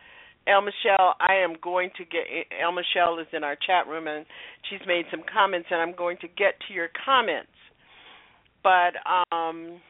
El 0.47 0.61
Michelle, 0.61 1.15
I 1.19 1.41
am 1.43 1.55
going 1.61 1.89
to 1.97 2.05
get 2.05 2.23
El 2.61 2.71
Michelle 2.71 3.19
is 3.19 3.27
in 3.33 3.43
our 3.43 3.55
chat 3.55 3.87
room 3.87 4.07
and 4.07 4.25
she's 4.69 4.81
made 4.87 5.05
some 5.09 5.23
comments, 5.31 5.67
and 5.71 5.81
I'm 5.81 5.95
going 5.95 6.17
to 6.21 6.27
get 6.27 6.53
to 6.67 6.73
your 6.73 6.89
comments. 7.03 7.49
But 8.63 8.93
um, 9.09 9.81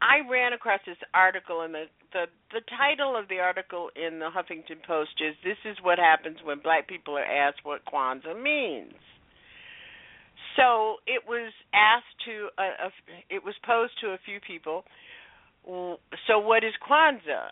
I 0.00 0.24
ran 0.30 0.52
across 0.52 0.80
this 0.86 0.96
article, 1.12 1.62
and 1.62 1.74
the, 1.74 1.84
the 2.12 2.24
the 2.52 2.60
title 2.78 3.16
of 3.16 3.28
the 3.28 3.38
article 3.38 3.90
in 3.96 4.18
the 4.18 4.28
Huffington 4.32 4.84
Post 4.86 5.20
is 5.20 5.34
"This 5.44 5.58
is 5.64 5.76
what 5.82 5.98
happens 5.98 6.38
when 6.44 6.60
Black 6.60 6.88
people 6.88 7.16
are 7.16 7.24
asked 7.24 7.60
what 7.64 7.84
Kwanzaa 7.84 8.40
means." 8.40 8.94
So 10.56 10.96
it 11.06 11.22
was 11.26 11.52
asked 11.72 12.18
to, 12.26 12.48
a, 12.58 12.88
a, 12.88 12.90
it 13.30 13.44
was 13.44 13.54
posed 13.64 13.92
to 14.02 14.08
a 14.08 14.18
few 14.24 14.40
people. 14.40 14.82
So 15.66 16.38
what 16.38 16.64
is 16.64 16.72
Kwanzaa? 16.88 17.48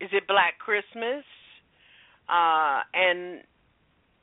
Is 0.00 0.10
it 0.12 0.26
Black 0.28 0.58
Christmas? 0.58 1.24
Uh, 2.28 2.80
and 2.94 3.40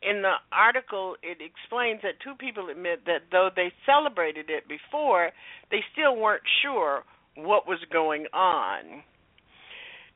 in 0.01 0.21
the 0.21 0.35
article, 0.51 1.15
it 1.23 1.39
explains 1.39 2.01
that 2.03 2.19
two 2.23 2.35
people 2.35 2.69
admit 2.69 3.05
that 3.05 3.31
though 3.31 3.49
they 3.55 3.71
celebrated 3.85 4.49
it 4.49 4.67
before, 4.67 5.31
they 5.71 5.79
still 5.93 6.15
weren't 6.15 6.43
sure 6.61 7.03
what 7.35 7.67
was 7.67 7.79
going 7.91 8.25
on. 8.33 9.03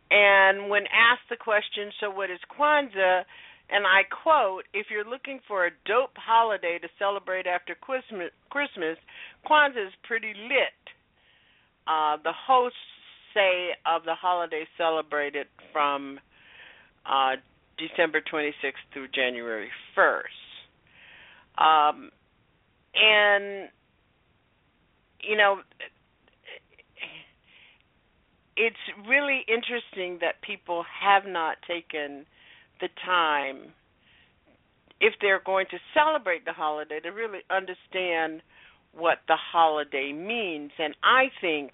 And 0.09 0.69
when 0.69 0.83
asked 0.87 1.27
the 1.29 1.35
question, 1.35 1.91
so 1.99 2.09
what 2.09 2.29
is 2.29 2.39
Kwanzaa? 2.47 3.23
And 3.69 3.85
I 3.85 4.03
quote, 4.07 4.63
if 4.73 4.87
you're 4.89 5.07
looking 5.07 5.39
for 5.47 5.65
a 5.65 5.71
dope 5.85 6.15
holiday 6.15 6.79
to 6.79 6.87
celebrate 6.97 7.47
after 7.47 7.75
Christmas, 7.75 8.31
Kwanzaa 9.45 9.87
is 9.87 9.93
pretty 10.03 10.33
lit. 10.35 10.79
Uh, 11.87 12.17
the 12.23 12.31
hosts 12.31 12.77
say 13.37 13.69
of 13.85 14.03
the 14.03 14.15
holiday 14.15 14.65
celebrated 14.77 15.47
from 15.71 16.19
uh, 17.05 17.35
December 17.77 18.21
26th 18.21 18.73
through 18.93 19.07
January 19.13 19.69
1st. 19.95 20.23
Um, 21.57 22.09
and, 22.95 23.69
you 25.21 25.37
know, 25.37 25.59
it's 28.55 28.75
really 29.07 29.45
interesting 29.47 30.17
that 30.21 30.41
people 30.41 30.83
have 31.01 31.23
not 31.27 31.57
taken 31.67 32.25
the 32.81 32.89
time, 33.05 33.73
if 34.99 35.13
they're 35.21 35.41
going 35.45 35.67
to 35.69 35.77
celebrate 35.93 36.45
the 36.45 36.53
holiday, 36.53 36.99
to 36.99 37.09
really 37.09 37.39
understand 37.51 38.41
what 38.93 39.19
the 39.27 39.35
holiday 39.35 40.11
means. 40.11 40.71
And 40.79 40.95
I 41.03 41.25
think 41.39 41.73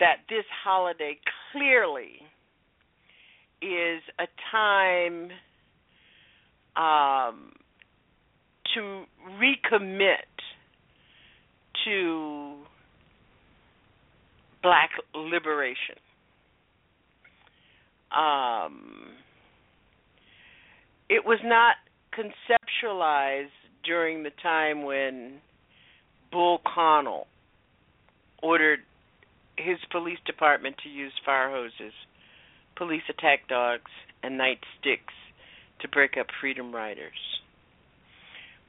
that 0.00 0.16
this 0.28 0.44
holiday 0.64 1.18
clearly 1.52 2.20
is 3.62 4.02
a 4.18 4.26
time 4.50 5.30
um, 6.76 7.52
to 8.74 9.04
recommit 9.40 10.16
to 11.84 12.56
black 14.62 14.90
liberation. 15.14 15.96
Um, 18.10 19.08
it 21.08 21.24
was 21.24 21.38
not 21.44 21.76
conceptualized 22.16 23.48
during 23.84 24.22
the 24.22 24.30
time 24.42 24.84
when 24.84 25.40
Bull 26.32 26.60
Connor 26.74 27.22
ordered 28.42 28.80
his 29.56 29.78
police 29.90 30.18
department 30.26 30.76
to 30.82 30.88
use 30.88 31.12
fire 31.24 31.50
hoses, 31.50 31.92
police 32.76 33.02
attack 33.08 33.48
dogs, 33.48 33.90
and 34.22 34.38
nightsticks 34.38 35.14
to 35.80 35.88
break 35.88 36.16
up 36.18 36.26
freedom 36.40 36.74
riders. 36.74 37.40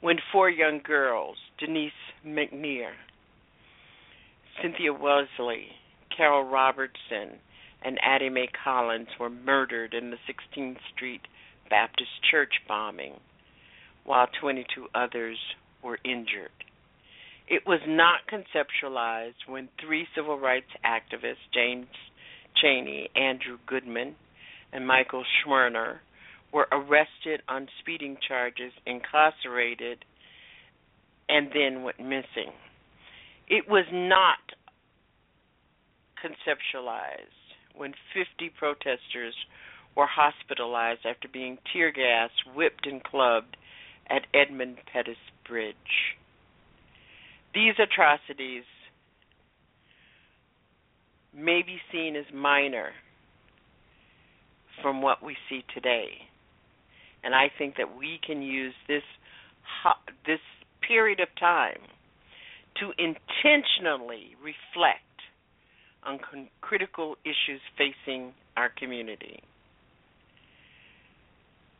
When 0.01 0.17
four 0.31 0.49
young 0.49 0.81
girls, 0.83 1.37
Denise 1.59 1.91
McNair, 2.25 2.91
Cynthia 4.61 4.93
Wesley, 4.93 5.67
Carol 6.15 6.43
Robertson, 6.43 7.39
and 7.83 7.99
Addie 8.01 8.29
Mae 8.29 8.49
Collins 8.63 9.07
were 9.19 9.29
murdered 9.29 9.93
in 9.93 10.11
the 10.11 10.17
16th 10.27 10.77
Street 10.93 11.21
Baptist 11.69 12.09
Church 12.29 12.53
bombing, 12.67 13.13
while 14.03 14.27
22 14.39 14.87
others 14.93 15.37
were 15.83 15.99
injured. 16.03 16.51
It 17.47 17.61
was 17.67 17.79
not 17.87 18.21
conceptualized 18.27 19.47
when 19.47 19.69
three 19.79 20.07
civil 20.15 20.39
rights 20.39 20.71
activists, 20.83 21.45
James 21.53 21.87
Chaney, 22.55 23.09
Andrew 23.15 23.59
Goodman, 23.67 24.15
and 24.73 24.87
Michael 24.87 25.23
Schwerner, 25.23 25.99
were 26.51 26.67
arrested 26.71 27.41
on 27.47 27.67
speeding 27.79 28.17
charges, 28.27 28.71
incarcerated, 28.85 30.05
and 31.29 31.49
then 31.53 31.83
went 31.83 31.99
missing. 31.99 32.51
It 33.47 33.69
was 33.69 33.85
not 33.91 34.39
conceptualized 36.23 37.45
when 37.75 37.93
50 38.13 38.49
protesters 38.57 39.35
were 39.95 40.07
hospitalized 40.07 41.05
after 41.05 41.27
being 41.27 41.57
tear 41.71 41.91
gassed, 41.91 42.55
whipped, 42.55 42.87
and 42.87 43.03
clubbed 43.03 43.57
at 44.09 44.25
Edmund 44.33 44.77
Pettus 44.91 45.17
Bridge. 45.47 45.75
These 47.55 47.75
atrocities 47.79 48.65
may 51.33 51.61
be 51.65 51.77
seen 51.89 52.17
as 52.17 52.25
minor 52.33 52.89
from 54.81 55.01
what 55.01 55.23
we 55.23 55.37
see 55.49 55.63
today. 55.73 56.09
And 57.23 57.33
I 57.33 57.45
think 57.57 57.77
that 57.77 57.97
we 57.97 58.19
can 58.25 58.41
use 58.41 58.73
this 58.89 59.03
this 60.27 60.39
period 60.85 61.21
of 61.21 61.29
time 61.39 61.79
to 62.81 62.91
intentionally 62.97 64.35
reflect 64.43 64.99
on 66.03 66.19
con- 66.19 66.49
critical 66.59 67.15
issues 67.23 67.61
facing 67.77 68.33
our 68.57 68.69
community. 68.69 69.39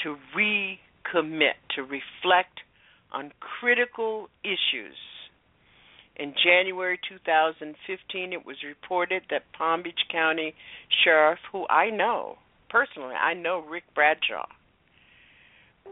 To 0.03 0.15
recommit, 0.33 1.59
to 1.75 1.81
reflect 1.81 2.61
on 3.11 3.33
critical 3.59 4.29
issues 4.43 4.95
in 6.17 6.33
January 6.43 6.99
2015, 7.09 8.33
it 8.33 8.45
was 8.45 8.57
reported 8.65 9.23
that 9.29 9.51
Palm 9.57 9.83
Beach 9.83 9.99
County 10.11 10.53
Sheriff, 11.03 11.39
who 11.51 11.67
I 11.69 11.89
know 11.89 12.37
personally, 12.75 13.15
I 13.15 13.33
know 13.33 13.59
Rick 13.59 13.85
Bradshaw, 13.95 14.47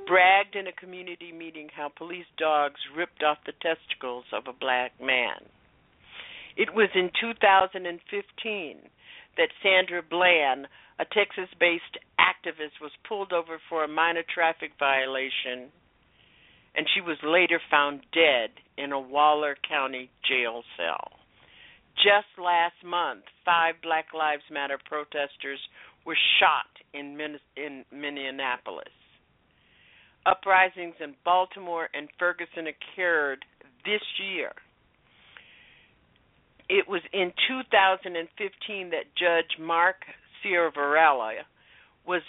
bragged 0.06 0.56
in 0.56 0.68
a 0.68 0.74
community 0.74 1.32
meeting 1.32 1.70
how 1.74 1.90
police 1.96 2.26
dogs 2.38 2.82
ripped 2.94 3.24
off 3.24 3.38
the 3.46 3.54
testicles 3.62 4.26
of 4.34 4.44
a 4.48 4.60
black 4.60 4.92
man. 5.00 5.40
It 6.58 6.76
was 6.76 6.90
in 6.94 7.10
2015 7.22 8.78
that 9.38 9.50
Sandra 9.64 10.04
Bland, 10.04 10.68
a 11.00 11.06
Texas 11.06 11.50
based 11.58 11.98
activist, 12.20 12.82
was 12.82 12.92
pulled 13.08 13.32
over 13.32 13.60
for 13.70 13.86
a 13.86 13.88
minor 13.88 14.24
traffic 14.28 14.72
violation 14.78 15.72
and 16.76 16.88
she 16.94 17.02
was 17.02 17.18
later 17.24 17.60
found 17.70 18.02
dead 18.14 18.50
in 18.78 18.92
a 18.92 19.00
Waller 19.00 19.56
County 19.68 20.10
jail 20.28 20.64
cell. 20.78 21.12
Just 21.96 22.28
last 22.44 22.76
month, 22.84 23.24
five 23.46 23.76
Black 23.84 24.08
Lives 24.18 24.44
Matter 24.52 24.80
protesters 24.84 25.60
were 26.06 26.18
shot 26.40 26.66
in, 26.94 27.18
in 27.56 27.86
Minneapolis. 27.92 28.92
Uprisings 30.26 30.96
in 31.00 31.14
Baltimore 31.24 31.90
and 31.94 32.08
Ferguson 32.18 32.68
occurred 32.68 33.46
this 33.86 34.02
year. 34.20 34.52
It 36.70 36.88
was 36.88 37.02
in 37.12 37.32
2015 37.48 38.90
that 38.90 39.04
Judge 39.16 39.60
Mark 39.60 39.98
Ciavarella 40.44 41.44
was 42.08 42.22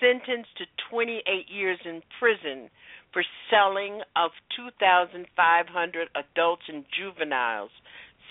sentenced 0.00 0.56
to 0.58 0.64
28 0.90 1.22
years 1.48 1.78
in 1.84 2.02
prison 2.18 2.70
for 3.14 3.24
selling 3.48 4.02
of 4.16 4.32
2,500 4.56 6.08
adults 6.16 6.62
and 6.68 6.84
juveniles, 6.98 7.70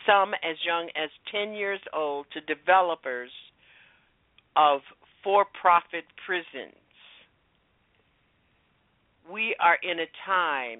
some 0.05 0.33
as 0.35 0.57
young 0.63 0.89
as 0.95 1.09
10 1.31 1.53
years 1.53 1.79
old, 1.93 2.27
to 2.33 2.41
developers 2.41 3.31
of 4.55 4.81
for 5.23 5.45
profit 5.59 6.03
prisons. 6.25 6.75
We 9.31 9.55
are 9.59 9.79
in 9.81 9.99
a 9.99 10.11
time 10.25 10.79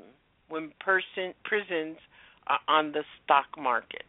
when 0.49 0.73
person, 0.81 1.33
prisons 1.45 1.97
are 2.47 2.59
on 2.67 2.91
the 2.91 3.03
stock 3.23 3.47
market. 3.57 4.03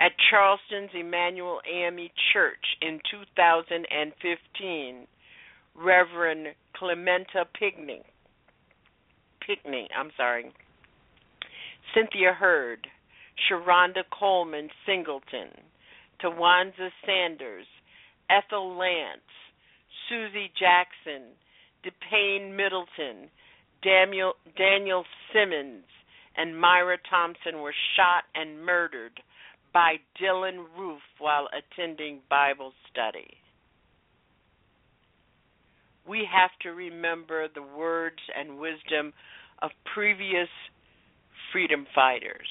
At 0.00 0.12
Charleston's 0.30 0.90
Emanuel 0.94 1.60
AME 1.70 2.08
Church 2.32 2.64
in 2.80 3.00
2015, 3.10 5.06
Reverend 5.74 6.48
Clementa 6.80 7.44
Pigney, 7.60 8.02
Pickney, 9.46 9.88
I'm 9.96 10.10
sorry, 10.16 10.52
Cynthia 11.94 12.32
Hurd, 12.32 12.86
Sharonda 13.48 14.02
Coleman 14.10 14.68
Singleton, 14.84 15.50
Tywanza 16.22 16.90
Sanders, 17.06 17.66
Ethel 18.30 18.76
Lance, 18.76 19.20
Susie 20.08 20.50
Jackson, 20.58 21.28
DePayne 21.84 22.54
Middleton, 22.56 23.30
Daniel, 23.82 24.34
Daniel 24.56 25.04
Simmons, 25.32 25.84
and 26.36 26.58
Myra 26.58 26.98
Thompson 27.08 27.60
were 27.62 27.74
shot 27.96 28.24
and 28.34 28.64
murdered 28.64 29.20
by 29.72 29.96
Dylann 30.20 30.64
Roof 30.76 31.02
while 31.18 31.48
attending 31.52 32.20
Bible 32.28 32.72
study. 32.90 33.36
We 36.08 36.26
have 36.32 36.50
to 36.62 36.70
remember 36.70 37.48
the 37.54 37.62
words 37.62 38.16
and 38.36 38.58
wisdom 38.58 39.12
of 39.60 39.70
previous 39.94 40.48
freedom 41.52 41.86
fighters. 41.94 42.48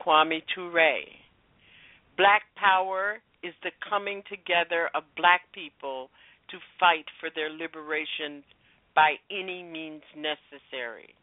Kwame 0.00 0.42
Ture. 0.54 1.02
Black 2.16 2.42
power 2.56 3.18
is 3.42 3.54
the 3.62 3.70
coming 3.88 4.22
together 4.28 4.90
of 4.94 5.02
black 5.16 5.40
people 5.52 6.10
to 6.50 6.58
fight 6.78 7.06
for 7.18 7.30
their 7.34 7.50
liberation 7.50 8.44
by 8.94 9.14
any 9.30 9.62
means 9.62 10.02
necessary. 10.16 11.14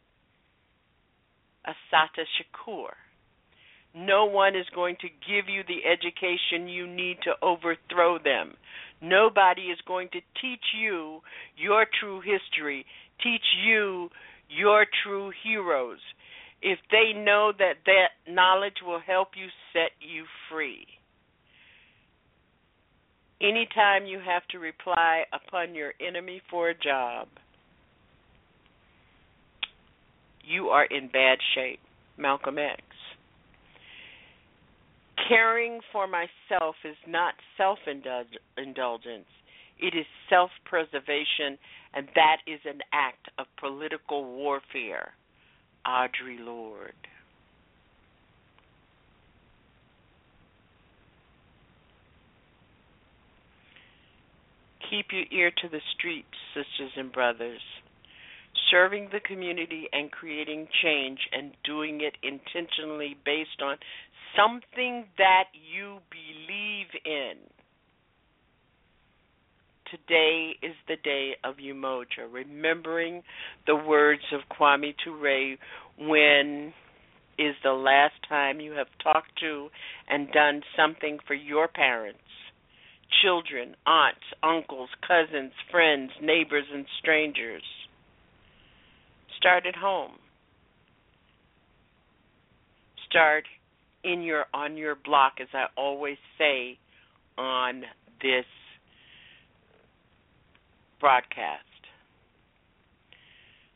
Assata 1.63 2.25
Shakur. 2.35 2.91
No 3.95 4.25
one 4.25 4.55
is 4.55 4.65
going 4.75 4.97
to 5.01 5.07
give 5.07 5.49
you 5.49 5.63
the 5.67 5.85
education 5.85 6.67
you 6.67 6.87
need 6.87 7.17
to 7.23 7.33
overthrow 7.41 8.19
them. 8.19 8.53
Nobody 9.01 9.63
is 9.63 9.79
going 9.87 10.09
to 10.11 10.19
teach 10.41 10.63
you 10.77 11.21
your 11.57 11.85
true 11.99 12.21
history, 12.21 12.85
teach 13.23 13.45
you 13.65 14.09
your 14.49 14.85
true 15.03 15.31
heroes, 15.43 15.99
if 16.61 16.79
they 16.91 17.17
know 17.17 17.53
that 17.57 17.75
that 17.85 18.31
knowledge 18.31 18.81
will 18.85 18.99
help 18.99 19.29
you 19.35 19.47
set 19.71 19.91
you 20.01 20.25
free. 20.51 20.85
Anytime 23.41 24.05
you 24.05 24.19
have 24.19 24.45
to 24.51 24.59
reply 24.59 25.23
upon 25.31 25.73
your 25.73 25.93
enemy 26.05 26.41
for 26.49 26.69
a 26.69 26.77
job, 26.77 27.29
you 30.43 30.67
are 30.67 30.85
in 30.85 31.07
bad 31.07 31.37
shape. 31.55 31.79
Malcolm 32.17 32.57
X. 32.57 32.81
Caring 35.27 35.79
for 35.91 36.07
myself 36.07 36.75
is 36.83 36.95
not 37.07 37.33
self 37.57 37.79
indulgence, 37.87 39.27
it 39.79 39.93
is 39.95 40.05
self 40.29 40.49
preservation, 40.65 41.57
and 41.93 42.07
that 42.15 42.37
is 42.47 42.59
an 42.65 42.79
act 42.93 43.29
of 43.37 43.45
political 43.59 44.25
warfare. 44.25 45.13
Audre 45.85 46.39
Lorde. 46.39 46.93
Keep 54.89 55.07
your 55.11 55.25
ear 55.31 55.51
to 55.61 55.69
the 55.69 55.81
streets, 55.95 56.27
sisters 56.53 56.91
and 56.97 57.11
brothers. 57.11 57.61
Serving 58.71 59.09
the 59.11 59.19
community 59.19 59.87
and 59.93 60.11
creating 60.11 60.67
change 60.83 61.19
and 61.31 61.51
doing 61.63 62.01
it 62.01 62.15
intentionally 62.23 63.15
based 63.23 63.61
on 63.63 63.77
something 64.37 65.05
that 65.17 65.45
you 65.53 65.99
believe 66.11 66.87
in. 67.05 67.37
Today 69.89 70.51
is 70.61 70.75
the 70.87 70.97
day 71.03 71.31
of 71.43 71.55
Umoja, 71.55 72.31
remembering 72.31 73.23
the 73.65 73.75
words 73.75 74.21
of 74.31 74.41
Kwame 74.55 74.93
Ture 75.03 75.55
when 75.97 76.73
is 77.39 77.55
the 77.63 77.71
last 77.71 78.13
time 78.27 78.59
you 78.59 78.73
have 78.73 78.87
talked 79.01 79.39
to 79.39 79.69
and 80.07 80.31
done 80.31 80.61
something 80.77 81.17
for 81.25 81.33
your 81.33 81.67
parents, 81.67 82.19
children, 83.23 83.75
aunts, 83.87 84.19
uncles, 84.43 84.89
cousins, 85.07 85.53
friends, 85.71 86.11
neighbors, 86.21 86.65
and 86.71 86.85
strangers. 86.99 87.63
Start 89.37 89.65
at 89.65 89.75
home. 89.75 90.11
Start 93.09 93.45
in 94.03 94.21
your 94.21 94.45
on 94.53 94.77
your 94.77 94.95
block 94.95 95.33
as 95.41 95.47
I 95.53 95.65
always 95.77 96.17
say 96.37 96.77
on 97.37 97.83
this 98.21 98.45
broadcast. 100.99 101.63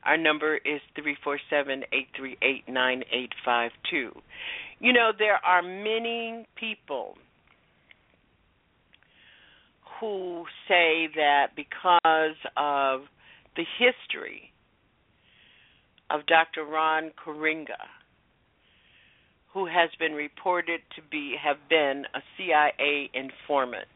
Our 0.05 0.17
number 0.17 0.57
is 0.57 0.81
three 1.01 1.15
four 1.23 1.39
seven 1.49 1.83
eight 1.93 2.07
three 2.15 2.37
eight 2.41 2.63
nine 2.67 3.03
eight 3.11 3.31
five 3.45 3.71
two. 3.89 4.11
You 4.79 4.91
know, 4.91 5.11
there 5.17 5.37
are 5.45 5.61
many 5.61 6.45
people 6.55 7.15
who 9.99 10.43
say 10.67 11.07
that 11.15 11.51
because 11.55 12.35
of 12.57 13.01
the 13.55 13.63
history 13.79 14.51
of 16.09 16.25
Dr. 16.25 16.65
Ron 16.65 17.11
Karenga, 17.25 17.79
who 19.53 19.67
has 19.67 19.89
been 19.99 20.13
reported 20.13 20.81
to 20.95 21.01
be 21.11 21.35
have 21.41 21.57
been 21.69 22.05
a 22.13 22.19
CIA 22.37 23.09
informant. 23.13 23.87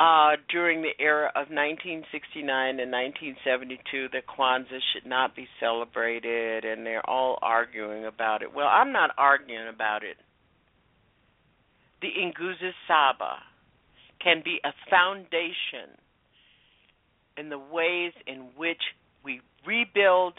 Uh, 0.00 0.36
during 0.50 0.82
the 0.82 0.90
era 0.98 1.28
of 1.28 1.46
1969 1.52 2.80
and 2.80 2.90
1972, 2.90 4.08
that 4.12 4.26
Kwanzaa 4.26 4.80
should 4.92 5.06
not 5.06 5.36
be 5.36 5.46
celebrated, 5.60 6.64
and 6.64 6.84
they're 6.84 7.08
all 7.08 7.38
arguing 7.40 8.06
about 8.06 8.42
it. 8.42 8.52
Well, 8.52 8.66
I'm 8.66 8.92
not 8.92 9.10
arguing 9.16 9.68
about 9.68 10.02
it. 10.02 10.16
The 12.00 12.08
Nguzo 12.08 12.72
Saba 12.88 13.36
can 14.20 14.42
be 14.44 14.58
a 14.64 14.72
foundation 14.90 15.94
in 17.36 17.48
the 17.48 17.58
ways 17.58 18.12
in 18.26 18.48
which 18.56 18.82
we 19.24 19.40
rebuild, 19.64 20.34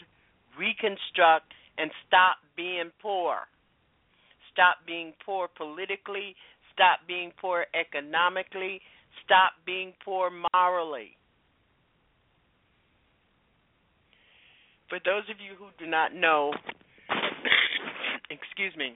reconstruct, 0.58 1.54
and 1.78 1.90
stop 2.06 2.36
being 2.56 2.90
poor. 3.00 3.36
Stop 4.52 4.76
being 4.86 5.12
poor 5.24 5.48
politically, 5.56 6.36
stop 6.72 7.00
being 7.08 7.32
poor 7.40 7.66
economically, 7.74 8.80
stop 9.24 9.52
being 9.66 9.92
poor 10.04 10.30
morally. 10.54 11.16
For 14.88 14.98
those 15.04 15.24
of 15.30 15.40
you 15.40 15.56
who 15.58 15.66
do 15.78 15.90
not 15.90 16.14
know, 16.14 16.52
excuse 18.30 18.76
me, 18.76 18.94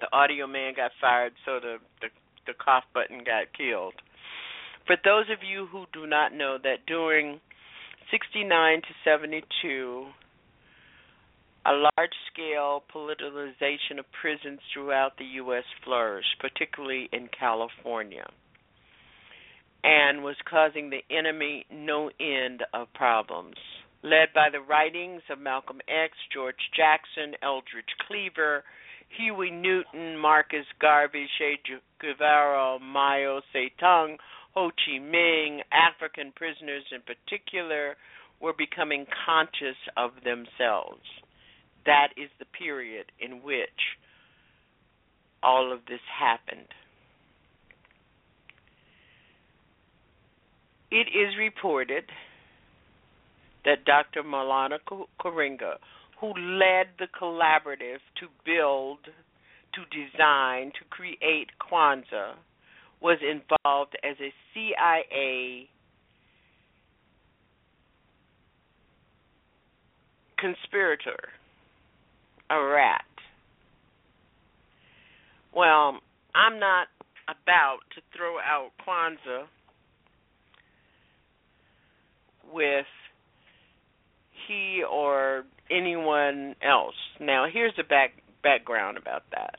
the 0.00 0.08
audio 0.12 0.46
man 0.46 0.72
got 0.74 0.90
fired, 1.00 1.32
so 1.44 1.60
the, 1.60 1.76
the 2.00 2.08
the 2.46 2.54
cough 2.54 2.84
button 2.94 3.18
got 3.18 3.52
killed. 3.56 3.94
For 4.86 4.96
those 5.04 5.26
of 5.30 5.42
you 5.42 5.66
who 5.66 5.84
do 5.92 6.06
not 6.06 6.32
know 6.32 6.58
that 6.62 6.86
during 6.86 7.40
69 8.10 8.82
to 8.82 8.88
72, 9.04 10.06
a 11.68 11.72
large 11.72 12.14
scale 12.32 12.84
politicization 12.94 13.98
of 13.98 14.04
prisons 14.20 14.60
throughout 14.72 15.18
the 15.18 15.24
U.S. 15.42 15.64
flourished, 15.84 16.36
particularly 16.38 17.08
in 17.12 17.28
California, 17.36 18.26
and 19.82 20.22
was 20.22 20.36
causing 20.48 20.90
the 20.90 21.02
enemy 21.10 21.66
no 21.70 22.10
end 22.20 22.62
of 22.72 22.86
problems. 22.94 23.56
Led 24.04 24.28
by 24.32 24.48
the 24.52 24.60
writings 24.60 25.22
of 25.28 25.40
Malcolm 25.40 25.80
X, 25.88 26.14
George 26.32 26.54
Jackson, 26.76 27.34
Eldridge 27.42 27.96
Cleaver, 28.06 28.62
Huey 29.16 29.50
Newton, 29.50 30.16
Marcus 30.16 30.66
Garvey, 30.80 31.26
Che 31.38 31.58
Guevara, 32.00 32.78
Mao 32.78 33.40
Zedong, 33.52 34.18
Ho 34.54 34.70
Chi 34.70 35.00
Minh, 35.00 35.58
African 35.72 36.32
prisoners 36.36 36.84
in 36.92 37.00
particular, 37.02 37.96
were 38.40 38.54
becoming 38.56 39.06
conscious 39.26 39.76
of 39.96 40.10
themselves 40.22 41.02
that 41.86 42.08
is 42.16 42.28
the 42.38 42.44
period 42.58 43.06
in 43.20 43.42
which 43.42 43.96
all 45.42 45.72
of 45.72 45.80
this 45.88 46.00
happened. 46.18 46.68
It 50.90 51.08
is 51.08 51.36
reported 51.38 52.04
that 53.64 53.84
Dr. 53.84 54.22
Maulana 54.22 54.78
Karenga, 55.20 55.74
who 56.20 56.28
led 56.28 56.86
the 56.98 57.08
collaborative 57.20 57.98
to 58.20 58.26
build, 58.44 58.98
to 59.74 59.82
design, 59.90 60.72
to 60.78 60.84
create 60.90 61.48
Kwanzaa, 61.60 62.34
was 63.00 63.18
involved 63.20 63.96
as 64.02 64.16
a 64.20 64.32
CIA 64.54 65.68
conspirator 70.38 71.18
a 72.50 72.62
rat. 72.62 73.04
Well, 75.54 76.00
I'm 76.34 76.58
not 76.60 76.88
about 77.28 77.78
to 77.94 78.02
throw 78.16 78.38
out 78.38 78.70
Kwanzaa 78.86 79.46
with 82.52 82.86
he 84.46 84.82
or 84.88 85.44
anyone 85.70 86.54
else. 86.62 86.94
Now, 87.20 87.46
here's 87.52 87.74
the 87.76 87.84
back 87.84 88.12
background 88.42 88.96
about 88.96 89.22
that. 89.32 89.56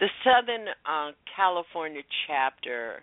The 0.00 0.08
Southern 0.22 0.68
uh, 0.86 1.12
California 1.34 2.02
chapter 2.26 3.02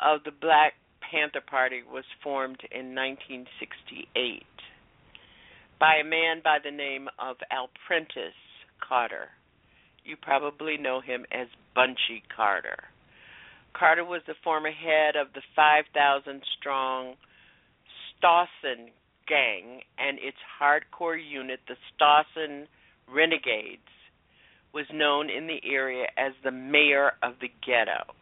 of 0.00 0.22
the 0.24 0.30
Black 0.30 0.74
Panther 1.10 1.40
Party 1.40 1.82
was 1.90 2.04
formed 2.22 2.60
in 2.70 2.94
1968 2.94 4.44
by 5.78 5.96
a 5.96 6.04
man 6.04 6.40
by 6.42 6.58
the 6.62 6.70
name 6.70 7.08
of 7.18 7.36
Alprentice 7.50 8.34
Carter. 8.86 9.28
You 10.04 10.16
probably 10.16 10.76
know 10.76 11.00
him 11.00 11.24
as 11.30 11.48
Bunchy 11.74 12.22
Carter. 12.34 12.78
Carter 13.74 14.04
was 14.04 14.22
the 14.26 14.34
former 14.42 14.70
head 14.70 15.14
of 15.16 15.32
the 15.34 15.42
5,000 15.54 16.42
strong 16.58 17.14
Slauson 18.20 18.90
gang 19.28 19.82
and 19.98 20.18
its 20.18 20.38
hardcore 20.60 21.18
unit, 21.18 21.60
the 21.68 21.76
Slauson 22.00 22.66
Renegades, 23.12 23.82
was 24.72 24.86
known 24.92 25.30
in 25.30 25.46
the 25.46 25.60
area 25.64 26.06
as 26.16 26.32
the 26.42 26.50
mayor 26.50 27.12
of 27.22 27.34
the 27.40 27.50
ghetto. 27.64 28.14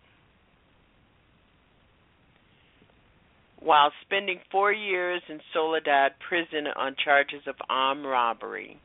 While 3.67 3.91
spending 4.03 4.39
four 4.53 4.73
years 4.73 5.23
in 5.29 5.41
Soledad 5.53 6.13
prison 6.29 6.69
on 6.77 6.95
charges 7.05 7.43
of 7.49 7.57
armed 7.69 8.05
robbery, 8.05 8.79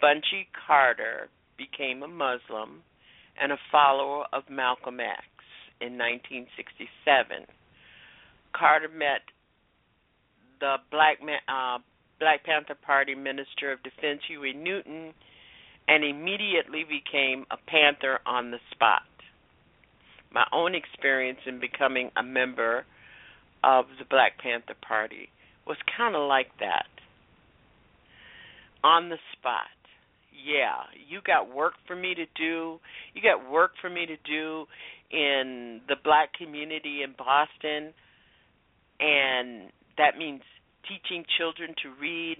Bunchy 0.00 0.46
Carter 0.64 1.28
became 1.58 2.04
a 2.04 2.06
Muslim 2.06 2.84
and 3.42 3.50
a 3.50 3.58
follower 3.72 4.26
of 4.32 4.44
Malcolm 4.48 5.00
X 5.00 5.26
in 5.80 5.98
1967. 5.98 7.50
Carter 8.54 8.88
met 8.94 9.22
the 10.60 10.76
Black 10.92 11.18
uh, 11.48 11.78
Black 12.20 12.44
Panther 12.44 12.78
Party 12.80 13.16
Minister 13.16 13.72
of 13.72 13.82
Defense 13.82 14.20
Huey 14.28 14.52
Newton 14.52 15.12
and 15.88 16.04
immediately 16.04 16.84
became 16.84 17.44
a 17.50 17.56
Panther 17.66 18.20
on 18.24 18.52
the 18.52 18.60
spot. 18.70 19.02
My 20.32 20.46
own 20.52 20.76
experience 20.76 21.40
in 21.44 21.58
becoming 21.58 22.12
a 22.16 22.22
member 22.22 22.84
of 23.62 23.86
the 23.98 24.04
Black 24.08 24.38
Panther 24.42 24.74
Party 24.86 25.28
was 25.66 25.76
kind 25.96 26.14
of 26.14 26.28
like 26.28 26.50
that. 26.60 26.86
On 28.82 29.08
the 29.08 29.18
spot. 29.36 29.68
Yeah, 30.32 30.88
you 31.08 31.20
got 31.24 31.54
work 31.54 31.74
for 31.86 31.94
me 31.94 32.14
to 32.14 32.24
do. 32.34 32.80
You 33.14 33.22
got 33.22 33.50
work 33.50 33.72
for 33.80 33.90
me 33.90 34.06
to 34.06 34.16
do 34.24 34.64
in 35.10 35.82
the 35.86 35.96
black 36.02 36.32
community 36.32 37.02
in 37.02 37.14
Boston. 37.16 37.92
And 38.98 39.70
that 39.98 40.16
means 40.18 40.40
teaching 40.88 41.24
children 41.36 41.74
to 41.82 41.90
read 42.00 42.38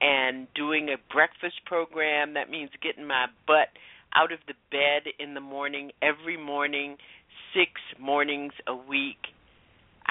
and 0.00 0.48
doing 0.54 0.88
a 0.88 1.12
breakfast 1.12 1.60
program. 1.66 2.34
That 2.34 2.50
means 2.50 2.70
getting 2.82 3.06
my 3.06 3.26
butt 3.46 3.68
out 4.14 4.32
of 4.32 4.38
the 4.46 4.54
bed 4.70 5.12
in 5.18 5.34
the 5.34 5.40
morning 5.40 5.90
every 6.02 6.36
morning, 6.36 6.96
six 7.54 7.72
mornings 8.00 8.52
a 8.66 8.74
week. 8.74 9.18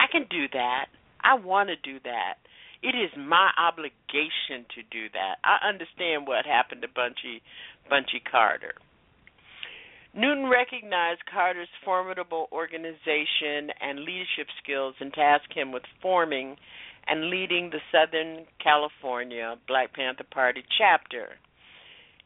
I 0.01 0.11
can 0.11 0.25
do 0.31 0.47
that. 0.53 0.85
I 1.23 1.35
want 1.35 1.69
to 1.69 1.75
do 1.75 1.99
that. 2.03 2.41
It 2.81 2.97
is 2.97 3.11
my 3.15 3.51
obligation 3.61 4.65
to 4.73 4.81
do 4.89 5.05
that. 5.13 5.37
I 5.45 5.69
understand 5.69 6.25
what 6.25 6.45
happened 6.45 6.81
to 6.81 6.87
Bunchy 6.87 7.43
Bunchy 7.87 8.19
Carter. 8.19 8.73
Newton 10.15 10.49
recognized 10.49 11.21
Carter's 11.31 11.69
formidable 11.85 12.49
organization 12.51 13.69
and 13.79 13.99
leadership 13.99 14.47
skills 14.61 14.95
and 14.99 15.13
tasked 15.13 15.53
him 15.53 15.71
with 15.71 15.83
forming 16.01 16.57
and 17.07 17.29
leading 17.29 17.69
the 17.69 17.79
Southern 17.93 18.45
California 18.61 19.55
Black 19.67 19.93
Panther 19.93 20.25
Party 20.29 20.63
chapter. 20.77 21.37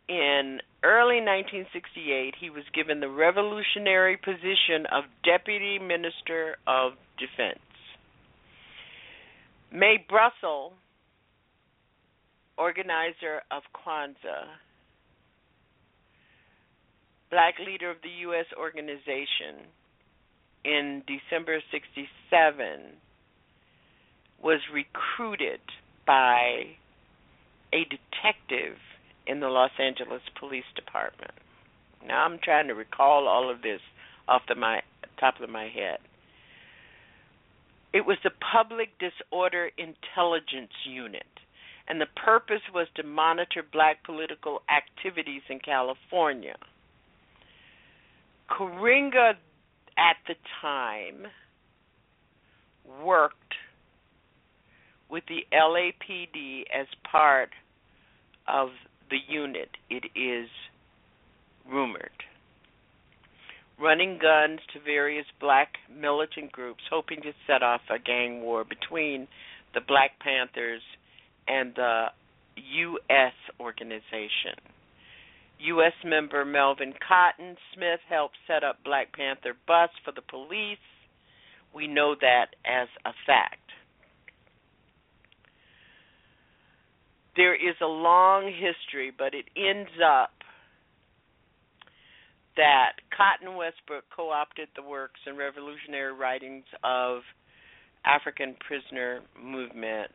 In 0.08 0.62
early 0.84 1.20
1968, 1.20 2.36
he 2.40 2.50
was 2.50 2.64
given 2.74 3.02
the 3.02 3.10
revolutionary 3.10 4.18
position 4.18 4.86
of 4.92 5.04
Deputy 5.24 5.78
Minister 5.78 6.58
of 6.68 6.94
Defense. 7.18 7.65
Mae 9.76 9.98
Brussell, 10.08 10.72
organizer 12.58 13.42
of 13.52 13.64
Kwanzaa, 13.76 14.48
black 17.30 17.56
leader 17.60 17.92
of 17.92 17.98
the 18.02 18.22
U.S. 18.22 18.46
organization 18.58 19.68
in 20.64 21.04
December 21.06 21.60
67, 21.74 22.08
was 24.42 24.62
recruited 24.74 25.60
by 26.08 26.78
a 27.74 27.84
detective 27.84 28.78
in 29.28 29.42
the 29.42 29.50
Los 29.50 29.72
Angeles 29.78 30.22
Police 30.40 30.64
Department. 30.78 31.34
Now 32.08 32.24
I'm 32.24 32.40
trying 32.42 32.68
to 32.68 32.76
recall 32.76 33.28
all 33.28 33.52
of 33.52 33.62
this 33.62 33.82
off 34.30 34.44
the 34.48 34.56
my 34.56 34.80
top 35.20 35.42
of 35.42 35.50
my 35.50 35.64
head. 35.64 36.00
It 37.96 38.06
was 38.06 38.18
the 38.26 38.32
Public 38.52 38.90
Disorder 39.00 39.70
Intelligence 39.78 40.74
Unit, 40.86 41.24
and 41.88 42.02
the 42.02 42.08
purpose 42.22 42.60
was 42.74 42.88
to 42.96 43.04
monitor 43.04 43.64
black 43.72 44.04
political 44.04 44.64
activities 44.68 45.44
in 45.50 45.60
California. 45.60 46.58
Karenga 48.50 49.36
at 49.98 50.18
the 50.28 50.36
time 50.62 51.28
worked 53.02 53.54
with 55.10 55.24
the 55.30 55.48
LAPD 55.54 56.64
as 56.78 56.88
part 57.10 57.52
of 58.46 58.72
the 59.10 59.20
unit, 59.30 59.70
it 59.90 60.04
is 60.20 60.50
rumored. 61.66 62.12
Running 63.80 64.20
guns 64.22 64.62
to 64.74 64.80
various 64.80 65.26
black 65.40 65.74
militant 65.94 66.52
groups, 66.52 66.82
hoping 66.90 67.22
to 67.24 67.34
set 67.46 67.62
off 67.62 67.82
a 67.90 68.00
gang 68.00 68.42
war 68.42 68.64
between 68.64 69.28
the 69.74 69.82
Black 69.82 70.12
Panthers 70.20 70.82
and 71.48 71.76
the 71.76 72.06
U.S. 72.56 73.34
organization. 73.60 74.56
U.S. 75.60 75.94
member 76.06 76.46
Melvin 76.46 76.94
Cotton 77.06 77.58
Smith 77.74 78.00
helped 78.08 78.38
set 78.48 78.64
up 78.64 78.84
Black 78.86 79.14
Panther 79.14 79.54
bus 79.68 79.90
for 80.06 80.12
the 80.12 80.22
police. 80.22 80.78
We 81.74 81.88
know 81.88 82.16
that 82.20 82.56
as 82.66 82.88
a 83.06 83.12
fact. 83.26 83.66
there 87.36 87.54
is 87.56 87.76
a 87.82 87.86
long 87.86 88.46
history, 88.46 89.12
but 89.16 89.34
it 89.34 89.46
ends 89.56 89.92
up 90.04 90.32
that 92.58 92.94
Colston 93.16 93.58
Westbrook 93.58 94.06
co 94.16 94.30
opted 94.32 94.70
the 94.76 94.84
works 94.84 95.20
and 95.26 95.38
revolutionary 95.38 96.14
writings 96.14 96.66
of 96.84 97.22
African 98.06 98.56
prisoner 98.66 99.22
movement. 99.42 100.12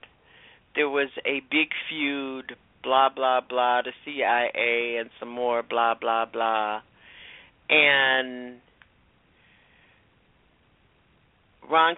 There 0.75 0.89
was 0.89 1.11
a 1.27 1.41
big 1.51 1.69
feud, 1.89 2.57
blah 2.83 3.09
blah 3.15 3.41
blah, 3.41 3.83
the 3.83 3.93
CIA 4.05 4.99
and 5.01 5.11
some 5.19 5.31
more 5.31 5.63
blah 5.63 5.95
blah 5.95 6.25
blah. 6.27 6.81
And 7.69 8.61
Ron 11.71 11.97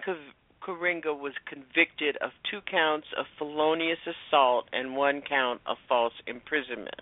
Karenga 0.65 1.17
was 1.17 1.33
convicted 1.47 2.15
of 2.17 2.31
two 2.49 2.59
counts 2.69 3.07
of 3.17 3.25
felonious 3.37 3.97
assault 4.05 4.65
and 4.71 4.95
one 4.95 5.21
count 5.27 5.61
of 5.65 5.77
false 5.89 6.13
imprisonment. 6.27 7.01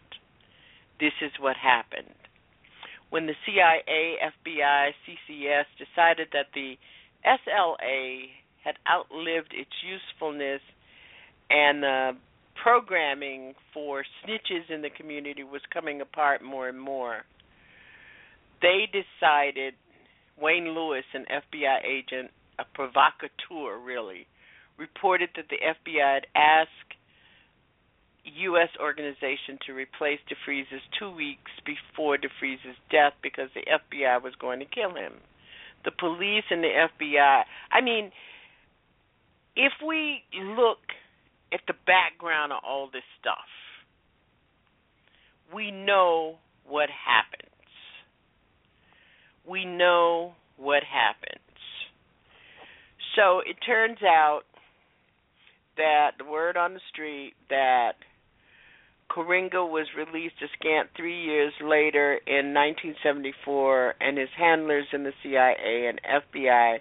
This 1.00 1.14
is 1.22 1.32
what 1.40 1.58
happened. 1.58 2.16
When 3.12 3.28
the 3.28 3.36
CIA, 3.46 4.16
FBI, 4.24 4.92
CCS 5.06 5.66
decided 5.78 6.30
that 6.32 6.48
the 6.56 6.78
SLA 7.28 8.28
had 8.64 8.76
outlived 8.90 9.54
its 9.54 9.72
usefulness 9.84 10.62
and 11.50 11.84
the 11.84 12.12
programming 12.64 13.54
for 13.74 14.06
snitches 14.24 14.70
in 14.74 14.82
the 14.82 14.90
community 14.90 15.44
was 15.44 15.62
coming 15.74 16.00
apart 16.00 16.42
more 16.42 16.70
and 16.70 16.80
more, 16.80 17.26
they 18.62 18.88
decided 18.88 19.74
Wayne 20.40 20.70
Lewis, 20.74 21.04
an 21.14 21.26
FBI 21.30 21.84
agent, 21.84 22.32
a 22.60 22.64
provocateur, 22.74 23.78
really, 23.78 24.26
reported 24.78 25.32
that 25.36 25.50
the 25.50 25.58
FBI 25.58 26.14
had 26.14 26.28
asked 26.34 26.96
U.S. 28.24 28.70
organization 28.80 29.58
to 29.66 29.74
replace 29.74 30.20
DeFreeze's 30.30 30.84
two 31.00 31.10
weeks 31.10 31.52
before 31.66 32.18
DeFreeze's 32.18 32.78
death 32.92 33.14
because 33.24 33.50
the 33.56 33.62
FBI 33.62 34.22
was 34.22 34.34
going 34.40 34.60
to 34.60 34.66
kill 34.66 34.92
him. 34.96 35.14
The 35.84 35.92
police 35.92 36.44
and 36.50 36.64
the 36.64 36.88
FBI. 37.02 37.42
I 37.72 37.82
mean, 37.82 38.12
if 39.56 39.74
we 39.86 40.24
look 40.36 40.80
at 41.52 41.62
the 41.68 41.74
background 41.86 42.52
of 42.52 42.60
all 42.66 42.90
this 42.92 43.04
stuff, 43.20 43.50
we 45.54 45.72
know 45.72 46.38
what 46.68 46.90
happens. 46.90 47.50
We 49.48 49.66
know 49.66 50.34
what 50.58 50.84
happens. 50.84 51.40
So 53.16 53.40
it 53.40 53.58
turns 53.66 53.98
out 54.04 54.42
that 55.78 56.12
the 56.18 56.26
word 56.26 56.56
on 56.56 56.74
the 56.74 56.80
street 56.94 57.34
that 57.50 57.94
Karenga 59.12 59.70
was 59.70 59.88
released 59.98 60.36
a 60.42 60.48
scant 60.58 60.90
three 60.96 61.22
years 61.22 61.54
later 61.62 62.20
in 62.28 62.54
1974, 62.54 63.96
and 64.00 64.18
his 64.18 64.30
handlers 64.38 64.86
in 64.94 65.04
the 65.04 65.12
CIA 65.22 65.90
and 65.90 66.00
FBI 66.32 66.78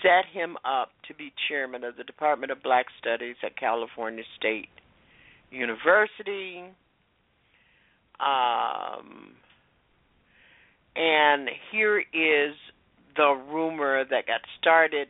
set 0.00 0.26
him 0.32 0.56
up 0.64 0.90
to 1.08 1.14
be 1.14 1.32
chairman 1.48 1.82
of 1.82 1.96
the 1.96 2.04
Department 2.04 2.52
of 2.52 2.62
Black 2.62 2.86
Studies 3.00 3.36
at 3.42 3.56
California 3.56 4.22
State 4.38 4.68
University. 5.50 6.62
Um, 8.20 9.32
and 10.94 11.48
here 11.72 11.98
is 11.98 12.54
the 13.16 13.34
rumor 13.50 14.04
that 14.04 14.26
got 14.26 14.40
started 14.60 15.08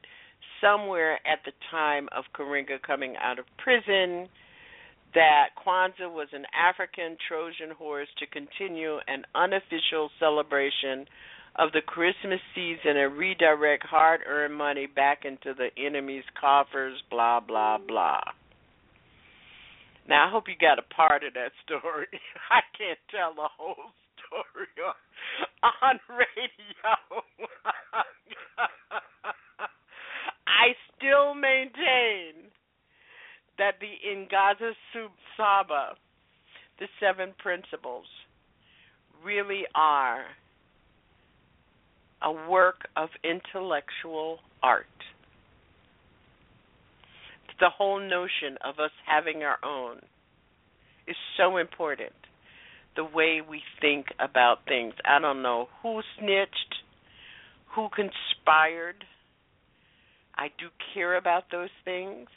somewhere 0.60 1.14
at 1.26 1.40
the 1.44 1.52
time 1.70 2.08
of 2.16 2.24
Karenga 2.34 2.80
coming 2.80 3.14
out 3.22 3.38
of 3.38 3.44
prison 3.58 4.28
that 5.14 5.50
Kwanzaa 5.64 6.12
was 6.12 6.28
an 6.32 6.44
African 6.52 7.16
Trojan 7.28 7.70
horse 7.76 8.08
to 8.18 8.26
continue 8.26 8.98
an 9.06 9.24
unofficial 9.34 10.10
celebration 10.18 11.06
of 11.56 11.70
the 11.72 11.80
Christmas 11.80 12.40
season 12.54 12.96
and 12.96 13.16
redirect 13.16 13.84
hard 13.86 14.20
earned 14.26 14.54
money 14.54 14.86
back 14.86 15.24
into 15.24 15.54
the 15.54 15.68
enemy's 15.80 16.24
coffers, 16.40 17.00
blah, 17.10 17.40
blah, 17.40 17.78
blah. 17.78 18.20
Now, 20.08 20.26
I 20.26 20.30
hope 20.30 20.44
you 20.48 20.54
got 20.60 20.78
a 20.78 20.94
part 20.94 21.24
of 21.24 21.34
that 21.34 21.52
story. 21.64 22.06
I 22.50 22.60
can't 22.76 22.98
tell 23.10 23.34
the 23.34 23.48
whole 23.56 23.94
story 24.18 24.68
on, 24.82 25.72
on 25.82 26.00
radio. 26.10 26.92
I 30.46 30.74
still 30.96 31.34
maintain 31.34 32.50
that 33.58 33.74
the 33.80 33.86
Nguzo 34.08 34.72
Saba, 35.36 35.94
the 36.78 36.86
seven 37.00 37.34
principles, 37.38 38.06
really 39.24 39.62
are 39.74 40.24
a 42.22 42.32
work 42.48 42.88
of 42.96 43.08
intellectual 43.22 44.38
art. 44.62 44.86
The 47.60 47.70
whole 47.70 48.00
notion 48.00 48.58
of 48.64 48.80
us 48.80 48.90
having 49.06 49.42
our 49.42 49.58
own 49.64 49.98
is 51.06 51.16
so 51.36 51.58
important. 51.58 52.12
The 52.96 53.04
way 53.04 53.40
we 53.48 53.62
think 53.80 54.06
about 54.18 54.66
things. 54.66 54.94
I 55.04 55.18
don't 55.20 55.42
know 55.42 55.68
who 55.82 56.00
snitched, 56.18 56.74
who 57.74 57.88
conspired. 57.90 59.04
I 60.36 60.48
do 60.58 60.66
care 60.94 61.16
about 61.16 61.44
those 61.52 61.70
things. 61.84 62.28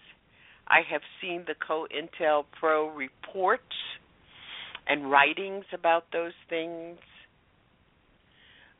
I 0.69 0.81
have 0.91 1.01
seen 1.21 1.45
the 1.47 1.55
COINTELPRO 1.55 2.95
reports 2.95 3.63
and 4.87 5.09
writings 5.09 5.65
about 5.73 6.05
those 6.11 6.33
things. 6.49 6.97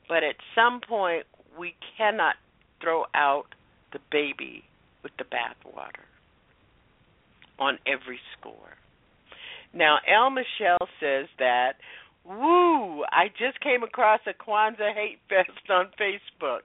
But 0.08 0.24
at 0.24 0.36
some 0.56 0.82
point, 0.88 1.26
we 1.60 1.76
cannot 1.98 2.36
throw 2.82 3.06
out 3.14 3.48
the 3.94 4.00
baby 4.12 4.64
with 5.04 5.12
the 5.18 5.26
bathwater 5.26 6.06
on 7.60 7.78
every 7.88 8.20
score. 8.38 8.78
Now, 9.74 9.98
El 10.08 10.30
Michelle 10.30 10.88
says 11.00 11.28
that, 11.40 11.74
woo, 12.26 13.04
I 13.04 13.28
just 13.38 13.60
came 13.62 13.84
across 13.84 14.22
a 14.28 14.34
Kwanzaa 14.34 14.94
hate 14.94 15.20
fest 15.30 15.70
on 15.70 15.88
Facebook. 16.00 16.62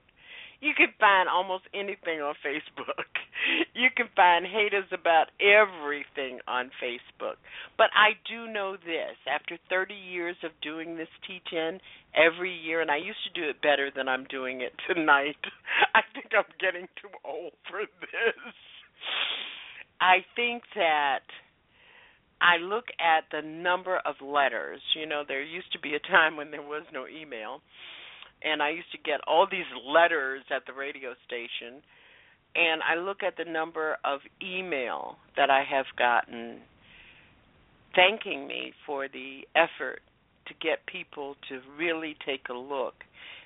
You 0.61 0.73
can 0.75 0.87
find 0.99 1.27
almost 1.27 1.63
anything 1.73 2.21
on 2.21 2.35
Facebook. 2.45 3.11
You 3.73 3.89
can 3.95 4.07
find 4.15 4.45
haters 4.45 4.85
about 4.91 5.27
everything 5.41 6.39
on 6.47 6.69
Facebook. 6.81 7.41
But 7.77 7.89
I 7.95 8.13
do 8.29 8.51
know 8.51 8.73
this 8.77 9.17
after 9.27 9.57
30 9.69 9.93
years 9.93 10.35
of 10.43 10.51
doing 10.61 10.95
this 10.95 11.09
teach 11.27 11.47
in 11.51 11.79
every 12.13 12.53
year, 12.53 12.81
and 12.81 12.91
I 12.91 12.97
used 12.97 13.23
to 13.25 13.41
do 13.41 13.49
it 13.49 13.61
better 13.61 13.89
than 13.95 14.07
I'm 14.07 14.25
doing 14.25 14.61
it 14.61 14.73
tonight. 14.87 15.41
I 15.95 16.01
think 16.13 16.27
I'm 16.37 16.45
getting 16.59 16.87
too 17.01 17.09
old 17.25 17.53
for 17.69 17.81
this. 17.81 18.53
I 19.99 20.17
think 20.35 20.63
that 20.75 21.25
I 22.41 22.57
look 22.57 22.85
at 22.99 23.25
the 23.31 23.41
number 23.41 23.97
of 24.05 24.15
letters. 24.21 24.81
You 24.95 25.07
know, 25.07 25.23
there 25.27 25.41
used 25.41 25.71
to 25.73 25.79
be 25.79 25.95
a 25.95 26.11
time 26.11 26.37
when 26.37 26.51
there 26.51 26.61
was 26.61 26.83
no 26.93 27.05
email 27.07 27.61
and 28.43 28.61
I 28.61 28.69
used 28.71 28.91
to 28.91 28.97
get 28.97 29.21
all 29.25 29.47
these 29.49 29.69
letters 29.87 30.43
at 30.53 30.65
the 30.67 30.73
radio 30.73 31.15
station 31.25 31.81
and 32.55 32.81
I 32.83 32.95
look 32.95 33.23
at 33.23 33.35
the 33.37 33.49
number 33.49 33.97
of 34.05 34.19
email 34.41 35.17
that 35.37 35.49
I 35.49 35.63
have 35.69 35.85
gotten 35.97 36.59
thanking 37.95 38.47
me 38.47 38.73
for 38.85 39.07
the 39.07 39.41
effort 39.55 40.01
to 40.47 40.53
get 40.61 40.85
people 40.85 41.35
to 41.49 41.59
really 41.77 42.15
take 42.25 42.49
a 42.49 42.53
look 42.53 42.95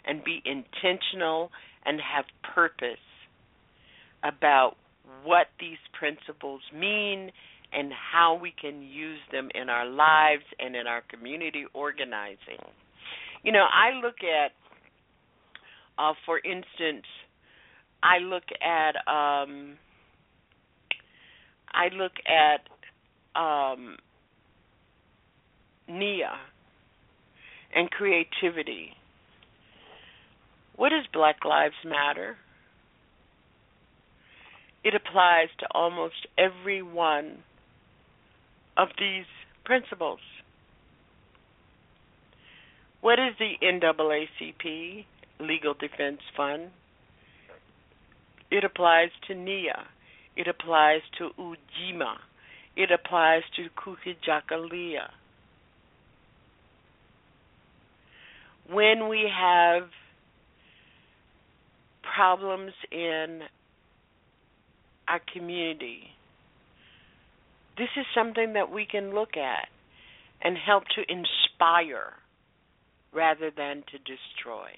and 0.05 0.23
be 0.23 0.41
intentional 0.45 1.51
and 1.85 1.99
have 2.01 2.25
purpose 2.55 2.97
about 4.23 4.75
what 5.23 5.47
these 5.59 5.77
principles 5.97 6.61
mean 6.73 7.31
and 7.73 7.91
how 7.93 8.37
we 8.41 8.53
can 8.59 8.81
use 8.81 9.19
them 9.31 9.49
in 9.53 9.69
our 9.69 9.85
lives 9.85 10.43
and 10.59 10.75
in 10.75 10.87
our 10.87 11.03
community 11.09 11.65
organizing. 11.73 12.63
You 13.43 13.51
know, 13.51 13.65
I 13.71 13.99
look 14.01 14.17
at 14.23 14.51
uh, 15.97 16.13
for 16.25 16.39
instance, 16.39 17.05
I 18.03 18.19
look 18.19 18.43
at 18.61 18.95
um, 19.07 19.77
I 21.71 21.89
look 21.93 22.13
at 22.25 23.39
um, 23.39 23.97
Nia 25.87 26.33
and 27.75 27.89
creativity. 27.91 28.91
What 30.75 30.93
is 30.93 31.05
Black 31.11 31.43
Lives 31.43 31.75
Matter? 31.83 32.37
It 34.83 34.93
applies 34.95 35.49
to 35.59 35.67
almost 35.71 36.27
every 36.37 36.81
one 36.81 37.39
of 38.77 38.89
these 38.99 39.25
principles. 39.65 40.19
What 43.01 43.19
is 43.19 43.33
the 43.39 43.53
NAACP? 43.61 45.05
Legal 45.39 45.73
Defense 45.73 46.21
Fund. 46.35 46.69
It 48.49 48.63
applies 48.63 49.09
to 49.27 49.35
NIA. 49.35 49.85
It 50.35 50.47
applies 50.47 51.01
to 51.17 51.29
Ujima. 51.37 52.15
It 52.75 52.91
applies 52.91 53.41
to 53.55 53.69
Kujichagulia. 53.75 55.09
When 58.69 59.09
we 59.09 59.29
have 59.33 59.89
problems 62.15 62.73
in 62.91 63.41
our 65.07 65.21
community, 65.33 66.03
this 67.77 67.89
is 67.95 68.05
something 68.15 68.53
that 68.53 68.71
we 68.71 68.85
can 68.85 69.13
look 69.13 69.37
at 69.37 69.69
and 70.41 70.57
help 70.57 70.83
to 70.95 71.01
inspire 71.01 72.13
rather 73.13 73.51
than 73.55 73.83
to 73.91 73.97
destroy. 73.99 74.69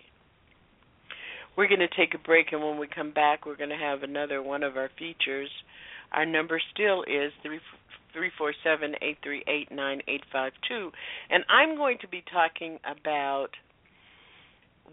We're 1.60 1.68
going 1.68 1.82
to 1.82 1.90
take 1.90 2.14
a 2.14 2.18
break, 2.18 2.54
and 2.54 2.64
when 2.64 2.80
we 2.80 2.88
come 2.88 3.12
back, 3.12 3.46
we're 3.46 3.58
going 3.58 3.70
to 3.70 3.76
have 3.76 4.02
another 4.02 4.42
one 4.42 4.64
of 4.64 4.78
our 4.78 4.90
features. 4.98 5.50
Our 6.14 6.26
number 6.26 6.62
still 6.74 7.04
is 7.04 7.34
three 7.44 7.60
three 8.14 8.32
four 8.38 8.54
seven 8.64 8.96
eight 9.02 9.18
three 9.22 9.44
eight 9.46 9.70
nine 9.70 10.02
eight 10.08 10.24
five 10.32 10.54
two, 10.70 10.90
and 11.30 11.44
I'm 11.50 11.76
going 11.76 11.98
to 12.00 12.08
be 12.08 12.24
talking 12.32 12.80
about 12.90 13.50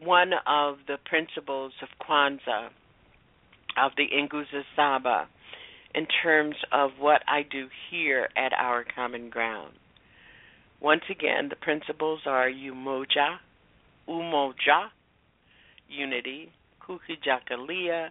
one 0.02 0.32
of 0.44 0.78
the 0.88 0.96
principles 1.04 1.72
of 1.82 2.04
Kwanzaa, 2.04 2.70
of 3.80 3.92
the 3.96 4.08
Nguzo 4.12 4.62
Saba, 4.74 5.28
in 5.94 6.08
terms 6.20 6.56
of 6.72 6.90
what 6.98 7.22
I 7.28 7.42
do 7.48 7.68
here 7.92 8.28
at 8.36 8.52
our 8.52 8.84
common 8.92 9.30
ground. 9.30 9.74
Once 10.80 11.04
again, 11.08 11.48
the 11.48 11.54
principles 11.54 12.22
are 12.26 12.50
Umoja, 12.50 13.36
Umoja, 14.08 14.88
unity, 15.88 16.50
Kujichagulia, 16.86 18.08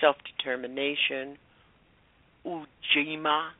self 0.00 0.16
determination, 0.36 1.36
Ujima, 2.46 3.50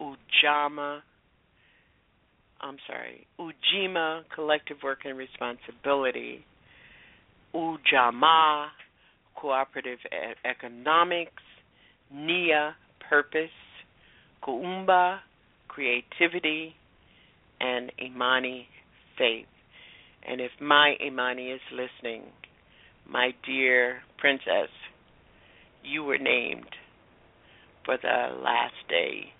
Ujamaa, 0.00 1.00
I'm 2.60 2.76
sorry, 2.86 3.26
Ujima, 3.38 4.22
collective 4.34 4.78
work 4.82 5.00
and 5.04 5.16
responsibility, 5.18 6.44
Ujamaa, 7.54 8.68
cooperative 9.36 9.98
e- 10.06 10.48
economics, 10.48 11.42
Nia, 12.12 12.74
purpose, 13.08 13.50
Kuumba, 14.42 15.18
creativity, 15.68 16.74
and 17.60 17.90
Imani, 18.00 18.68
faith. 19.18 19.46
And 20.26 20.40
if 20.40 20.50
my 20.60 20.94
Imani 21.04 21.50
is 21.50 21.60
listening, 21.72 22.22
my 23.08 23.30
dear 23.46 23.98
princess, 24.18 24.70
you 25.82 26.02
were 26.02 26.18
named 26.18 26.68
for 27.84 27.98
the 28.00 28.34
last 28.42 28.74
day, 28.88 29.32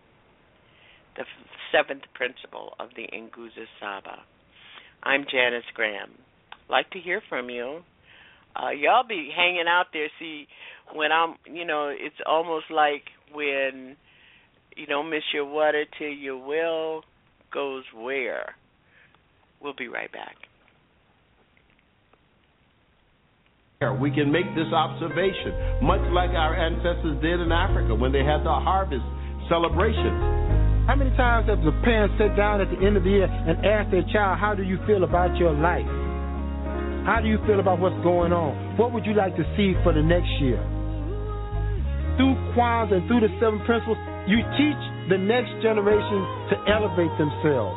the 1.16 1.24
seventh 1.72 2.02
principle 2.14 2.74
of 2.78 2.90
the 2.96 3.04
Nguzo 3.16 3.64
Saba. 3.80 4.18
I'm 5.02 5.24
Janice 5.30 5.64
Graham. 5.74 6.10
Like 6.68 6.90
to 6.90 7.00
hear 7.00 7.22
from 7.28 7.48
you. 7.48 7.80
Uh, 8.56 8.70
y'all 8.70 9.06
be 9.06 9.30
hanging 9.34 9.64
out 9.68 9.86
there. 9.92 10.08
See, 10.18 10.46
when 10.94 11.12
I'm, 11.12 11.36
you 11.46 11.64
know, 11.64 11.88
it's 11.88 12.14
almost 12.26 12.66
like 12.70 13.02
when 13.32 13.96
you 14.76 14.86
don't 14.86 15.10
miss 15.10 15.22
your 15.32 15.44
water 15.46 15.84
till 15.98 16.08
your 16.08 16.36
well 16.36 17.02
goes 17.52 17.84
where. 17.94 18.54
We'll 19.60 19.74
be 19.74 19.88
right 19.88 20.12
back. 20.12 20.36
We 23.82 24.14
can 24.14 24.30
make 24.30 24.46
this 24.54 24.70
observation, 24.70 25.82
much 25.82 26.00
like 26.14 26.30
our 26.30 26.54
ancestors 26.54 27.18
did 27.18 27.42
in 27.42 27.50
Africa 27.50 27.90
when 27.94 28.14
they 28.14 28.22
had 28.22 28.46
the 28.46 28.54
harvest 28.54 29.02
celebrations. 29.50 30.86
How 30.86 30.94
many 30.94 31.10
times 31.18 31.50
have 31.50 31.58
the 31.58 31.74
parents 31.82 32.14
sat 32.16 32.38
down 32.38 32.62
at 32.62 32.70
the 32.70 32.78
end 32.86 32.96
of 32.96 33.02
the 33.02 33.10
year 33.10 33.26
and 33.26 33.66
asked 33.66 33.90
their 33.90 34.06
child, 34.14 34.38
How 34.38 34.54
do 34.54 34.62
you 34.62 34.78
feel 34.86 35.02
about 35.02 35.34
your 35.36 35.52
life? 35.52 35.88
How 37.02 37.18
do 37.20 37.26
you 37.26 37.36
feel 37.50 37.58
about 37.58 37.82
what's 37.82 37.98
going 38.06 38.32
on? 38.32 38.78
What 38.78 38.94
would 38.94 39.04
you 39.04 39.12
like 39.12 39.34
to 39.36 39.44
see 39.58 39.74
for 39.82 39.92
the 39.92 40.00
next 40.06 40.30
year? 40.38 40.62
Through 42.16 42.38
Kwanzaa 42.54 43.02
and 43.02 43.04
through 43.10 43.26
the 43.26 43.32
seven 43.42 43.58
principles, 43.66 43.98
you 44.30 44.38
teach 44.54 44.82
the 45.10 45.18
next 45.18 45.50
generation 45.60 46.20
to 46.54 46.54
elevate 46.70 47.12
themselves. 47.18 47.74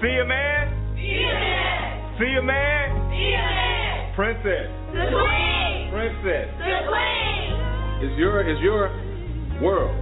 See 0.00 0.10
you, 0.10 0.24
man? 0.24 0.64
See 0.96 1.12
you, 1.12 1.28
man. 1.28 2.18
See 2.18 2.30
you, 2.32 2.42
man? 2.42 2.86
See 3.12 3.30
you, 3.30 3.42
man. 3.44 4.16
Princess. 4.16 4.85
The 4.96 5.12
queen. 5.12 5.92
Princess. 5.92 6.48
The 6.56 6.78
queen. 6.88 8.08
It's 8.08 8.16
your 8.16 8.40
it's 8.40 8.60
your 8.64 8.88
world. 9.60 9.92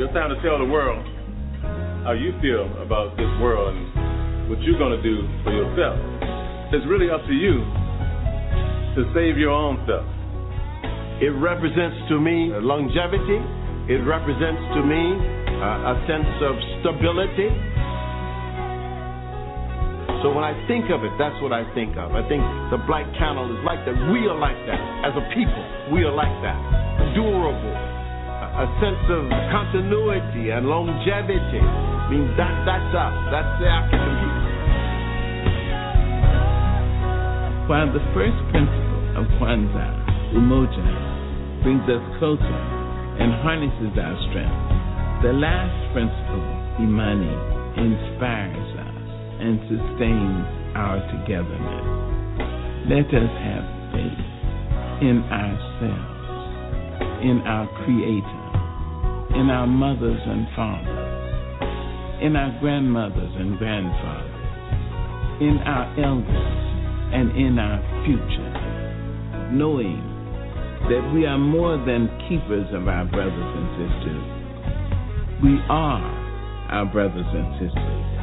Your 0.00 0.08
time 0.16 0.32
to 0.32 0.40
tell 0.40 0.56
the 0.56 0.64
world 0.64 1.04
how 2.08 2.16
you 2.16 2.32
feel 2.40 2.64
about 2.80 3.12
this 3.20 3.28
world 3.44 3.76
and 3.76 4.48
what 4.48 4.56
you're 4.64 4.80
gonna 4.80 5.02
do 5.04 5.28
for 5.44 5.52
yourself. 5.52 6.00
It's 6.72 6.86
really 6.88 7.12
up 7.12 7.20
to 7.28 7.34
you 7.36 7.60
to 8.96 9.00
save 9.12 9.36
your 9.36 9.52
own 9.52 9.84
self. 9.84 10.08
It 11.20 11.36
represents 11.36 12.08
to 12.08 12.16
me 12.16 12.48
longevity. 12.56 13.36
It 13.92 14.00
represents 14.08 14.64
to 14.76 14.80
me 14.80 15.02
uh, 15.60 15.92
a 15.92 15.94
sense 16.08 16.32
of 16.40 16.54
stability. 16.80 17.52
So 20.22 20.34
when 20.34 20.42
I 20.42 20.50
think 20.66 20.90
of 20.90 21.06
it, 21.06 21.14
that's 21.14 21.38
what 21.38 21.54
I 21.54 21.62
think 21.78 21.94
of. 21.94 22.10
I 22.10 22.26
think 22.26 22.42
the 22.74 22.80
black 22.90 23.06
camel 23.14 23.46
is 23.54 23.62
like 23.62 23.78
that. 23.86 23.94
We 24.10 24.26
are 24.26 24.34
like 24.34 24.58
that. 24.66 24.80
As 25.06 25.14
a 25.14 25.22
people, 25.30 25.62
we 25.94 26.02
are 26.02 26.10
like 26.10 26.34
that. 26.42 26.58
Durable. 27.14 27.78
A, 28.58 28.66
sense 28.82 28.98
of 29.14 29.30
continuity 29.54 30.50
and 30.50 30.66
longevity. 30.66 31.62
I 31.62 32.10
mean, 32.10 32.34
that, 32.34 32.50
that's 32.66 32.90
us. 32.90 33.14
That's 33.30 33.52
the 33.62 33.70
African 33.70 34.14
people. 34.18 34.48
While 37.70 37.90
the 37.94 38.02
first 38.10 38.38
principle 38.50 39.22
of 39.22 39.24
Kwanzaa, 39.38 40.34
Umoja, 40.34 41.62
brings 41.62 41.86
us 41.86 42.02
closer 42.18 42.58
and 43.22 43.30
harnesses 43.46 43.94
our 43.94 44.18
strength, 44.34 45.22
the 45.22 45.30
last 45.38 45.78
principle, 45.94 46.42
Imani, 46.82 47.30
inspires 47.78 48.77
and 49.40 49.60
sustains 49.70 50.44
our 50.74 50.98
togetherness. 51.10 51.86
Let 52.90 53.06
us 53.14 53.32
have 53.42 53.64
faith 53.94 54.24
in 55.02 55.22
ourselves, 55.30 56.20
in 57.22 57.42
our 57.46 57.66
Creator, 57.84 59.38
in 59.38 59.50
our 59.50 59.66
mothers 59.66 60.20
and 60.26 60.46
fathers, 60.56 62.22
in 62.22 62.34
our 62.34 62.58
grandmothers 62.60 63.32
and 63.36 63.58
grandfathers, 63.58 64.34
in 65.40 65.58
our 65.64 65.86
elders, 66.02 66.58
and 67.14 67.30
in 67.38 67.58
our 67.58 67.78
future, 68.04 69.52
knowing 69.54 70.02
that 70.90 71.10
we 71.14 71.26
are 71.26 71.38
more 71.38 71.76
than 71.86 72.08
keepers 72.28 72.66
of 72.74 72.88
our 72.88 73.04
brothers 73.04 73.32
and 73.34 73.68
sisters. 73.78 74.24
We 75.42 75.58
are 75.68 76.02
our 76.70 76.86
brothers 76.86 77.26
and 77.28 77.52
sisters. 77.60 78.17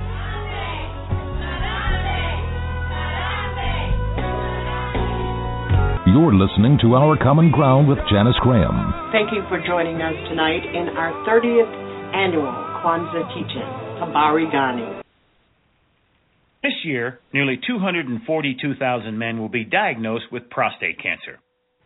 You're 6.15 6.33
listening 6.33 6.79
to 6.79 6.95
Our 6.95 7.17
Common 7.21 7.51
Ground 7.51 7.89
with 7.89 7.97
Janice 8.09 8.39
Graham. 8.39 9.11
Thank 9.11 9.35
you 9.35 9.43
for 9.49 9.59
joining 9.67 9.99
us 9.99 10.15
tonight 10.29 10.63
in 10.63 10.95
our 10.95 11.11
30th 11.27 11.67
annual 12.15 12.55
Kwanzaa 12.79 13.27
teach-in, 13.35 13.99
Habari 13.99 14.49
Gani. 14.49 15.01
This 16.63 16.71
year, 16.85 17.19
nearly 17.33 17.59
242,000 17.67 19.17
men 19.17 19.41
will 19.41 19.49
be 19.49 19.65
diagnosed 19.65 20.31
with 20.31 20.49
prostate 20.49 21.03
cancer. 21.03 21.37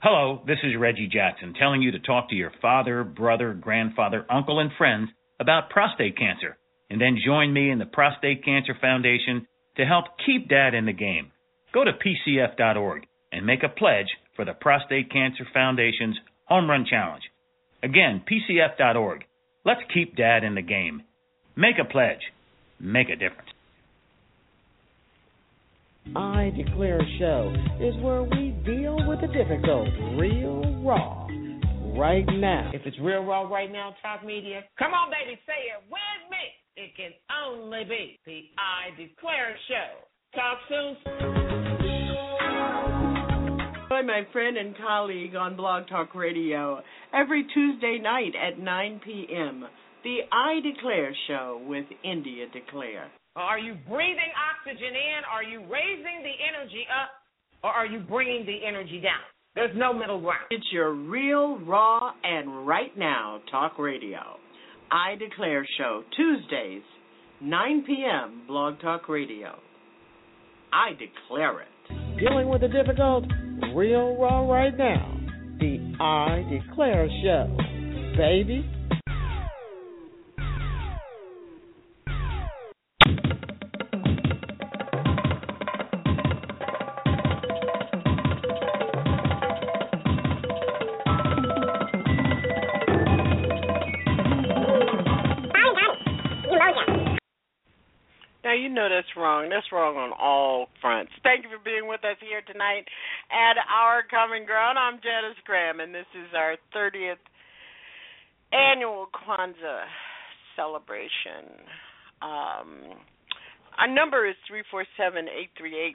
Hello, 0.03 0.43
this 0.45 0.60
is 0.61 0.77
Reggie 0.77 1.10
Jackson 1.11 1.56
telling 1.60 1.81
you 1.81 1.89
to 1.89 1.99
talk 1.99 2.30
to 2.30 2.35
your 2.35 2.53
father, 2.61 3.03
brother, 3.03 3.56
grandfather, 3.56 4.27
uncle, 4.30 4.60
and 4.60 4.69
friends 4.77 5.10
about 5.39 5.72
prostate 5.72 6.19
cancer, 6.19 6.56
and 6.91 7.01
then 7.01 7.18
join 7.26 7.51
me 7.51 7.72
in 7.72 7.80
the 7.80 7.88
Prostate 7.88 8.45
Cancer 8.45 8.77
Foundation 8.80 9.47
to 9.77 9.85
help 9.85 10.06
keep 10.23 10.47
Dad 10.47 10.76
in 10.76 10.85
the 10.85 10.93
game. 10.93 11.31
Go 11.73 11.84
to 11.84 11.93
PCF.org 11.93 13.09
and 13.31 13.45
make 13.45 13.64
a 13.64 13.69
pledge 13.69 14.07
for 14.35 14.45
the 14.45 14.53
Prostate 14.53 15.11
Cancer 15.11 15.45
Foundation's 15.53 16.18
Home 16.45 16.69
Run 16.69 16.85
Challenge. 16.89 17.23
Again, 17.84 18.23
PCF.org. 18.30 19.23
Let's 19.65 19.81
keep 19.93 20.15
Dad 20.15 20.43
in 20.43 20.56
the 20.56 20.61
game. 20.61 21.03
Make 21.56 21.76
a 21.80 21.85
pledge. 21.85 22.22
Make 22.80 23.10
a 23.10 23.15
difference. 23.15 23.49
I 26.15 26.51
Declare 26.56 27.01
Show 27.19 27.53
is 27.80 27.95
where 28.01 28.23
we 28.23 28.56
deal 28.65 28.97
with 29.07 29.22
the 29.22 29.27
difficult 29.27 29.89
real 30.18 30.81
raw 30.84 31.27
right 31.99 32.26
now. 32.27 32.72
If 32.73 32.81
it's 32.85 32.97
real 32.99 33.23
raw 33.23 33.43
right 33.43 33.72
now, 33.72 33.93
Talk 34.01 34.26
Media, 34.26 34.64
come 34.80 34.93
on, 34.93 35.11
baby, 35.11 35.39
say 35.45 35.69
it 35.76 35.84
with 35.91 36.31
me. 36.31 36.84
It 36.84 36.95
can 36.95 37.11
only 37.45 37.84
be 37.84 38.19
the 38.26 38.41
I 38.57 38.95
Declare 38.97 39.56
Show. 39.68 40.07
Talk 40.34 40.57
soon. 40.69 41.98
Join 43.89 44.05
my 44.05 44.21
friend 44.31 44.55
and 44.55 44.77
colleague 44.77 45.35
on 45.35 45.55
Blog 45.55 45.87
Talk 45.87 46.13
Radio 46.13 46.79
every 47.11 47.43
Tuesday 47.55 47.97
night 47.99 48.33
at 48.35 48.59
9 48.59 49.01
p.m. 49.03 49.65
The 50.03 50.17
I 50.31 50.59
Declare 50.61 51.15
Show 51.27 51.61
with 51.67 51.85
India 52.03 52.45
Declare. 52.53 53.07
Are 53.35 53.57
you 53.57 53.73
breathing 53.89 54.31
oxygen 54.37 54.89
in? 54.89 55.23
Are 55.33 55.41
you 55.41 55.61
raising 55.61 56.21
the 56.21 56.35
energy 56.47 56.85
up? 57.01 57.09
Or 57.63 57.71
are 57.71 57.87
you 57.87 57.99
bringing 58.01 58.45
the 58.45 58.59
energy 58.67 59.01
down? 59.01 59.25
There's 59.55 59.75
no 59.75 59.91
middle 59.91 60.21
ground. 60.21 60.45
It's 60.51 60.67
your 60.71 60.93
real, 60.93 61.57
raw, 61.57 62.11
and 62.23 62.67
right 62.67 62.95
now 62.95 63.39
talk 63.49 63.79
radio. 63.79 64.19
I 64.91 65.15
Declare 65.15 65.65
Show, 65.79 66.03
Tuesdays, 66.15 66.83
9 67.41 67.83
p.m., 67.87 68.43
Blog 68.47 68.79
Talk 68.81 69.09
Radio. 69.09 69.57
I 70.71 70.91
declare 70.91 71.61
it. 71.61 72.19
Dealing 72.19 72.49
with 72.49 72.61
the 72.61 72.67
difficult 72.67 73.23
real 73.75 74.15
raw 74.17 74.49
right 74.49 74.75
now. 74.77 75.17
The 75.59 75.95
I 75.99 76.43
Declare 76.49 77.07
Show. 77.23 77.57
Baby. 78.17 78.65
Now 98.49 98.55
you 98.55 98.69
know 98.69 98.89
that's 98.89 99.13
wrong. 99.15 99.45
That's 99.53 99.69
wrong 99.71 99.93
on 99.97 100.09
all 100.17 100.73
fronts. 100.81 101.11
Thank 101.21 101.45
you 101.45 101.53
for 101.53 101.61
being 101.63 101.85
with 101.85 102.01
us 102.01 102.17
here 102.17 102.41
tonight 102.41 102.81
at 103.31 103.56
Our 103.69 104.03
Common 104.10 104.45
Ground. 104.45 104.77
I'm 104.77 104.99
Janice 105.01 105.38
Graham, 105.45 105.80
and 105.80 105.93
this 105.93 106.10
is 106.14 106.34
our 106.35 106.57
30th 106.76 107.22
annual 108.51 109.07
Kwanzaa 109.14 109.85
celebration. 110.56 111.61
Um, 112.22 112.97
our 113.77 113.88
number 113.88 114.27
is 114.27 114.35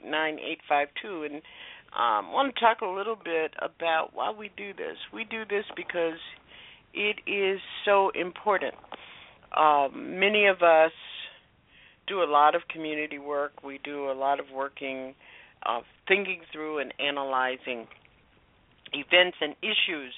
347-838-9852, 0.03 1.25
and 1.25 1.35
um, 1.93 2.27
I 2.27 2.31
want 2.31 2.55
to 2.55 2.59
talk 2.59 2.81
a 2.81 2.87
little 2.87 3.15
bit 3.15 3.53
about 3.61 4.09
why 4.13 4.31
we 4.31 4.49
do 4.57 4.73
this. 4.73 4.97
We 5.13 5.23
do 5.25 5.45
this 5.45 5.65
because 5.75 6.19
it 6.93 7.19
is 7.29 7.59
so 7.85 8.09
important. 8.15 8.73
Um, 9.55 10.19
many 10.19 10.47
of 10.47 10.61
us 10.63 10.91
do 12.07 12.23
a 12.23 12.29
lot 12.29 12.55
of 12.55 12.61
community 12.69 13.19
work. 13.19 13.63
We 13.63 13.79
do 13.83 14.09
a 14.09 14.13
lot 14.13 14.39
of 14.39 14.45
working, 14.53 15.15
uh, 15.65 15.81
thinking 16.07 16.41
through 16.51 16.79
and 16.79 16.93
analyzing 16.99 17.87
events 18.93 19.37
and 19.41 19.55
issues 19.61 20.13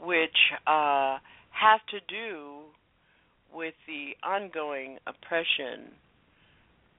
which 0.00 0.36
uh, 0.66 1.18
have 1.50 1.80
to 1.90 2.00
do 2.08 2.60
with 3.54 3.74
the 3.86 4.10
ongoing 4.26 4.98
oppression 5.06 5.92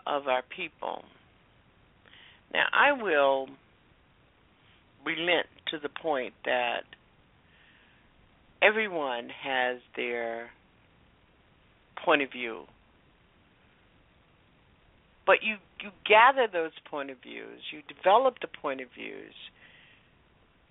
of 0.06 0.28
our 0.28 0.41
people. 0.56 1.04
Now, 2.54 2.66
I 2.74 2.94
will 2.94 3.48
relent 5.06 5.48
to 5.72 5.80
the 5.80 5.90
point 5.90 6.34
that 6.45 6.84
everyone 8.62 9.30
has 9.44 9.78
their 9.95 10.49
point 12.04 12.22
of 12.22 12.32
view. 12.32 12.64
But 15.26 15.38
you, 15.44 15.58
you 15.82 15.91
gather 16.06 16.48
those 16.52 16.72
point 16.90 17.10
of 17.10 17.18
views, 17.22 17.62
you 17.72 17.82
develop 17.94 18.36
the 18.41 18.48
point 18.48 18.82
of 18.82 18.88
views 18.95 19.34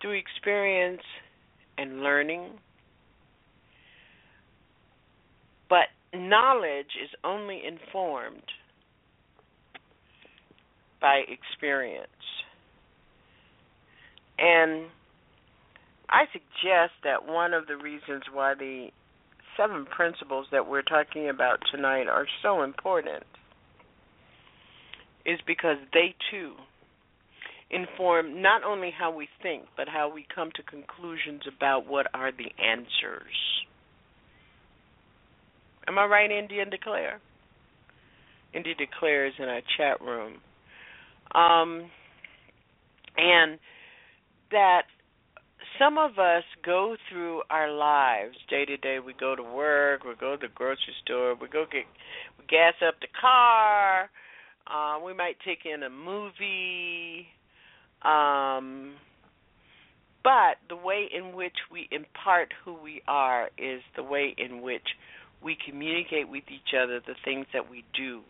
through 0.01 0.19
experience 0.19 1.03
and 1.78 2.01
learning. 2.01 2.59
But 5.69 5.87
knowledge 6.15 6.97
is 7.03 7.11
only 7.24 7.62
informed 7.66 8.43
by 11.01 11.23
experience. 11.28 12.09
And 14.39 14.87
I 16.09 16.24
suggest 16.33 16.93
that 17.05 17.27
one 17.27 17.55
of 17.55 17.66
the 17.66 17.77
reasons 17.77 18.24
why 18.33 18.55
the 18.55 18.89
seven 19.57 19.87
principles 19.87 20.47
that 20.53 20.69
we're 20.69 20.83
talking 20.83 21.28
about 21.28 21.61
tonight 21.73 22.07
are 22.07 22.27
so 22.43 22.62
important 22.62 23.24
is 25.27 25.39
because 25.47 25.77
they 25.93 26.15
too 26.31 26.53
inform 27.70 28.40
not 28.40 28.62
only 28.62 28.93
how 28.97 29.15
we 29.15 29.28
think, 29.43 29.65
but 29.77 29.89
how 29.89 30.12
we 30.12 30.24
come 30.32 30.51
to 30.55 30.62
conclusions 30.62 31.43
about 31.57 31.86
what 31.86 32.07
are 32.15 32.31
the 32.31 32.51
answers. 32.62 33.35
Am 35.89 35.98
I 35.98 36.05
right, 36.07 36.31
India 36.31 36.65
Declare? 36.65 37.20
India 38.55 38.74
declares 38.74 39.35
in 39.39 39.47
our 39.47 39.61
chat 39.77 40.01
room. 40.01 40.35
Um, 41.35 41.90
and 43.16 43.59
that 44.53 44.82
some 45.78 45.98
of 45.98 46.19
us 46.19 46.44
go 46.65 46.97
through 47.11 47.43
our 47.51 47.70
lives 47.70 48.36
day 48.48 48.65
to 48.65 48.77
day. 48.77 48.98
We 49.05 49.12
go 49.19 49.35
to 49.35 49.43
work, 49.43 50.05
we 50.05 50.15
go 50.19 50.36
to 50.36 50.47
the 50.47 50.53
grocery 50.55 50.94
store, 51.05 51.35
we 51.35 51.48
go 51.48 51.65
get 51.70 51.85
we 52.39 52.47
gas 52.48 52.74
up 52.86 52.94
the 53.01 53.09
car. 53.20 54.09
Uh, 54.66 54.98
we 55.05 55.14
might 55.14 55.36
take 55.44 55.60
in 55.64 55.82
a 55.82 55.90
movie. 55.90 57.26
Um, 58.02 58.94
but 60.22 60.59
the 60.68 60.76
way 60.76 61.06
in 61.12 61.34
which 61.36 61.56
we 61.70 61.88
impart 61.90 62.52
who 62.64 62.74
we 62.74 63.02
are 63.06 63.48
is 63.56 63.80
the 63.94 64.02
way 64.02 64.34
in 64.36 64.62
which 64.62 64.82
we 65.43 65.56
communicate 65.68 66.28
with 66.28 66.44
each 66.48 66.74
other 66.76 67.01
the 67.06 67.14
things 67.24 67.47
that 67.52 67.70
we 67.70 67.84
do. 67.97 68.22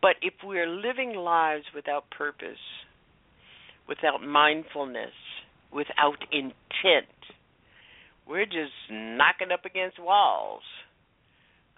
But 0.00 0.16
if 0.22 0.32
we're 0.42 0.68
living 0.68 1.14
lives 1.14 1.64
without 1.74 2.10
purpose, 2.10 2.56
without 3.86 4.22
mindfulness, 4.22 5.12
without 5.72 6.18
intent. 6.32 7.12
We're 8.26 8.46
just 8.46 8.72
knocking 8.90 9.50
up 9.52 9.64
against 9.64 9.98
walls 9.98 10.62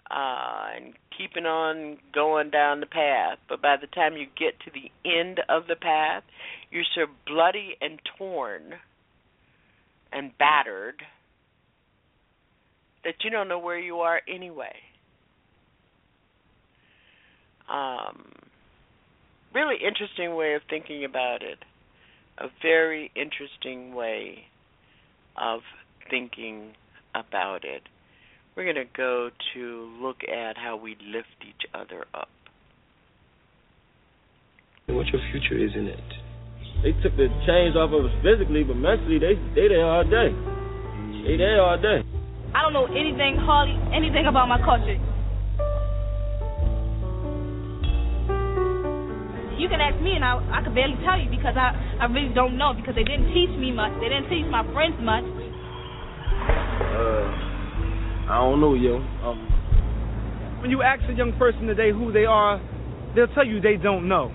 uh, 0.09 0.75
and 0.75 0.93
keeping 1.17 1.45
on 1.45 1.97
going 2.13 2.49
down 2.49 2.79
the 2.79 2.85
path. 2.85 3.37
But 3.47 3.61
by 3.61 3.77
the 3.79 3.87
time 3.87 4.17
you 4.17 4.27
get 4.37 4.59
to 4.61 4.71
the 4.71 4.91
end 5.09 5.39
of 5.49 5.67
the 5.67 5.75
path, 5.75 6.23
you're 6.71 6.83
so 6.95 7.05
bloody 7.25 7.75
and 7.81 7.99
torn 8.17 8.75
and 10.11 10.37
battered 10.37 11.01
that 13.03 13.15
you 13.23 13.29
don't 13.29 13.47
know 13.47 13.59
where 13.59 13.79
you 13.79 13.97
are 13.97 14.21
anyway. 14.27 14.75
Um, 17.69 18.31
really 19.53 19.75
interesting 19.75 20.35
way 20.35 20.53
of 20.53 20.61
thinking 20.69 21.05
about 21.05 21.41
it 21.41 21.59
a 22.37 22.47
very 22.61 23.11
interesting 23.15 23.93
way 23.93 24.45
of 25.37 25.61
thinking 26.09 26.73
about 27.13 27.63
it. 27.63 27.83
We're 28.55 28.65
going 28.71 28.75
to 28.75 28.91
go 28.95 29.29
to 29.55 29.97
look 29.99 30.17
at 30.23 30.57
how 30.57 30.77
we 30.77 30.95
lift 31.01 31.27
each 31.41 31.69
other 31.73 32.05
up. 32.13 32.29
And 34.87 34.97
what 34.97 35.07
your 35.07 35.21
future 35.31 35.57
is 35.57 35.71
in 35.75 35.87
it. 35.87 35.99
They 36.83 36.91
took 37.01 37.15
the 37.17 37.29
chains 37.47 37.75
off 37.75 37.89
of 37.89 38.05
us 38.05 38.15
physically, 38.21 38.63
but 38.63 38.75
mentally 38.75 39.17
they 39.17 39.35
they 39.55 39.69
there 39.69 39.87
all 39.87 40.03
day. 40.03 40.29
They 41.25 41.37
there 41.37 41.61
all 41.61 41.81
day. 41.81 42.03
I 42.53 42.61
don't 42.61 42.73
know 42.73 42.85
anything, 42.85 43.37
hardly 43.39 43.79
anything 43.95 44.27
about 44.27 44.47
my 44.47 44.59
culture. 44.61 44.99
you 49.57 49.69
can 49.69 49.79
ask 49.79 49.95
me, 50.03 50.11
and 50.11 50.25
I 50.25 50.35
I 50.51 50.61
could 50.61 50.75
barely 50.75 50.99
tell 51.07 51.17
you 51.17 51.31
because 51.31 51.55
I 51.55 51.71
I 52.03 52.05
really 52.11 52.35
don't 52.35 52.57
know 52.57 52.73
because 52.75 52.95
they 52.95 53.07
didn't 53.07 53.33
teach 53.33 53.55
me 53.55 53.71
much. 53.71 53.95
They 54.03 54.11
didn't 54.11 54.27
teach 54.29 54.45
my 54.51 54.61
friends 54.75 54.99
much. 54.99 55.23
Uh, 56.93 57.42
I 58.29 58.37
don't 58.39 58.61
know, 58.61 58.73
yo. 58.73 58.97
Um, 59.23 60.59
when 60.61 60.71
you 60.71 60.81
ask 60.81 61.03
a 61.09 61.13
young 61.13 61.33
person 61.37 61.67
today 61.67 61.91
who 61.91 62.11
they 62.11 62.25
are, 62.25 62.61
they'll 63.15 63.27
tell 63.27 63.45
you 63.45 63.59
they 63.59 63.75
don't 63.75 64.07
know. 64.07 64.31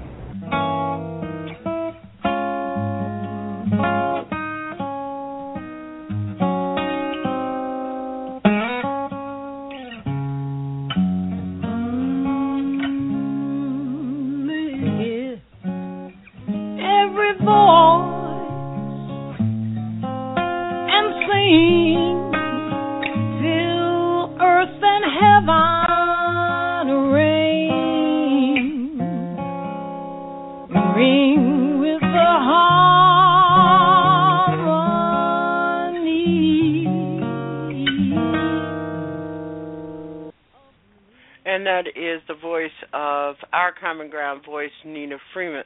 Voice, 45.19 45.25
Freeman. 45.35 45.65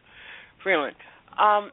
Freeland. 0.63 0.97
Um, 1.39 1.71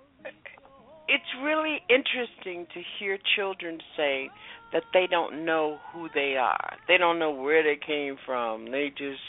it's 1.07 1.23
really 1.43 1.79
interesting 1.89 2.67
to 2.73 2.81
hear 2.99 3.17
children 3.35 3.79
say 3.97 4.29
that 4.73 4.83
they 4.93 5.07
don't 5.09 5.45
know 5.45 5.79
who 5.91 6.07
they 6.13 6.35
are. 6.39 6.77
They 6.87 6.97
don't 6.97 7.19
know 7.19 7.31
where 7.31 7.63
they 7.63 7.79
came 7.83 8.17
from. 8.25 8.71
They 8.71 8.91
just 8.95 9.19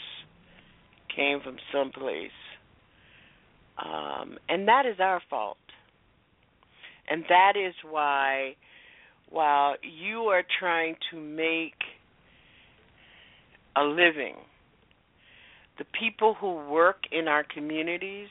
came 1.15 1.41
from 1.41 1.57
someplace. 1.73 2.31
Um, 3.79 4.37
and 4.49 4.69
that 4.69 4.85
is 4.87 5.01
our 5.01 5.23
fault. 5.31 5.57
And 7.09 7.25
that 7.29 7.55
is 7.57 7.75
why, 7.91 8.57
while 9.31 9.75
you 9.83 10.25
are 10.25 10.43
trying 10.59 10.97
to 11.11 11.19
make 11.19 11.75
a 13.75 13.83
living, 13.83 14.37
the 15.79 15.87
people 15.99 16.35
who 16.39 16.69
work 16.71 16.99
in 17.11 17.27
our 17.27 17.43
communities, 17.43 18.29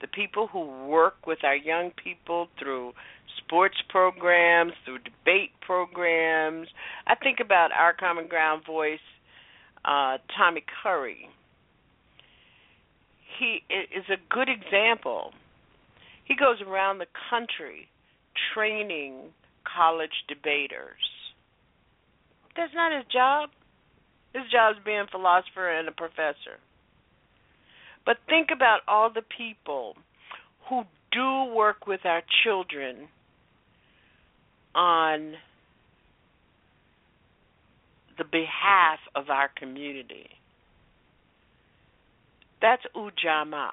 the 0.00 0.06
people 0.06 0.46
who 0.46 0.86
work 0.86 1.26
with 1.26 1.44
our 1.44 1.56
young 1.56 1.90
people 2.02 2.48
through 2.58 2.92
sports 3.38 3.76
programs, 3.88 4.72
through 4.84 4.98
debate 4.98 5.50
programs. 5.60 6.68
I 7.06 7.14
think 7.14 7.38
about 7.40 7.72
our 7.72 7.94
common 7.94 8.28
ground 8.28 8.62
voice, 8.66 8.98
uh, 9.84 10.18
Tommy 10.36 10.64
Curry. 10.82 11.28
He 13.38 13.62
is 13.70 14.04
a 14.10 14.34
good 14.34 14.48
example. 14.48 15.32
He 16.24 16.34
goes 16.34 16.60
around 16.60 16.98
the 16.98 17.06
country 17.30 17.88
training 18.52 19.30
college 19.64 20.24
debaters. 20.28 20.98
That's 22.56 22.74
not 22.74 22.92
his 22.92 23.06
job. 23.12 23.50
His 24.34 24.42
job 24.50 24.76
is 24.76 24.82
being 24.84 25.00
a 25.00 25.06
philosopher 25.06 25.70
and 25.70 25.88
a 25.88 25.92
professor. 25.92 26.58
But 28.08 28.16
think 28.26 28.48
about 28.50 28.80
all 28.88 29.10
the 29.12 29.20
people 29.36 29.94
who 30.70 30.84
do 31.12 31.54
work 31.54 31.86
with 31.86 32.06
our 32.06 32.22
children 32.42 33.06
on 34.74 35.34
the 38.16 38.24
behalf 38.24 38.98
of 39.14 39.28
our 39.28 39.50
community. 39.54 40.30
That's 42.62 42.80
Ujamaa. 42.96 43.72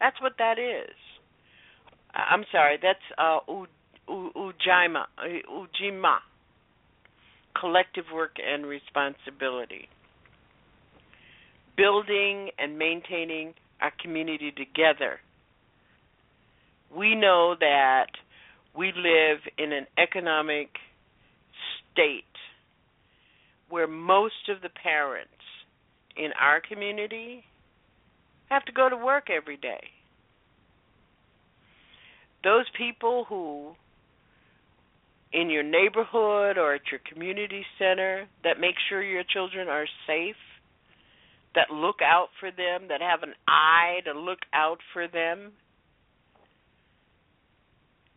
That's 0.00 0.20
what 0.20 0.32
that 0.36 0.58
is. 0.58 0.94
I'm 2.12 2.44
sorry, 2.52 2.78
that's 2.82 2.98
uh, 3.16 3.38
U, 3.48 3.66
U, 4.06 4.30
Ujima, 4.36 5.04
Ujima, 5.50 6.18
collective 7.58 8.04
work 8.12 8.36
and 8.46 8.66
responsibility. 8.66 9.88
Building 11.76 12.50
and 12.58 12.78
maintaining 12.78 13.54
our 13.80 13.92
community 14.02 14.52
together. 14.52 15.20
We 16.94 17.14
know 17.14 17.54
that 17.58 18.06
we 18.76 18.88
live 18.88 19.38
in 19.58 19.72
an 19.72 19.86
economic 19.98 20.68
state 21.92 22.24
where 23.68 23.86
most 23.86 24.48
of 24.48 24.62
the 24.62 24.68
parents 24.68 25.30
in 26.16 26.30
our 26.40 26.60
community 26.60 27.44
have 28.50 28.64
to 28.64 28.72
go 28.72 28.88
to 28.88 28.96
work 28.96 29.28
every 29.30 29.56
day. 29.56 29.80
Those 32.42 32.64
people 32.76 33.24
who 33.28 33.74
in 35.32 35.48
your 35.48 35.62
neighborhood 35.62 36.58
or 36.58 36.74
at 36.74 36.80
your 36.90 37.00
community 37.10 37.64
center 37.78 38.26
that 38.42 38.58
make 38.60 38.74
sure 38.88 39.02
your 39.02 39.22
children 39.22 39.68
are 39.68 39.86
safe, 40.06 40.34
that 41.54 41.70
look 41.70 41.96
out 42.02 42.28
for 42.38 42.50
them, 42.50 42.88
that 42.88 43.00
have 43.00 43.22
an 43.22 43.34
eye 43.48 44.00
to 44.04 44.18
look 44.18 44.40
out 44.52 44.78
for 44.92 45.08
them. 45.08 45.52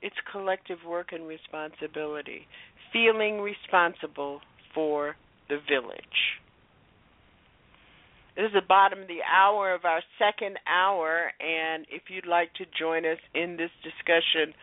It's 0.01 0.15
collective 0.31 0.79
work 0.87 1.13
and 1.13 1.27
responsibility, 1.27 2.47
feeling 2.91 3.39
responsible 3.39 4.41
for 4.73 5.15
the 5.49 5.57
village. 5.69 6.39
This 8.35 8.47
is 8.47 8.53
the 8.53 8.67
bottom 8.67 9.03
of 9.03 9.07
the 9.07 9.21
hour 9.23 9.73
of 9.73 9.85
our 9.85 10.01
second 10.17 10.57
hour, 10.67 11.31
and 11.39 11.85
if 11.91 12.03
you'd 12.09 12.25
like 12.25 12.51
to 12.55 12.65
join 12.77 13.05
us 13.05 13.19
in 13.35 13.57
this 13.57 13.69
discussion 13.83 14.53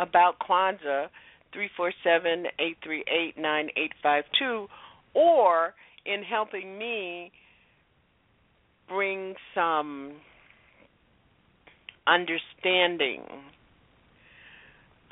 about 0.00 0.38
Kwanzaa, 0.40 1.06
347 1.52 2.46
838 2.58 3.38
9852, 3.38 4.66
or 5.14 5.74
in 6.06 6.22
helping 6.22 6.76
me 6.76 7.30
bring 8.90 9.34
some 9.54 10.14
understanding 12.06 13.22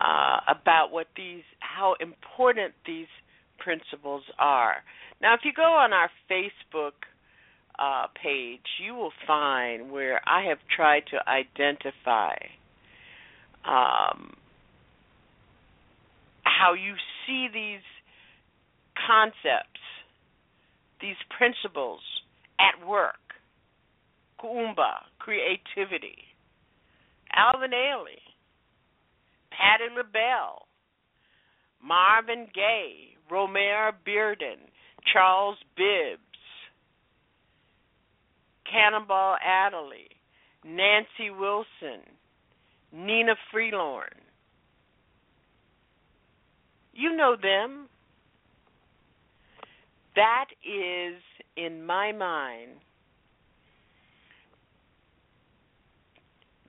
uh, 0.01 0.41
about 0.49 0.89
what 0.91 1.07
these, 1.17 1.43
how 1.61 1.95
important 2.01 2.75
these 2.87 3.07
principles 3.59 4.23
are. 4.39 4.77
Now, 5.23 5.35
if 5.35 5.41
you 5.45 5.53
go 5.55 5.63
on 5.63 5.93
our 5.93 6.11
Facebook 6.31 6.93
uh, 7.79 8.07
page, 8.21 8.61
you 8.85 8.95
will 8.95 9.13
find 9.27 9.91
where 9.91 10.21
I 10.27 10.49
have 10.49 10.59
tried 10.75 11.05
to 11.13 11.29
identify 11.29 12.35
um, 13.65 14.35
how 16.43 16.75
you 16.75 16.95
see 17.27 17.49
these 17.53 17.83
concepts, 19.07 19.81
these 21.01 21.17
principles 21.37 22.01
at 22.59 22.87
work. 22.87 23.15
Kuumba, 24.43 25.05
creativity. 25.19 26.19
Alvin 27.35 27.73
Ailey, 27.73 28.23
Patti 29.51 29.95
LaBelle, 29.95 30.67
Marvin 31.83 32.47
Gaye, 32.55 33.17
Romare 33.31 33.93
Bearden, 34.07 34.59
Charles 35.13 35.59
Bibbs, 35.77 36.23
Cannonball 38.71 39.37
Adderley, 39.45 40.09
Nancy 40.65 41.31
Wilson, 41.31 42.03
Nina 42.93 43.35
Freelorn. 43.53 44.17
You 46.93 47.15
know 47.15 47.37
them. 47.41 47.89
That 50.17 50.47
is, 50.65 51.23
in 51.57 51.85
my 51.85 52.11
mind, 52.13 52.81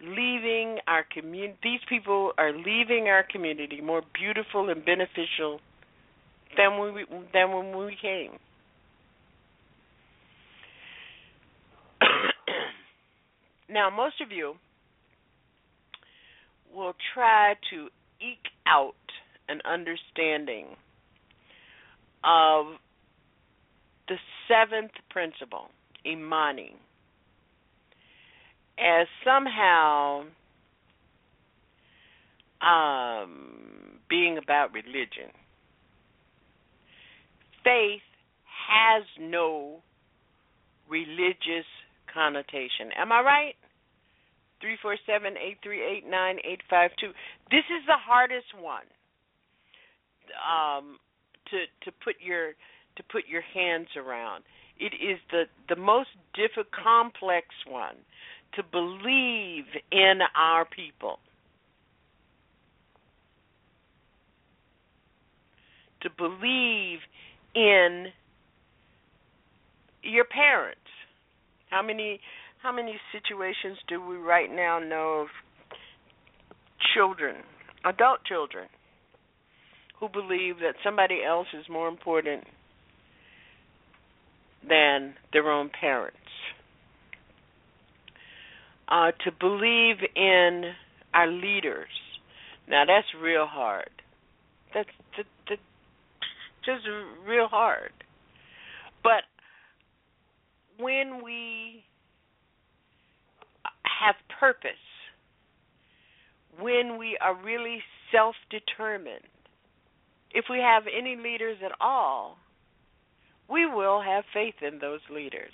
leaving 0.02 0.78
our 0.88 1.04
community. 1.04 1.58
These 1.64 1.82
people 1.90 2.32
are 2.38 2.52
leaving 2.54 3.08
our 3.08 3.24
community 3.24 3.82
more 3.82 4.02
beautiful 4.14 4.70
and 4.70 4.84
beneficial 4.86 5.60
than 6.58 6.78
when 6.80 6.94
we 6.94 7.06
than 7.34 7.52
when 7.52 7.78
we 7.78 7.98
came. 8.02 8.32
now, 13.70 13.90
most 13.90 14.22
of 14.22 14.32
you 14.32 14.56
will 16.74 16.94
try 17.14 17.56
to 17.72 17.88
eke 18.22 18.52
out 18.68 18.94
an 19.48 19.60
understanding 19.66 20.68
of 22.24 22.66
the 24.08 24.16
seventh 24.48 24.92
principle, 25.10 25.70
Imani, 26.06 26.76
as 28.80 29.08
somehow 29.26 30.24
um, 32.62 34.00
being 34.10 34.38
about 34.38 34.74
religion. 34.74 35.32
Faith 37.64 38.02
has 38.70 39.04
no 39.20 39.80
religious 40.90 41.68
connotation. 42.14 42.92
Am 42.98 43.12
I 43.12 43.22
right? 43.22 43.56
Three 44.62 44.78
four 44.82 44.98
seven 45.06 45.36
eight 45.38 45.58
three 45.64 45.82
eight 45.84 46.04
nine 46.10 46.38
eight 46.44 46.62
five 46.70 46.92
two. 47.00 47.12
This 47.52 47.64
is 47.70 47.86
the 47.88 47.98
hardest 47.98 48.48
one 48.60 48.88
um, 50.44 50.98
to 51.50 51.58
to 51.86 51.96
put 52.04 52.16
your 52.22 52.52
to 52.98 53.04
put 53.12 53.24
your 53.28 53.42
hands 53.42 53.88
around. 53.96 54.44
It 54.78 54.94
is 54.96 55.20
the 55.32 55.44
the 55.70 55.80
most 55.80 56.10
difficult, 56.36 56.72
complex 56.72 57.48
one 57.68 57.96
to 58.56 58.64
believe 58.64 59.66
in 59.92 60.20
our 60.36 60.66
people. 60.66 61.20
To 66.02 66.10
believe 66.18 67.00
in 67.56 68.08
your 70.04 70.26
parents. 70.26 70.80
How 71.70 71.82
many 71.82 72.20
how 72.62 72.74
many 72.74 73.00
situations 73.14 73.78
do 73.88 74.06
we 74.06 74.18
right 74.18 74.50
now 74.54 74.80
know 74.80 75.22
of 75.22 75.28
children, 76.94 77.38
adult 77.86 78.20
children, 78.26 78.68
who 80.00 80.10
believe 80.10 80.58
that 80.60 80.76
somebody 80.84 81.20
else 81.26 81.48
is 81.58 81.66
more 81.70 81.88
important 81.88 82.44
than 84.68 85.14
their 85.32 85.50
own 85.50 85.70
parents? 85.70 86.19
Uh, 88.90 89.12
to 89.24 89.32
believe 89.40 89.98
in 90.16 90.64
our 91.14 91.28
leaders. 91.28 91.90
Now 92.68 92.86
that's 92.86 93.08
real 93.22 93.46
hard. 93.46 93.90
That's 94.74 94.90
that, 95.16 95.26
that, 95.48 95.60
just 96.66 96.88
real 97.28 97.48
hard. 97.48 97.92
But 99.04 99.24
when 100.80 101.22
we 101.24 101.84
have 104.02 104.16
purpose, 104.40 104.72
when 106.60 106.98
we 106.98 107.18
are 107.22 107.36
really 107.36 107.80
self 108.12 108.36
determined, 108.50 109.26
if 110.32 110.46
we 110.50 110.60
have 110.60 110.84
any 110.88 111.16
leaders 111.16 111.58
at 111.64 111.72
all, 111.82 112.38
we 113.50 113.66
will 113.66 114.02
have 114.02 114.24
faith 114.34 114.56
in 114.62 114.80
those 114.80 115.02
leaders, 115.12 115.54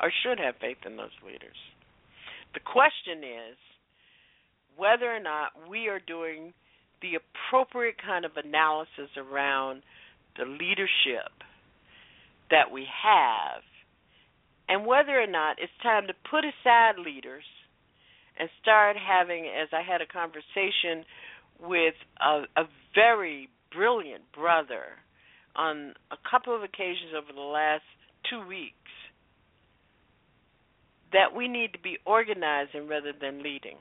or 0.00 0.12
should 0.22 0.38
have 0.38 0.54
faith 0.60 0.78
in 0.86 0.96
those 0.96 1.14
leaders. 1.24 1.56
The 2.54 2.60
question 2.60 3.24
is 3.24 3.56
whether 4.76 5.10
or 5.10 5.20
not 5.20 5.52
we 5.68 5.88
are 5.88 6.00
doing 6.00 6.52
the 7.02 7.18
appropriate 7.18 7.96
kind 8.04 8.24
of 8.24 8.32
analysis 8.36 9.10
around 9.16 9.82
the 10.36 10.44
leadership 10.44 11.30
that 12.50 12.70
we 12.72 12.86
have 12.86 13.62
and 14.68 14.86
whether 14.86 15.20
or 15.20 15.26
not 15.26 15.56
it's 15.58 15.72
time 15.82 16.06
to 16.06 16.14
put 16.30 16.44
aside 16.44 16.98
leaders 16.98 17.44
and 18.38 18.48
start 18.62 18.96
having, 18.96 19.46
as 19.46 19.68
I 19.72 19.82
had 19.82 20.00
a 20.00 20.06
conversation 20.06 21.04
with 21.58 21.94
a, 22.20 22.42
a 22.56 22.64
very 22.94 23.48
brilliant 23.74 24.30
brother 24.32 25.00
on 25.56 25.94
a 26.12 26.16
couple 26.30 26.54
of 26.54 26.62
occasions 26.62 27.12
over 27.16 27.32
the 27.34 27.40
last 27.40 27.82
two 28.30 28.46
weeks, 28.46 28.77
that 31.12 31.34
we 31.34 31.48
need 31.48 31.72
to 31.72 31.78
be 31.78 31.98
organizing 32.04 32.88
rather 32.88 33.12
than 33.18 33.42
leading. 33.42 33.76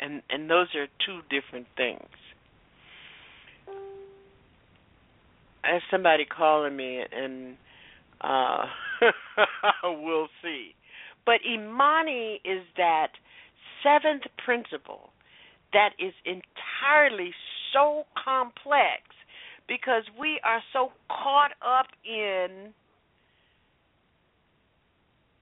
And 0.00 0.22
and 0.30 0.48
those 0.50 0.68
are 0.74 0.86
two 1.04 1.20
different 1.28 1.66
things. 1.76 2.08
I 5.62 5.74
have 5.74 5.82
somebody 5.90 6.24
calling 6.24 6.76
me 6.76 7.00
and 7.12 7.56
uh 8.20 8.64
we'll 9.84 10.28
see. 10.42 10.74
But 11.26 11.40
Imani 11.46 12.40
is 12.44 12.64
that 12.76 13.08
seventh 13.82 14.24
principle 14.44 15.10
that 15.72 15.90
is 15.98 16.12
entirely 16.24 17.32
so 17.72 18.04
complex 18.24 19.02
because 19.68 20.02
we 20.18 20.40
are 20.44 20.60
so 20.72 20.90
caught 21.08 21.52
up 21.62 21.86
in 22.04 22.74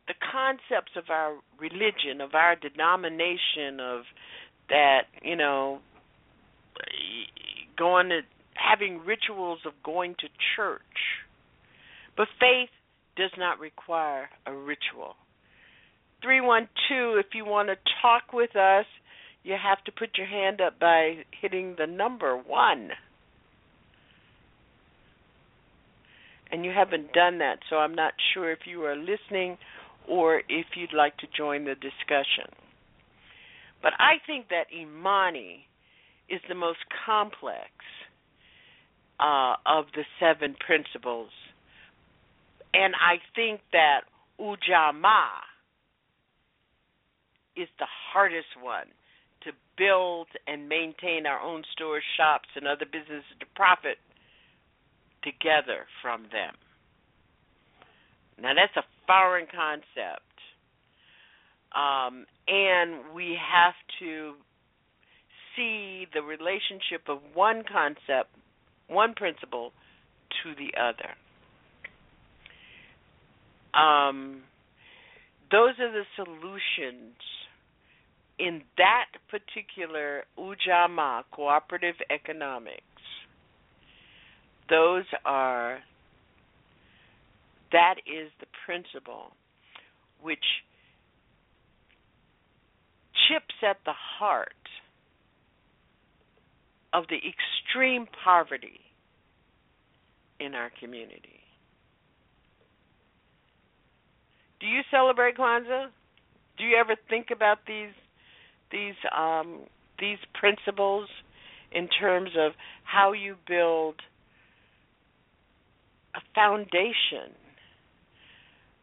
the 0.08 0.14
concepts 0.32 0.92
of 0.96 1.04
our 1.10 1.36
religion, 1.60 2.20
of 2.20 2.34
our 2.34 2.56
denomination, 2.56 3.78
of 3.80 4.02
that, 4.68 5.02
you 5.22 5.36
know, 5.36 5.78
going 7.78 8.08
to 8.08 8.20
having 8.54 9.04
rituals 9.04 9.60
of 9.64 9.72
going 9.84 10.14
to 10.18 10.26
church. 10.56 10.80
But 12.16 12.26
faith 12.40 12.70
does 13.16 13.30
not 13.38 13.60
require 13.60 14.28
a 14.46 14.52
ritual. 14.52 15.14
312, 16.22 17.18
if 17.18 17.26
you 17.34 17.44
want 17.44 17.68
to 17.68 17.76
talk 18.02 18.32
with 18.32 18.56
us, 18.56 18.86
you 19.44 19.54
have 19.62 19.82
to 19.84 19.92
put 19.92 20.18
your 20.18 20.26
hand 20.26 20.60
up 20.60 20.80
by 20.80 21.24
hitting 21.40 21.76
the 21.78 21.86
number 21.86 22.36
1. 22.36 22.90
And 26.50 26.64
you 26.64 26.72
haven't 26.74 27.12
done 27.12 27.38
that, 27.38 27.58
so 27.70 27.76
I'm 27.76 27.94
not 27.94 28.14
sure 28.34 28.50
if 28.50 28.60
you 28.66 28.82
are 28.84 28.96
listening 28.96 29.58
or 30.06 30.42
if 30.48 30.66
you'd 30.76 30.92
like 30.92 31.16
to 31.18 31.26
join 31.36 31.64
the 31.64 31.74
discussion. 31.74 32.52
But 33.82 33.92
I 33.98 34.14
think 34.26 34.48
that 34.48 34.66
Imani 34.74 35.66
is 36.28 36.40
the 36.48 36.54
most 36.54 36.78
complex 37.06 37.70
uh, 39.20 39.54
of 39.66 39.86
the 39.94 40.04
seven 40.20 40.56
principles. 40.64 41.30
And 42.74 42.94
I 42.94 43.16
think 43.34 43.60
that 43.72 44.02
Ujamaa 44.40 45.42
is 47.56 47.68
the 47.78 47.86
hardest 48.12 48.54
one 48.60 48.86
to 49.42 49.52
build 49.76 50.28
and 50.46 50.68
maintain 50.68 51.26
our 51.26 51.40
own 51.40 51.62
stores, 51.72 52.02
shops, 52.16 52.48
and 52.54 52.66
other 52.66 52.84
businesses 52.84 53.24
to 53.40 53.46
profit 53.56 53.98
together 55.22 55.86
from 56.02 56.22
them. 56.30 56.54
Now, 58.40 58.54
that's 58.54 58.76
a 58.76 58.86
foreign 59.08 59.46
concept. 59.46 60.22
Um, 61.74 62.26
and 62.46 63.12
we 63.14 63.36
have 63.52 63.74
to 63.98 64.34
see 65.56 66.06
the 66.14 66.22
relationship 66.22 67.08
of 67.08 67.18
one 67.34 67.64
concept, 67.70 68.30
one 68.86 69.14
principle, 69.14 69.72
to 70.42 70.54
the 70.54 70.70
other. 70.80 71.16
Um, 73.78 74.42
those 75.50 75.74
are 75.80 75.92
the 75.92 76.04
solutions 76.16 77.16
in 78.38 78.62
that 78.76 79.06
particular 79.30 80.24
Ujamaa 80.38 81.24
cooperative 81.32 81.96
economics. 82.10 82.82
Those 84.70 85.04
are 85.24 85.78
that 87.72 87.96
is 88.06 88.30
the 88.40 88.46
principle 88.64 89.32
which 90.22 90.44
chips 93.28 93.54
at 93.62 93.76
the 93.84 93.92
heart 93.92 94.52
of 96.92 97.04
the 97.08 97.16
extreme 97.16 98.06
poverty 98.24 98.80
in 100.40 100.54
our 100.54 100.70
community. 100.80 101.40
Do 104.60 104.66
you 104.66 104.80
celebrate 104.90 105.36
Kwanzaa? 105.36 105.86
Do 106.56 106.64
you 106.64 106.76
ever 106.76 106.96
think 107.08 107.28
about 107.30 107.58
these 107.66 107.92
these 108.72 108.96
um, 109.16 109.60
these 109.98 110.18
principles 110.34 111.08
in 111.72 111.88
terms 111.88 112.30
of 112.38 112.52
how 112.84 113.12
you 113.12 113.36
build 113.46 113.96
a 116.14 116.20
foundation, 116.34 117.34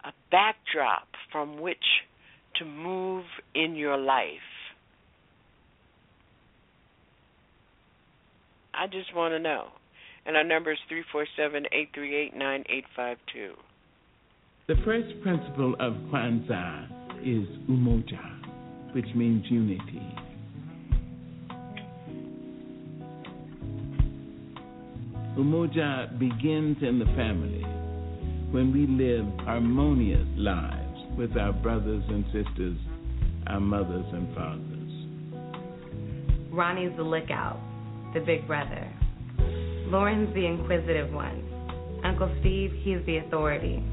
a 0.05 0.13
backdrop 0.31 1.07
from 1.31 1.59
which 1.59 1.77
to 2.57 2.65
move 2.65 3.25
in 3.53 3.75
your 3.75 3.97
life. 3.97 4.27
I 8.73 8.87
just 8.87 9.15
want 9.15 9.33
to 9.33 9.39
know. 9.39 9.67
And 10.25 10.35
our 10.35 10.43
number 10.43 10.71
is 10.71 10.79
347 10.89 11.65
838 11.71 12.35
9852. 12.35 13.53
The 14.67 14.75
first 14.83 15.21
principle 15.21 15.75
of 15.79 15.93
Kwanzaa 16.11 16.85
is 17.21 17.47
umoja, 17.69 18.93
which 18.93 19.05
means 19.15 19.45
unity. 19.49 20.01
Umoja 25.37 26.17
begins 26.17 26.77
in 26.81 26.97
the 26.97 27.05
family 27.15 27.74
when 28.55 28.71
we 28.71 28.87
live 28.87 29.25
harmonious 29.45 30.25
lives 30.37 30.97
with 31.17 31.35
our 31.35 31.51
brothers 31.51 32.01
and 32.07 32.23
sisters, 32.31 32.77
our 33.47 33.59
mothers 33.59 34.05
and 34.13 34.33
fathers. 34.33 34.91
Ronnie's 36.53 36.95
the 36.95 37.03
lookout, 37.03 37.59
the 38.13 38.21
big 38.21 38.47
brother. 38.47 38.89
Lauren's 39.91 40.33
the 40.33 40.45
inquisitive 40.45 41.11
one. 41.11 41.43
Uncle 42.05 42.33
Steve, 42.39 42.71
he's 42.79 43.05
the 43.05 43.17
authority. 43.17 43.83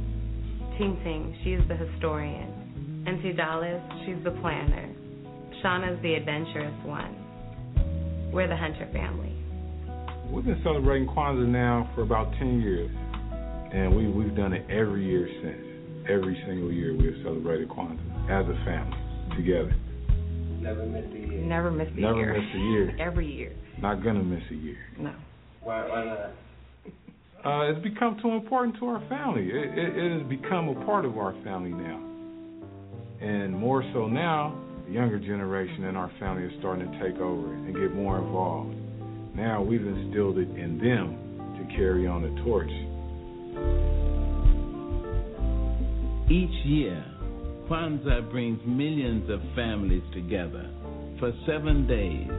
Ting 0.79 0.97
Ting, 1.03 1.37
she's 1.43 1.59
the 1.67 1.75
historian. 1.75 3.03
And 3.05 3.37
Dallas, 3.37 3.83
she's 4.07 4.23
the 4.23 4.31
planner. 4.31 4.95
Shauna's 5.61 6.01
the 6.03 6.15
adventurous 6.15 6.87
one. 6.87 8.31
We're 8.33 8.47
the 8.47 8.57
Hunter 8.57 8.89
family. 8.93 9.35
We've 10.31 10.45
been 10.45 10.61
celebrating 10.63 11.09
Kwanzaa 11.09 11.49
now 11.49 11.91
for 11.97 12.03
about 12.03 12.33
10 12.39 12.61
years, 12.61 12.91
and 13.73 13.95
we, 13.97 14.09
we've 14.09 14.37
done 14.37 14.53
it 14.53 14.65
every 14.71 15.05
year 15.05 15.29
since. 15.43 15.69
Every 16.09 16.41
single 16.47 16.73
year 16.73 16.97
we 16.97 17.07
have 17.07 17.23
celebrated 17.23 17.69
Kwanzaa 17.69 18.25
as 18.29 18.45
a 18.47 18.65
family, 18.65 18.99
together. 19.37 19.75
Never 20.61 20.87
missed 20.87 21.15
a 21.15 21.19
year. 21.19 21.41
Never 21.43 21.71
miss 21.71 21.89
a 21.89 22.01
year. 22.01 22.09
Never 22.09 22.19
year. 22.19 22.33
miss 22.35 22.55
a 22.55 22.59
year. 22.59 22.97
Every 23.01 23.33
year. 23.33 23.53
Not 23.81 24.03
gonna 24.03 24.23
miss 24.23 24.43
a 24.51 24.55
year. 24.55 24.79
No. 24.99 25.15
Why, 25.63 25.89
why 25.89 26.05
not? 26.05 26.19
Uh, 27.45 27.73
it's 27.73 27.83
become 27.83 28.19
too 28.23 28.31
important 28.31 28.77
to 28.79 28.87
our 28.87 29.01
family. 29.09 29.49
It, 29.49 29.79
it, 29.79 29.97
it 29.97 30.21
has 30.21 30.29
become 30.29 30.69
a 30.69 30.85
part 30.85 31.05
of 31.05 31.19
our 31.19 31.33
family 31.43 31.71
now. 31.71 32.01
And 33.21 33.57
more 33.57 33.83
so 33.93 34.07
now, 34.07 34.57
the 34.87 34.93
younger 34.93 35.19
generation 35.19 35.85
in 35.85 35.97
our 35.97 36.11
family 36.21 36.45
is 36.45 36.53
starting 36.61 36.91
to 36.91 36.99
take 36.99 37.21
over 37.21 37.55
and 37.55 37.75
get 37.75 37.95
more 37.95 38.19
involved. 38.19 38.75
Now 39.35 39.63
we've 39.63 39.85
instilled 39.85 40.39
it 40.39 40.51
in 40.51 40.79
them 40.79 41.59
to 41.59 41.77
carry 41.77 42.07
on 42.07 42.23
the 42.23 42.43
torch. 42.43 42.71
Each 46.31 46.65
year, 46.65 47.05
Kwanzaa 47.69 48.31
brings 48.31 48.61
millions 48.67 49.29
of 49.31 49.41
families 49.55 50.03
together 50.13 50.69
for 51.19 51.33
seven 51.47 51.87
days 51.87 52.31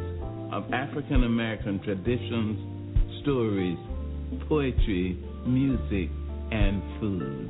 of 0.52 0.72
African 0.73 1.23
American 1.23 1.80
traditions, 1.84 3.22
stories, 3.22 3.77
poetry, 4.49 5.18
music, 5.45 6.10
and 6.52 6.81
food. 6.99 7.49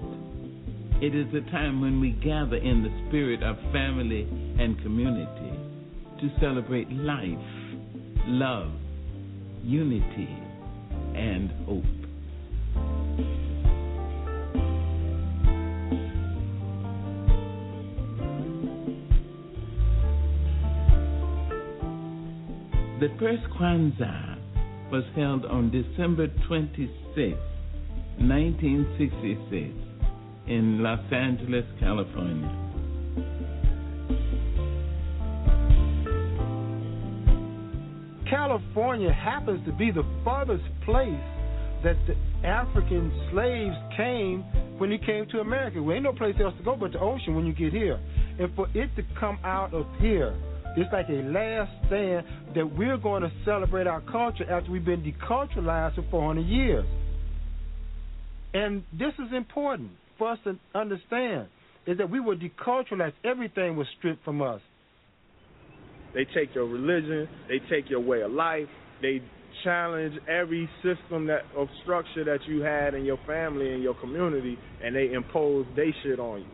It 1.02 1.16
is 1.16 1.28
a 1.34 1.50
time 1.52 1.82
when 1.82 2.00
we 2.00 2.12
gather 2.12 2.58
in 2.58 2.84
the 2.84 3.10
spirit 3.10 3.44
of 3.44 3.58
family 3.72 4.24
and 4.60 4.82
community 4.82 5.54
to 6.22 6.40
celebrate 6.40 6.90
life, 6.92 7.38
love, 8.28 8.72
unity, 9.64 10.30
and 11.16 11.52
hope. 11.66 12.03
The 23.04 23.10
first 23.20 23.44
Kwanzaa 23.60 24.38
was 24.90 25.04
held 25.14 25.44
on 25.44 25.70
December 25.70 26.28
26, 26.48 27.36
1966, 28.16 29.74
in 30.48 30.82
Los 30.82 31.02
Angeles, 31.12 31.66
California. 31.82 32.48
California 38.30 39.12
happens 39.12 39.60
to 39.66 39.74
be 39.74 39.92
the 39.92 40.06
farthest 40.24 40.64
place 40.86 41.12
that 41.84 41.98
the 42.08 42.16
African 42.48 43.12
slaves 43.34 43.76
came 43.98 44.44
when 44.78 44.92
they 44.92 44.98
came 44.98 45.28
to 45.28 45.42
America. 45.42 45.82
There 45.82 45.92
ain't 45.92 46.04
no 46.06 46.14
place 46.14 46.36
else 46.40 46.54
to 46.58 46.64
go 46.64 46.78
but 46.78 46.94
the 46.94 47.02
ocean 47.02 47.36
when 47.36 47.46
you 47.46 47.52
get 47.52 47.74
here. 47.74 48.00
And 48.40 48.56
for 48.56 48.70
it 48.74 48.96
to 48.96 49.04
come 49.20 49.40
out 49.44 49.74
of 49.74 49.88
here 50.00 50.34
it's 50.76 50.92
like 50.92 51.10
a 51.10 51.22
last 51.22 51.72
stand 51.88 52.26
that 52.56 52.78
we're 52.78 52.98
going 52.98 53.22
to 53.22 53.32
celebrate 53.46 53.88
our 53.88 54.02
culture 54.02 54.50
after 54.50 54.72
we've 54.72 54.86
been 54.86 55.04
deculturalized 55.04 55.96
for 55.96 56.06
400 56.10 56.42
years. 56.42 56.86
And 58.54 58.84
this 58.92 59.14
is 59.20 59.34
important 59.36 59.92
for 60.18 60.32
us 60.32 60.40
to 60.46 60.58
understand 60.74 61.48
is 61.86 61.98
that 61.98 62.10
we 62.10 62.20
were 62.20 62.36
deculturalized. 62.36 63.14
Everything 63.24 63.76
was 63.76 63.88
stripped 63.98 64.24
from 64.24 64.42
us. 64.42 64.62
They 66.14 66.26
take 66.26 66.54
your 66.54 66.68
religion, 66.68 67.28
they 67.48 67.60
take 67.70 67.90
your 67.90 68.00
way 68.00 68.22
of 68.22 68.32
life, 68.32 68.68
they 69.02 69.22
challenge 69.64 70.14
every 70.28 70.70
system 70.84 71.28
that 71.28 71.42
of 71.56 71.68
structure 71.84 72.24
that 72.24 72.40
you 72.48 72.62
had 72.62 72.94
in 72.94 73.06
your 73.06 73.18
family 73.26 73.74
and 73.74 73.82
your 73.82 73.96
community, 73.96 74.58
and 74.84 74.96
they 74.96 75.12
impose 75.12 75.66
they 75.76 75.94
shit 76.04 76.20
on 76.20 76.42
you. 76.42 76.48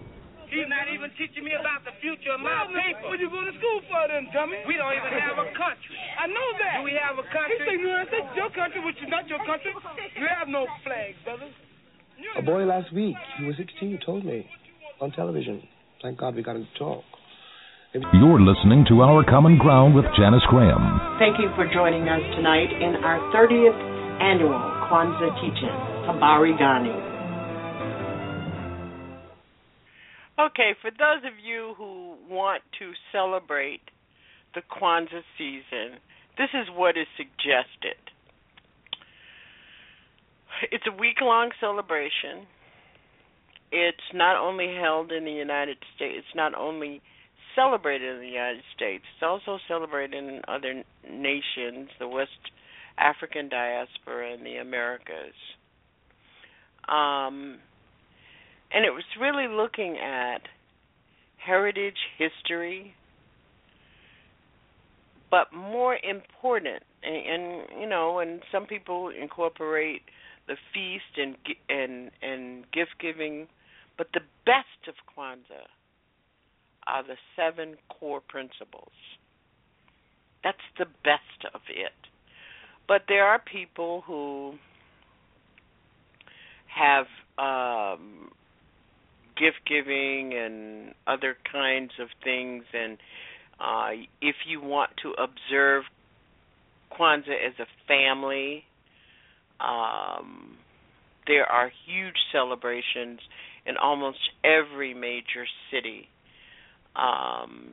He's 0.49 0.65
not 0.65 0.89
even 0.89 1.13
teach-in 1.13 1.45
me 1.45 1.53
about 1.53 1.85
the 1.85 1.93
future 2.01 2.33
of 2.33 2.41
my 2.41 2.65
Well, 2.65 2.73
people. 2.73 3.13
What 3.13 3.21
you 3.21 3.29
go 3.29 3.45
to 3.45 3.53
school 3.53 3.79
for 3.85 4.01
then, 4.09 4.25
dummy? 4.33 4.65
We 4.65 4.81
don't 4.81 4.93
even 4.97 5.13
have 5.13 5.37
a 5.37 5.49
country. 5.53 5.97
I 6.17 6.25
know 6.25 6.47
that. 6.57 6.81
Do 6.81 6.89
we 6.89 6.97
have 6.97 7.21
a 7.21 7.27
country? 7.29 7.57
He 7.57 7.69
said, 7.69 7.77
you 7.77 7.85
know, 7.85 8.01
that's 8.01 8.33
your 8.33 8.49
country, 8.49 8.81
which 8.81 8.97
is 8.97 9.09
not 9.13 9.29
your 9.29 9.41
country. 9.45 9.69
You 10.17 10.25
have 10.25 10.49
no 10.49 10.65
flag, 10.81 11.13
brother. 11.21 11.49
A 12.35 12.41
boy 12.41 12.65
last 12.65 12.91
week, 12.91 13.15
he 13.37 13.45
was 13.45 13.55
16, 13.55 13.99
told 14.05 14.25
me 14.25 14.49
on 14.99 15.11
television. 15.13 15.63
Thank 16.01 16.19
God 16.19 16.35
we 16.35 16.43
got 16.43 16.57
him 16.57 16.67
to 16.67 16.79
talk. 16.79 17.03
You're 17.93 18.41
listening 18.41 18.85
to 18.89 19.01
Our 19.01 19.23
Common 19.23 19.57
Ground 19.57 19.95
with 19.95 20.05
Janice 20.17 20.45
Graham. 20.49 21.17
Thank 21.17 21.39
you 21.39 21.49
for 21.55 21.65
joining 21.73 22.07
us 22.09 22.21
tonight 22.35 22.69
in 22.69 23.01
our 23.01 23.17
30th 23.33 23.77
annual 24.21 24.59
Kwanzaa 24.89 25.33
teaching, 25.41 25.73
Habari 26.05 26.57
Gani. 26.57 27.08
Okay, 30.39 30.71
for 30.81 30.89
those 30.89 31.25
of 31.25 31.37
you 31.43 31.73
who 31.77 32.15
want 32.29 32.63
to 32.79 32.93
celebrate 33.11 33.81
the 34.55 34.61
Kwanzaa 34.61 35.21
season, 35.37 35.99
this 36.37 36.47
is 36.53 36.67
what 36.73 36.97
is 36.97 37.07
suggested. 37.17 37.99
It's 40.71 40.85
a 40.87 40.97
week 40.97 41.17
long 41.21 41.51
celebration. 41.59 42.47
It's 43.73 43.97
not 44.13 44.37
only 44.37 44.75
held 44.79 45.11
in 45.11 45.25
the 45.25 45.31
United 45.31 45.77
States, 45.95 46.19
it's 46.19 46.35
not 46.35 46.55
only 46.55 47.01
celebrated 47.53 48.15
in 48.15 48.21
the 48.21 48.27
United 48.27 48.63
States, 48.73 49.03
it's 49.15 49.23
also 49.23 49.57
celebrated 49.67 50.23
in 50.23 50.41
other 50.47 50.83
nations, 51.09 51.89
the 51.99 52.07
West 52.07 52.31
African 52.97 53.49
diaspora 53.49 54.33
and 54.33 54.45
the 54.45 54.55
Americas. 54.55 55.35
Um, 56.87 57.59
and 58.71 58.85
it 58.85 58.91
was 58.91 59.03
really 59.19 59.47
looking 59.47 59.97
at 59.97 60.41
heritage, 61.37 61.97
history, 62.17 62.93
but 65.31 65.53
more 65.53 65.97
important, 66.03 66.83
and, 67.03 67.15
and 67.15 67.81
you 67.81 67.87
know, 67.87 68.19
and 68.19 68.41
some 68.51 68.65
people 68.65 69.09
incorporate 69.09 70.01
the 70.47 70.55
feast 70.73 71.17
and 71.17 71.35
and 71.69 72.11
and 72.21 72.65
gift 72.71 72.95
giving, 72.99 73.47
but 73.97 74.07
the 74.13 74.21
best 74.45 74.87
of 74.87 74.95
Kwanzaa 75.15 75.67
are 76.87 77.03
the 77.03 77.15
seven 77.35 77.75
core 77.89 78.21
principles. 78.21 78.91
That's 80.43 80.57
the 80.77 80.85
best 81.03 81.53
of 81.53 81.61
it. 81.69 81.91
But 82.87 83.03
there 83.07 83.25
are 83.25 83.39
people 83.39 84.03
who 84.07 84.55
have 86.67 87.05
um, 87.37 88.31
gift 89.39 89.61
giving 89.67 90.33
and 90.33 90.93
other 91.07 91.37
kinds 91.51 91.91
of 91.99 92.09
things, 92.23 92.63
and 92.73 92.97
uh, 93.59 93.89
if 94.21 94.35
you 94.47 94.61
want 94.61 94.91
to 95.03 95.11
observe 95.11 95.83
Kwanzaa 96.91 97.47
as 97.47 97.53
a 97.59 97.67
family, 97.87 98.63
um, 99.59 100.57
there 101.27 101.45
are 101.45 101.71
huge 101.85 102.15
celebrations 102.31 103.19
in 103.65 103.77
almost 103.77 104.19
every 104.43 104.93
major 104.93 105.45
city. 105.71 106.07
Um, 106.95 107.69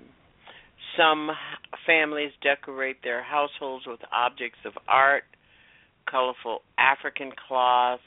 some 0.97 1.31
families 1.87 2.33
decorate 2.43 3.03
their 3.03 3.23
households 3.23 3.87
with 3.87 4.01
objects 4.13 4.59
of 4.65 4.73
art, 4.89 5.25
colorful 6.11 6.63
African 6.79 7.33
cloth, 7.49 8.01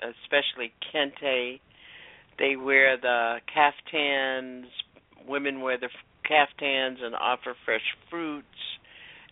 especially 0.00 0.72
kente. 0.92 1.60
They 2.38 2.56
wear 2.56 2.96
the 2.96 3.38
kaftans. 3.54 4.66
Women 5.26 5.60
wear 5.60 5.78
the 5.78 5.88
kaftans 6.28 7.02
and 7.02 7.14
offer 7.14 7.54
fresh 7.64 7.82
fruits 8.10 8.46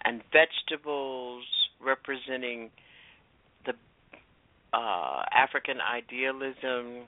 and 0.05 0.23
vegetables 0.33 1.45
representing 1.85 2.71
the 3.67 3.73
uh, 4.73 5.23
African 5.33 5.79
idealism. 5.81 7.07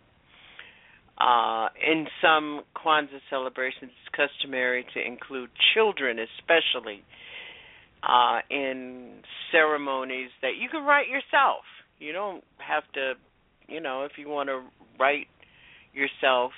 Uh, 1.18 1.68
in 1.82 2.06
some 2.20 2.62
Kwanzaa 2.76 3.20
celebrations, 3.30 3.90
it's 3.90 4.14
customary 4.14 4.84
to 4.92 5.00
include 5.04 5.48
children, 5.74 6.18
especially 6.18 7.02
uh, 8.02 8.40
in 8.50 9.20
ceremonies 9.50 10.28
that 10.42 10.56
you 10.60 10.68
can 10.68 10.84
write 10.84 11.08
yourself. 11.08 11.64
You 11.98 12.12
don't 12.12 12.44
have 12.58 12.84
to, 12.92 13.14
you 13.66 13.80
know, 13.80 14.04
if 14.04 14.12
you 14.18 14.28
want 14.28 14.50
to 14.50 14.62
write 15.00 15.28
yourself 15.96 16.52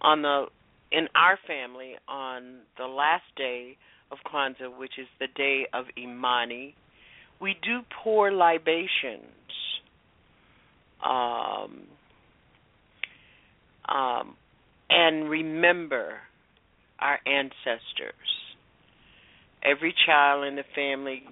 on 0.00 0.22
the 0.22 0.46
in 0.92 1.08
our 1.14 1.38
family 1.46 1.94
on 2.06 2.60
the 2.78 2.86
last 2.86 3.24
day 3.36 3.76
of 4.12 4.18
Kwanzaa, 4.30 4.78
which 4.78 4.92
is 4.98 5.08
the 5.18 5.26
day 5.34 5.66
of 5.72 5.86
Imani, 5.98 6.74
we 7.40 7.56
do 7.62 7.80
pour 8.02 8.30
libations. 8.30 9.24
Um, 11.04 11.82
um, 13.88 14.36
and 14.88 15.28
remember 15.28 16.14
our 16.98 17.18
ancestors. 17.26 18.14
Every 19.62 19.94
child 20.06 20.46
in 20.46 20.56
the 20.56 20.64
family 20.74 21.22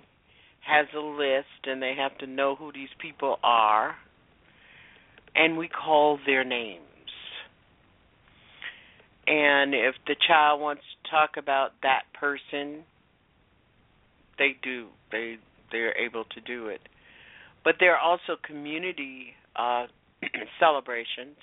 has 0.66 0.86
a 0.94 1.00
list, 1.00 1.46
and 1.64 1.82
they 1.82 1.94
have 1.96 2.16
to 2.18 2.26
know 2.26 2.56
who 2.56 2.72
these 2.72 2.88
people 2.98 3.38
are, 3.42 3.94
and 5.34 5.56
we 5.56 5.68
call 5.68 6.18
their 6.26 6.44
names. 6.44 6.82
And 9.26 9.74
if 9.74 9.94
the 10.06 10.16
child 10.26 10.60
wants 10.60 10.82
to 10.82 11.10
talk 11.10 11.36
about 11.36 11.72
that 11.82 12.02
person, 12.18 12.84
they 14.38 14.56
do. 14.62 14.88
They 15.10 15.36
they're 15.70 15.96
able 15.96 16.24
to 16.24 16.40
do 16.40 16.68
it. 16.68 16.80
But 17.64 17.76
there 17.80 17.96
are 17.96 18.00
also 18.00 18.36
community 18.44 19.34
uh, 19.56 19.86
celebrations 20.60 21.36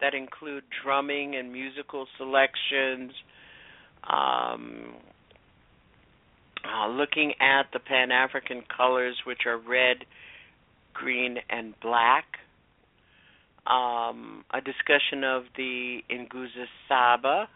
that 0.00 0.14
include 0.14 0.62
drumming 0.82 1.34
and 1.34 1.52
musical 1.52 2.06
selections, 2.16 3.12
um, 4.08 4.94
uh, 6.64 6.88
looking 6.88 7.34
at 7.40 7.64
the 7.72 7.80
Pan 7.80 8.12
African 8.12 8.62
colors, 8.74 9.16
which 9.26 9.40
are 9.46 9.58
red, 9.58 10.04
green, 10.94 11.38
and 11.50 11.74
black. 11.80 12.24
Um, 13.66 14.44
a 14.52 14.60
discussion 14.60 15.24
of 15.24 15.44
the 15.56 15.98
Nguzo 16.10 16.64
Saba, 16.88 17.48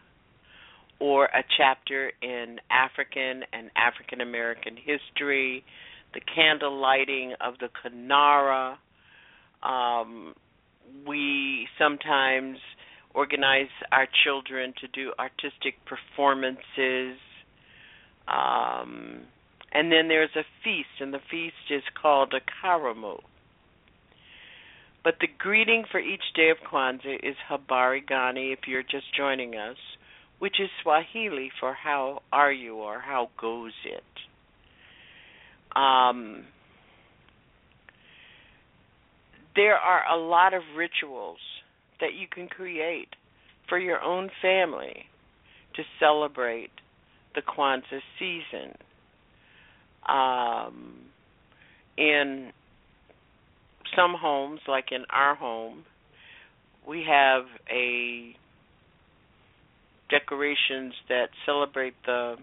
or 0.98 1.24
a 1.26 1.42
chapter 1.56 2.12
in 2.22 2.60
African 2.70 3.44
and 3.52 3.70
African 3.76 4.20
American 4.20 4.76
history, 4.76 5.64
the 6.14 6.20
candle 6.20 6.78
lighting 6.78 7.34
of 7.40 7.54
the 7.58 7.68
kinara. 7.82 8.76
Um, 9.62 10.34
we 11.06 11.66
sometimes 11.78 12.58
organize 13.14 13.70
our 13.90 14.06
children 14.24 14.74
to 14.80 14.88
do 14.88 15.12
artistic 15.18 15.74
performances. 15.86 17.18
Um, 18.28 19.22
and 19.72 19.90
then 19.90 20.08
there's 20.08 20.34
a 20.36 20.44
feast, 20.62 21.00
and 21.00 21.12
the 21.12 21.20
feast 21.30 21.70
is 21.70 21.82
called 22.00 22.34
a 22.34 22.40
karamu. 22.64 23.20
But 25.04 25.14
the 25.20 25.26
greeting 25.38 25.84
for 25.90 25.98
each 25.98 26.22
day 26.36 26.50
of 26.50 26.58
Kwanzaa 26.70 27.16
is 27.22 27.36
Habari 27.50 28.06
Gani 28.06 28.52
if 28.52 28.60
you're 28.66 28.82
just 28.82 29.14
joining 29.16 29.56
us, 29.56 29.76
which 30.38 30.60
is 30.60 30.68
Swahili 30.82 31.50
for 31.58 31.74
how 31.74 32.22
are 32.32 32.52
you 32.52 32.76
or 32.76 33.00
how 33.00 33.30
goes 33.40 33.72
it. 33.84 34.04
Um, 35.76 36.44
there 39.56 39.76
are 39.76 40.04
a 40.12 40.16
lot 40.16 40.54
of 40.54 40.62
rituals 40.76 41.38
that 42.00 42.14
you 42.14 42.26
can 42.32 42.48
create 42.48 43.08
for 43.68 43.78
your 43.78 44.00
own 44.00 44.30
family 44.40 45.06
to 45.74 45.82
celebrate 45.98 46.70
the 47.34 47.42
Kwanzaa 47.42 48.00
season. 48.18 48.76
Um, 50.08 50.98
in 51.96 52.52
some 53.96 54.14
homes, 54.18 54.60
like 54.66 54.92
in 54.92 55.04
our 55.10 55.34
home, 55.34 55.84
we 56.86 57.04
have 57.08 57.44
a 57.70 58.34
decorations 60.10 60.94
that 61.08 61.28
celebrate 61.46 61.94
the 62.04 62.36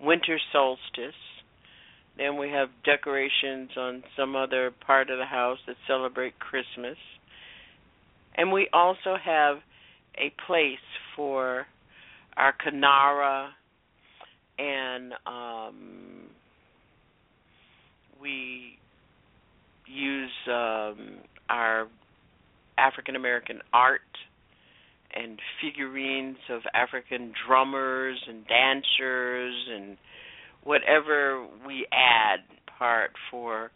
winter 0.00 0.38
solstice. 0.52 1.14
Then 2.16 2.38
we 2.38 2.50
have 2.50 2.68
decorations 2.84 3.70
on 3.76 4.04
some 4.16 4.36
other 4.36 4.72
part 4.86 5.10
of 5.10 5.18
the 5.18 5.24
house 5.24 5.58
that 5.66 5.76
celebrate 5.86 6.38
Christmas. 6.38 6.96
And 8.36 8.52
we 8.52 8.68
also 8.72 9.16
have 9.22 9.58
a 10.16 10.32
place 10.46 10.78
for 11.16 11.66
our 12.36 12.52
Kinara 12.52 13.50
and 14.58 15.12
um, 15.26 16.30
we 18.20 18.78
use 19.86 20.30
um, 20.48 21.18
our 21.48 21.88
African 22.78 23.16
American 23.16 23.60
art 23.72 24.00
and 25.14 25.38
figurines 25.62 26.38
of 26.50 26.62
African 26.74 27.32
drummers 27.46 28.20
and 28.28 28.44
dancers 28.46 29.54
and 29.70 29.96
whatever 30.64 31.46
we 31.66 31.86
add 31.92 32.40
part 32.78 33.12
for 33.30 33.70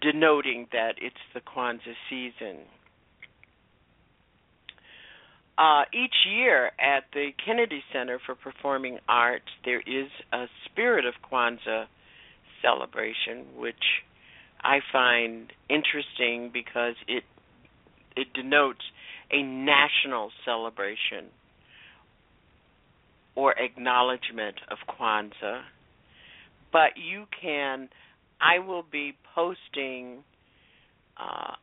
denoting 0.00 0.66
that 0.72 0.94
it's 1.00 1.14
the 1.34 1.40
Kwanzaa 1.40 1.94
season. 2.08 2.62
Uh, 5.58 5.84
each 5.92 6.14
year 6.30 6.66
at 6.78 7.04
the 7.14 7.30
Kennedy 7.44 7.82
Center 7.92 8.20
for 8.26 8.34
Performing 8.34 8.98
Arts, 9.08 9.46
there 9.64 9.80
is 9.80 10.08
a 10.32 10.46
Spirit 10.66 11.06
of 11.06 11.14
Kwanzaa 11.30 11.86
celebration, 12.62 13.44
which 13.56 13.74
I 14.62 14.80
find 14.92 15.52
interesting 15.68 16.50
because 16.52 16.94
it 17.08 17.24
it 18.16 18.32
denotes 18.32 18.82
a 19.30 19.42
national 19.42 20.30
celebration 20.44 21.26
or 23.34 23.52
acknowledgement 23.58 24.56
of 24.70 24.78
Kwanzaa. 24.88 25.62
But 26.72 26.92
you 26.96 27.26
can, 27.40 27.88
I 28.40 28.58
will 28.58 28.84
be 28.90 29.14
posting. 29.34 30.24
Uh, 31.16 31.54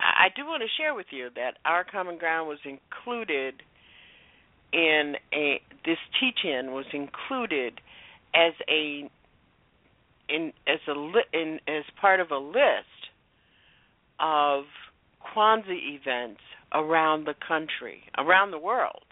I 0.00 0.28
do 0.34 0.46
want 0.46 0.62
to 0.62 0.68
share 0.80 0.94
with 0.94 1.06
you 1.10 1.28
that 1.34 1.58
our 1.64 1.84
common 1.84 2.16
ground 2.18 2.48
was 2.48 2.58
included 2.64 3.62
in 4.72 5.16
a 5.34 5.60
this 5.84 5.98
teach-in 6.18 6.72
was 6.72 6.86
included 6.92 7.80
as 8.34 8.54
a 8.68 9.10
in 10.32 10.52
as 10.66 10.80
a 10.88 10.94
in 11.32 11.60
as 11.68 11.84
part 12.00 12.20
of 12.20 12.30
a 12.30 12.38
list 12.38 13.10
of 14.18 14.64
Kwanzaa 15.34 15.98
events 16.00 16.40
around 16.72 17.26
the 17.26 17.34
country, 17.46 18.02
around 18.18 18.50
the 18.50 18.58
world, 18.58 19.04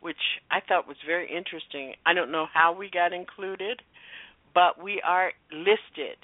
which 0.00 0.16
I 0.50 0.60
thought 0.66 0.88
was 0.88 0.96
very 1.06 1.28
interesting. 1.28 1.94
I 2.04 2.14
don't 2.14 2.32
know 2.32 2.46
how 2.52 2.74
we 2.76 2.90
got 2.90 3.12
included, 3.12 3.82
but 4.54 4.82
we 4.82 5.00
are 5.06 5.32
listed 5.52 6.18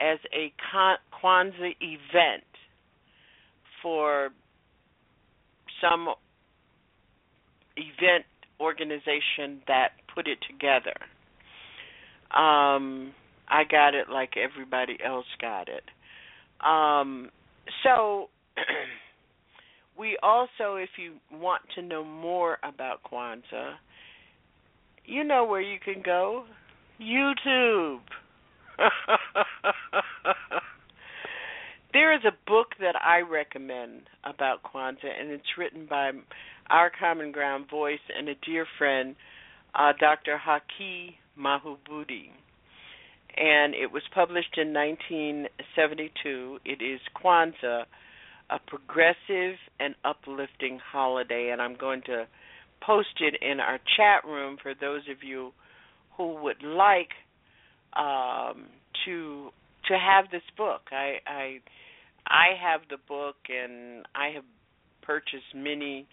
as 0.00 0.18
a 0.32 0.52
Kwanzaa 1.22 1.74
event 1.80 2.44
for 3.82 4.30
some 5.80 6.08
event 7.76 8.24
organization 8.60 9.62
that 9.68 9.90
put 10.12 10.26
it 10.26 10.38
together. 10.48 10.94
Um, 12.30 13.12
I 13.48 13.64
got 13.70 13.94
it 13.94 14.08
like 14.10 14.34
everybody 14.36 14.98
else 15.04 15.26
got 15.40 15.68
it. 15.68 15.84
Um, 16.64 17.30
so 17.82 18.28
we 19.98 20.18
also, 20.22 20.76
if 20.76 20.90
you 20.98 21.14
want 21.32 21.62
to 21.74 21.82
know 21.82 22.04
more 22.04 22.58
about 22.62 23.02
Kwanzaa, 23.10 23.74
you 25.04 25.24
know 25.24 25.44
where 25.44 25.62
you 25.62 25.78
can 25.82 26.02
go. 26.04 26.44
YouTube. 27.00 28.00
there 31.92 32.14
is 32.14 32.22
a 32.26 32.32
book 32.46 32.68
that 32.80 32.94
I 32.96 33.20
recommend 33.20 34.02
about 34.24 34.62
Kwanzaa, 34.62 35.20
and 35.20 35.30
it's 35.30 35.56
written 35.56 35.86
by 35.88 36.10
our 36.68 36.90
Common 36.90 37.32
Ground 37.32 37.70
voice 37.70 37.98
and 38.16 38.28
a 38.28 38.34
dear 38.44 38.66
friend, 38.76 39.16
uh, 39.74 39.92
Dr. 39.98 40.38
Haki 40.38 41.14
Madhubuti. 41.38 42.30
And 43.36 43.74
it 43.74 43.92
was 43.92 44.02
published 44.14 44.56
in 44.56 44.72
1972. 44.72 46.58
It 46.64 46.82
is 46.82 47.00
Kwanzaa, 47.16 47.84
a 48.50 48.58
progressive 48.66 49.56
and 49.78 49.94
uplifting 50.04 50.80
holiday. 50.80 51.50
And 51.52 51.62
I'm 51.62 51.76
going 51.76 52.02
to 52.06 52.26
post 52.84 53.20
it 53.20 53.36
in 53.42 53.60
our 53.60 53.78
chat 53.96 54.24
room 54.24 54.56
for 54.60 54.74
those 54.74 55.02
of 55.10 55.22
you 55.22 55.52
who 56.16 56.42
would 56.42 56.62
like 56.62 57.10
um, 57.96 58.66
to 59.04 59.50
to 59.86 59.98
have 59.98 60.30
this 60.30 60.42
book. 60.56 60.82
I 60.90 61.18
I 61.26 61.60
I 62.26 62.48
have 62.60 62.82
the 62.90 62.98
book 63.08 63.36
and 63.48 64.04
I 64.14 64.30
have 64.34 64.44
purchased 65.02 65.54
many 65.54 66.06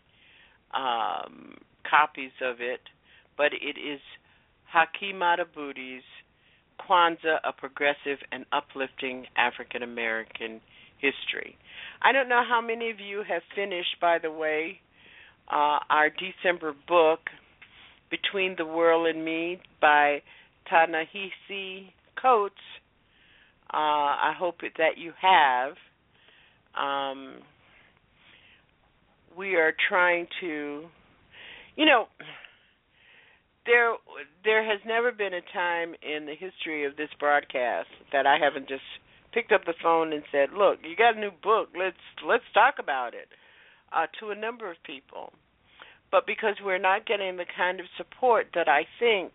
um, 0.73 1.57
copies 1.89 2.31
of 2.41 2.57
it, 2.59 2.81
but 3.37 3.51
it 3.53 3.79
is 3.79 3.99
Haki 4.73 5.13
Madhubuti's 5.13 6.03
Kwanzaa, 6.79 7.39
a 7.43 7.53
progressive 7.53 8.19
and 8.31 8.45
uplifting 8.51 9.25
African 9.37 9.83
American 9.83 10.61
history. 10.97 11.57
I 12.01 12.11
don't 12.11 12.29
know 12.29 12.43
how 12.47 12.61
many 12.61 12.89
of 12.89 12.99
you 12.99 13.23
have 13.27 13.41
finished, 13.55 13.95
by 14.01 14.19
the 14.19 14.31
way, 14.31 14.79
uh, 15.51 15.79
our 15.89 16.09
December 16.09 16.73
book, 16.87 17.19
Between 18.09 18.55
the 18.57 18.65
World 18.65 19.07
and 19.07 19.23
Me 19.23 19.59
by 19.81 20.21
Ta-Nehisi 20.69 21.91
Coates. 22.21 22.55
Uh, 23.73 23.77
I 23.77 24.33
hope 24.37 24.61
that 24.77 24.97
you 24.97 25.11
have. 25.21 25.73
Um, 26.81 27.35
we 29.37 29.55
are 29.55 29.73
trying 29.89 30.27
to, 30.41 30.85
you 31.75 31.85
know, 31.85 32.05
there 33.65 33.93
there 34.43 34.63
has 34.63 34.79
never 34.85 35.11
been 35.11 35.33
a 35.33 35.41
time 35.53 35.95
in 36.01 36.25
the 36.25 36.35
history 36.35 36.85
of 36.85 36.95
this 36.95 37.09
broadcast 37.19 37.89
that 38.11 38.25
I 38.25 38.37
haven't 38.37 38.67
just 38.67 38.85
picked 39.33 39.51
up 39.51 39.65
the 39.65 39.73
phone 39.81 40.13
and 40.13 40.23
said, 40.31 40.53
"Look, 40.53 40.79
you 40.83 40.95
got 40.95 41.17
a 41.17 41.19
new 41.19 41.31
book. 41.31 41.69
Let's 41.77 41.97
let's 42.25 42.45
talk 42.53 42.75
about 42.79 43.13
it." 43.13 43.29
Uh, 43.93 44.07
to 44.19 44.31
a 44.31 44.35
number 44.35 44.69
of 44.69 44.75
people, 44.83 45.31
but 46.11 46.27
because 46.27 46.55
we're 46.61 46.79
not 46.79 47.05
getting 47.05 47.37
the 47.37 47.45
kind 47.55 47.79
of 47.79 47.85
support 47.95 48.47
that 48.53 48.67
I 48.67 48.85
think 48.99 49.33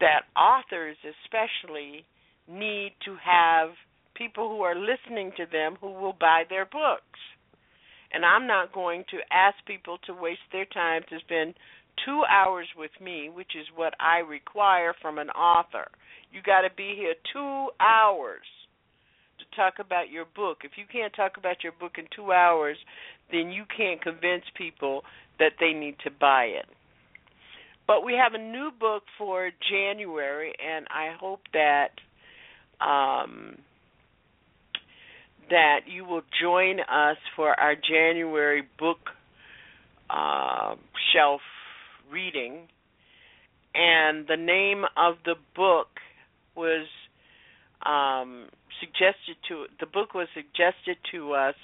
that 0.00 0.22
authors, 0.34 0.96
especially, 1.04 2.04
need 2.48 2.92
to 3.04 3.16
have 3.22 3.70
people 4.14 4.48
who 4.48 4.62
are 4.62 4.74
listening 4.74 5.32
to 5.36 5.46
them 5.46 5.76
who 5.80 5.92
will 5.92 6.16
buy 6.18 6.42
their 6.48 6.64
books. 6.64 7.20
And 8.10 8.24
I'm 8.24 8.46
not 8.46 8.72
going 8.72 9.04
to 9.10 9.18
ask 9.30 9.56
people 9.66 9.98
to 10.06 10.14
waste 10.14 10.48
their 10.50 10.64
time 10.64 11.02
to 11.10 11.20
spend 11.20 11.54
two 12.04 12.22
hours 12.28 12.66
with 12.76 12.90
me, 13.02 13.30
which 13.32 13.52
is 13.58 13.66
what 13.74 13.94
I 14.00 14.18
require 14.18 14.94
from 15.00 15.18
an 15.18 15.30
author. 15.30 15.88
You 16.32 16.40
got 16.42 16.62
to 16.62 16.74
be 16.76 16.94
here 16.96 17.14
two 17.32 17.68
hours 17.80 18.46
to 19.38 19.56
talk 19.56 19.74
about 19.78 20.10
your 20.10 20.26
book. 20.36 20.58
If 20.64 20.72
you 20.76 20.84
can't 20.90 21.14
talk 21.14 21.36
about 21.36 21.62
your 21.62 21.72
book 21.72 21.92
in 21.98 22.04
two 22.14 22.32
hours, 22.32 22.76
then 23.30 23.50
you 23.50 23.64
can't 23.74 24.02
convince 24.02 24.44
people 24.56 25.02
that 25.38 25.52
they 25.60 25.72
need 25.72 25.96
to 26.04 26.10
buy 26.10 26.44
it. 26.44 26.66
But 27.86 28.04
we 28.04 28.12
have 28.14 28.34
a 28.34 28.38
new 28.38 28.70
book 28.78 29.04
for 29.16 29.50
January, 29.70 30.52
and 30.58 30.86
I 30.90 31.16
hope 31.18 31.40
that 31.54 31.88
um, 32.80 33.56
that 35.50 35.80
you 35.86 36.04
will 36.04 36.22
join 36.40 36.80
us 36.80 37.16
for 37.34 37.58
our 37.58 37.74
January 37.74 38.62
book 38.78 38.98
uh, 40.10 40.74
shelf 41.12 41.40
reading, 42.10 42.68
and 43.74 44.26
the 44.26 44.36
name 44.36 44.84
of 44.96 45.14
the 45.24 45.34
book 45.54 45.88
was 46.56 46.86
um, 47.84 48.48
suggested 48.80 49.36
to 49.48 49.66
the 49.80 49.86
book 49.86 50.14
was 50.14 50.28
suggested 50.34 50.96
to 51.12 51.32
us 51.32 51.54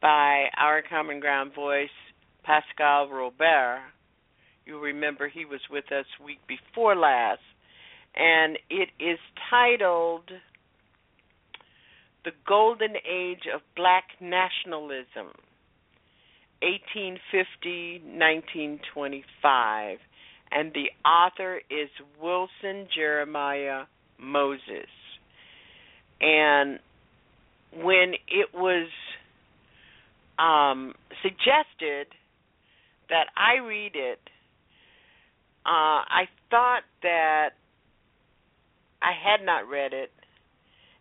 by 0.00 0.46
our 0.58 0.82
common 0.82 1.20
ground 1.20 1.54
voice 1.54 1.88
Pascal 2.42 3.08
Robert. 3.08 3.80
You 4.66 4.78
remember 4.78 5.28
he 5.28 5.44
was 5.44 5.60
with 5.70 5.90
us 5.92 6.06
week 6.24 6.40
before 6.46 6.96
last, 6.96 7.40
and 8.14 8.58
it 8.70 8.90
is 8.98 9.18
titled 9.50 10.30
"The 12.24 12.32
Golden 12.46 12.94
Age 13.08 13.44
of 13.54 13.60
Black 13.76 14.04
Nationalism." 14.20 15.32
1850 16.64 18.00
1925 18.16 19.98
and 20.54 20.72
the 20.72 20.90
author 21.08 21.60
is 21.68 21.88
Wilson 22.22 22.86
Jeremiah 22.94 23.84
Moses. 24.18 24.88
And 26.20 26.78
when 27.82 28.14
it 28.28 28.54
was 28.54 28.88
um, 30.38 30.94
suggested 31.22 32.06
that 33.10 33.26
I 33.36 33.66
read 33.66 33.92
it, 33.94 34.20
uh, 35.66 36.06
I 36.06 36.28
thought 36.50 36.82
that 37.02 37.50
I 39.02 39.12
had 39.12 39.44
not 39.44 39.68
read 39.68 39.92
it, 39.92 40.10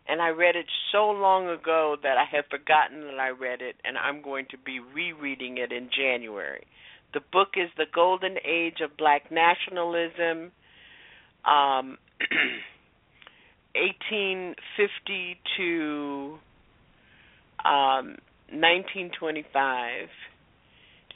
and 0.08 0.22
I 0.22 0.30
read 0.30 0.56
it 0.56 0.66
so 0.92 1.10
long 1.10 1.48
ago 1.50 1.96
that 2.04 2.18
I 2.18 2.26
have 2.36 2.46
forgotten 2.50 3.02
that 3.02 3.20
I 3.20 3.30
read 3.30 3.62
it, 3.62 3.76
and 3.84 3.98
I'm 3.98 4.22
going 4.22 4.46
to 4.52 4.58
be 4.58 4.80
rereading 4.80 5.58
it 5.58 5.72
in 5.72 5.90
January. 5.96 6.66
The 7.14 7.22
book 7.32 7.50
is 7.56 7.70
The 7.78 7.86
Golden 7.94 8.38
Age 8.46 8.82
of 8.84 8.98
Black 8.98 9.32
Nationalism, 9.32 10.52
um, 11.46 11.98
1850 13.76 15.40
to 15.58 16.38
um, 17.66 18.18
1925 18.52 20.10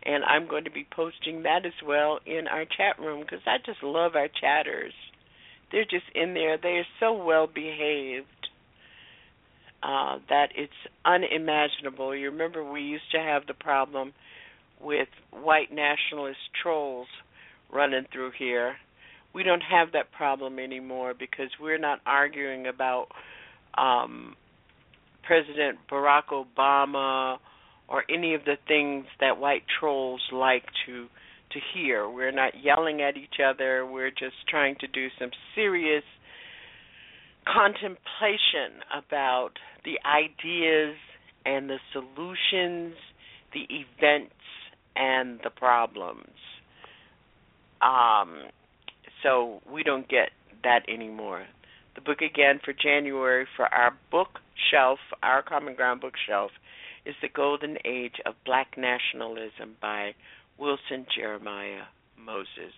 and 0.07 0.23
I'm 0.23 0.47
going 0.47 0.63
to 0.63 0.71
be 0.71 0.87
posting 0.89 1.43
that 1.43 1.65
as 1.65 1.73
well 1.85 2.19
in 2.25 2.47
our 2.47 2.63
chat 2.65 2.97
room 2.99 3.21
because 3.21 3.41
I 3.45 3.57
just 3.65 3.83
love 3.83 4.15
our 4.15 4.29
chatters. 4.29 4.93
They're 5.71 5.83
just 5.83 6.05
in 6.15 6.33
there. 6.33 6.57
They 6.57 6.79
are 6.79 6.87
so 6.99 7.13
well 7.13 7.45
behaved 7.45 8.27
uh, 9.83 10.17
that 10.29 10.49
it's 10.55 10.71
unimaginable. 11.05 12.15
You 12.15 12.31
remember 12.31 12.63
we 12.63 12.81
used 12.81 13.11
to 13.11 13.19
have 13.19 13.45
the 13.47 13.53
problem 13.53 14.13
with 14.81 15.07
white 15.31 15.71
nationalist 15.71 16.39
trolls 16.61 17.07
running 17.71 18.05
through 18.11 18.31
here. 18.37 18.75
We 19.33 19.43
don't 19.43 19.61
have 19.61 19.91
that 19.93 20.11
problem 20.11 20.59
anymore 20.59 21.13
because 21.17 21.49
we're 21.61 21.77
not 21.77 21.99
arguing 22.05 22.67
about 22.67 23.07
um, 23.77 24.35
President 25.23 25.77
Barack 25.91 26.29
Obama 26.31 27.37
or 27.87 28.03
any 28.09 28.33
of 28.33 28.45
the 28.45 28.55
things 28.67 29.05
that 29.19 29.37
white 29.37 29.63
trolls 29.79 30.21
like 30.31 30.63
to 30.85 31.07
to 31.51 31.59
hear. 31.73 32.09
We're 32.09 32.31
not 32.31 32.53
yelling 32.61 33.01
at 33.01 33.15
each 33.15 33.39
other. 33.43 33.85
We're 33.85 34.09
just 34.09 34.35
trying 34.49 34.75
to 34.81 34.87
do 34.87 35.07
some 35.17 35.29
serious 35.55 36.03
contemplation 37.53 38.83
about 38.95 39.51
the 39.85 39.99
ideas 40.05 40.95
and 41.45 41.69
the 41.69 41.79
solutions, 41.93 42.95
the 43.53 43.65
events 43.69 44.33
and 44.95 45.39
the 45.43 45.49
problems. 45.49 46.27
Um, 47.81 48.49
so 49.23 49.61
we 49.71 49.83
don't 49.83 50.07
get 50.09 50.29
that 50.63 50.81
anymore. 50.89 51.45
The 51.95 52.01
book 52.01 52.21
again 52.21 52.59
for 52.63 52.73
January 52.73 53.47
for 53.55 53.65
our 53.73 53.95
bookshelf, 54.11 54.99
our 55.23 55.41
Common 55.41 55.75
Ground 55.75 56.01
bookshelf, 56.01 56.51
is 57.05 57.15
The 57.21 57.29
Golden 57.29 57.77
Age 57.85 58.15
of 58.25 58.35
Black 58.45 58.77
Nationalism 58.77 59.75
by 59.81 60.13
Wilson 60.57 61.05
Jeremiah 61.15 61.85
Moses. 62.17 62.73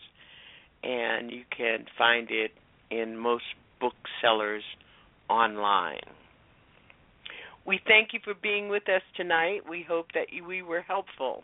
And 0.83 1.31
you 1.31 1.43
can 1.55 1.85
find 1.97 2.29
it 2.29 2.51
in 2.91 3.17
most 3.17 3.43
booksellers 3.79 4.63
online. 5.29 5.99
We 7.65 7.79
thank 7.87 8.13
you 8.13 8.19
for 8.23 8.33
being 8.33 8.69
with 8.69 8.87
us 8.89 9.01
tonight. 9.15 9.61
We 9.69 9.85
hope 9.87 10.07
that 10.13 10.27
we 10.47 10.61
were 10.61 10.81
helpful. 10.81 11.43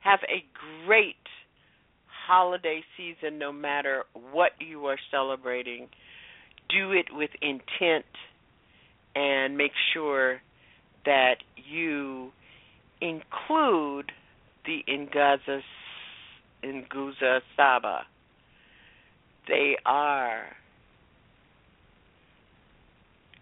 Have 0.00 0.20
a 0.28 0.44
great 0.86 1.16
holiday 2.26 2.82
season 2.96 3.38
no 3.38 3.52
matter 3.52 4.04
what 4.30 4.52
you 4.60 4.86
are 4.86 4.98
celebrating. 5.10 5.88
Do 6.68 6.92
it 6.92 7.06
with 7.10 7.30
intent 7.42 8.04
and 9.14 9.56
make 9.56 9.72
sure 9.92 10.40
that 11.04 11.36
you 11.56 12.30
include 13.00 14.12
the 14.66 14.84
Ingaza 14.88 15.60
Nguzo 16.64 17.40
Saba. 17.56 18.00
They 19.48 19.76
are 19.86 20.44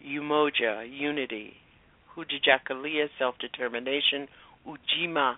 Umoja, 0.06 0.84
unity, 0.88 1.54
Kujichagulia, 2.14 3.08
self 3.18 3.34
determination, 3.38 4.28
Ujima, 4.66 5.36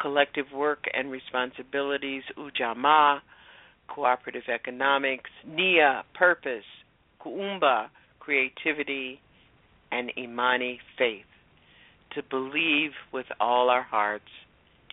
collective 0.00 0.46
work 0.54 0.84
and 0.94 1.10
responsibilities, 1.10 2.22
Ujamaa, 2.38 3.20
cooperative 3.88 4.48
economics, 4.52 5.30
Nia, 5.46 6.04
purpose, 6.14 6.64
Kuumba, 7.24 7.88
creativity, 8.20 9.20
and 9.90 10.12
Imani, 10.18 10.80
faith. 10.98 11.24
To 12.14 12.22
believe 12.22 12.92
with 13.12 13.26
all 13.40 13.68
our 13.68 13.82
hearts 13.82 14.24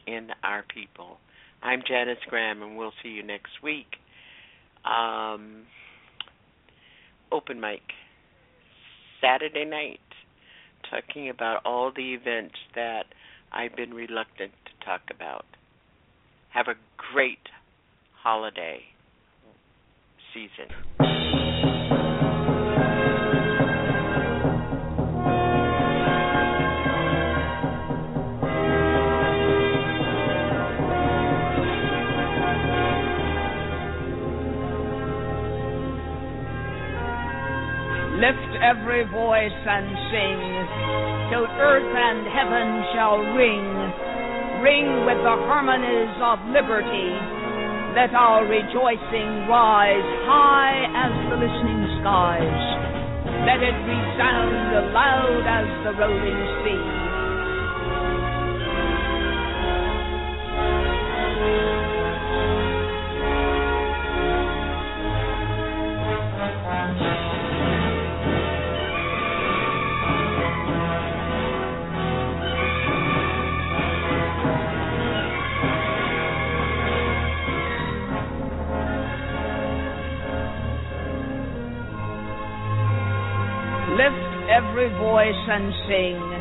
in 0.08 0.30
our 0.44 0.64
people. 0.74 1.18
I'm 1.62 1.82
Janice 1.88 2.18
Graham, 2.30 2.62
and 2.62 2.76
we'll 2.78 2.92
see 3.02 3.10
you 3.10 3.24
next 3.24 3.62
week. 3.64 3.88
Um, 4.86 5.64
open 7.32 7.62
mic 7.62 7.82
Saturday 9.24 9.64
night, 9.64 10.00
talking 10.92 11.30
about 11.30 11.62
all 11.66 11.94
the 11.96 12.14
events 12.14 12.56
that 12.76 13.06
I've 13.54 13.76
been 13.76 13.94
reluctant 13.94 14.52
to 14.66 14.86
talk 14.86 15.02
about. 15.10 15.46
Have 16.50 16.68
a 16.68 16.76
great 16.98 17.40
holiday 18.22 18.82
season. 20.34 21.03
Every 38.64 39.04
voice 39.12 39.60
and 39.68 39.88
sing, 40.08 40.40
till 41.28 41.44
earth 41.60 41.92
and 41.92 42.24
heaven 42.32 42.68
shall 42.96 43.20
ring, 43.36 43.68
ring 44.64 45.04
with 45.04 45.20
the 45.20 45.36
harmonies 45.52 46.16
of 46.24 46.40
liberty. 46.48 47.12
Let 47.92 48.16
our 48.16 48.48
rejoicing 48.48 49.52
rise 49.52 50.08
high 50.24 50.80
as 50.96 51.14
the 51.28 51.38
listening 51.44 51.84
skies. 52.00 52.64
Let 53.44 53.60
it 53.60 53.76
resound 53.84 54.96
loud 54.96 55.44
as 55.44 55.68
the 55.84 55.92
rolling 56.00 56.42
sea. 56.64 57.04
Every 84.54 84.90
voice 85.00 85.44
and 85.50 85.74
sing. 85.88 86.33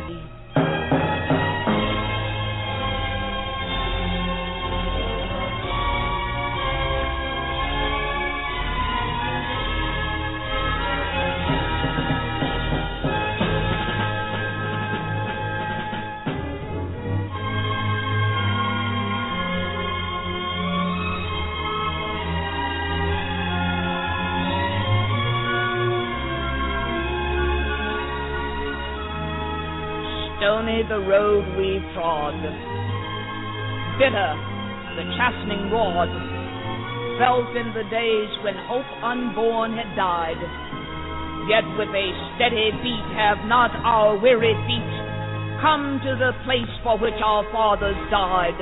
The 30.89 30.99
road 30.99 31.45
we 31.57 31.79
trod, 31.93 32.35
bitter 33.99 34.31
the 34.95 35.05
chastening 35.17 35.73
rod, 35.73 36.09
felt 37.17 37.49
in 37.57 37.73
the 37.73 37.85
days 37.89 38.31
when 38.43 38.53
hope 38.69 38.87
unborn 39.01 39.73
had 39.77 39.89
died. 39.95 40.39
Yet 41.49 41.65
with 41.77 41.89
a 41.89 42.07
steady 42.35 42.71
beat 42.81 43.07
have 43.17 43.43
not 43.49 43.71
our 43.83 44.15
weary 44.17 44.55
feet 44.65 44.93
come 45.61 45.99
to 46.03 46.13
the 46.19 46.31
place 46.45 46.71
for 46.83 46.97
which 46.99 47.17
our 47.23 47.43
fathers 47.51 47.97
died. 48.11 48.57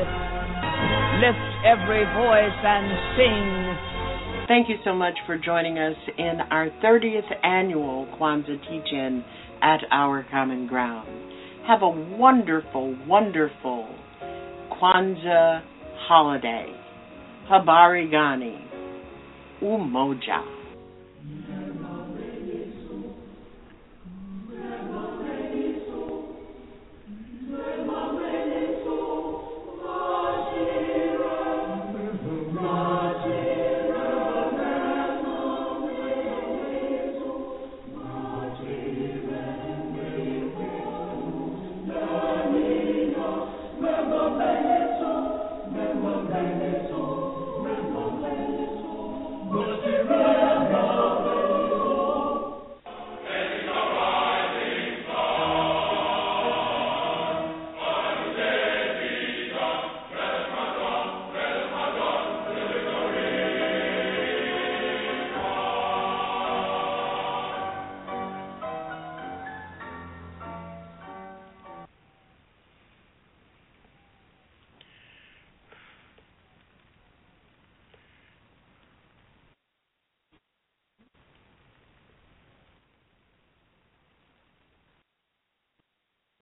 Lift 1.19 1.49
every 1.65 2.05
voice 2.15 2.59
and 2.63 2.87
sing, 3.17 3.91
Thank 4.47 4.67
you 4.67 4.77
so 4.83 4.93
much 4.93 5.15
for 5.25 5.37
joining 5.37 5.77
us 5.77 5.95
in 6.17 6.41
our 6.51 6.69
30th 6.83 7.29
annual 7.43 8.05
Kwanzaa 8.19 8.59
Teach-In 8.67 9.23
at 9.61 9.79
Our 9.91 10.25
Common 10.29 10.67
Ground. 10.67 11.30
Have 11.71 11.83
a 11.83 11.89
wonderful, 11.89 12.97
wonderful 13.07 13.87
Kwanzaa 14.69 15.61
holiday. 16.05 16.67
Habari 17.49 18.07
gani. 18.09 18.59
Umoja. 19.61 20.60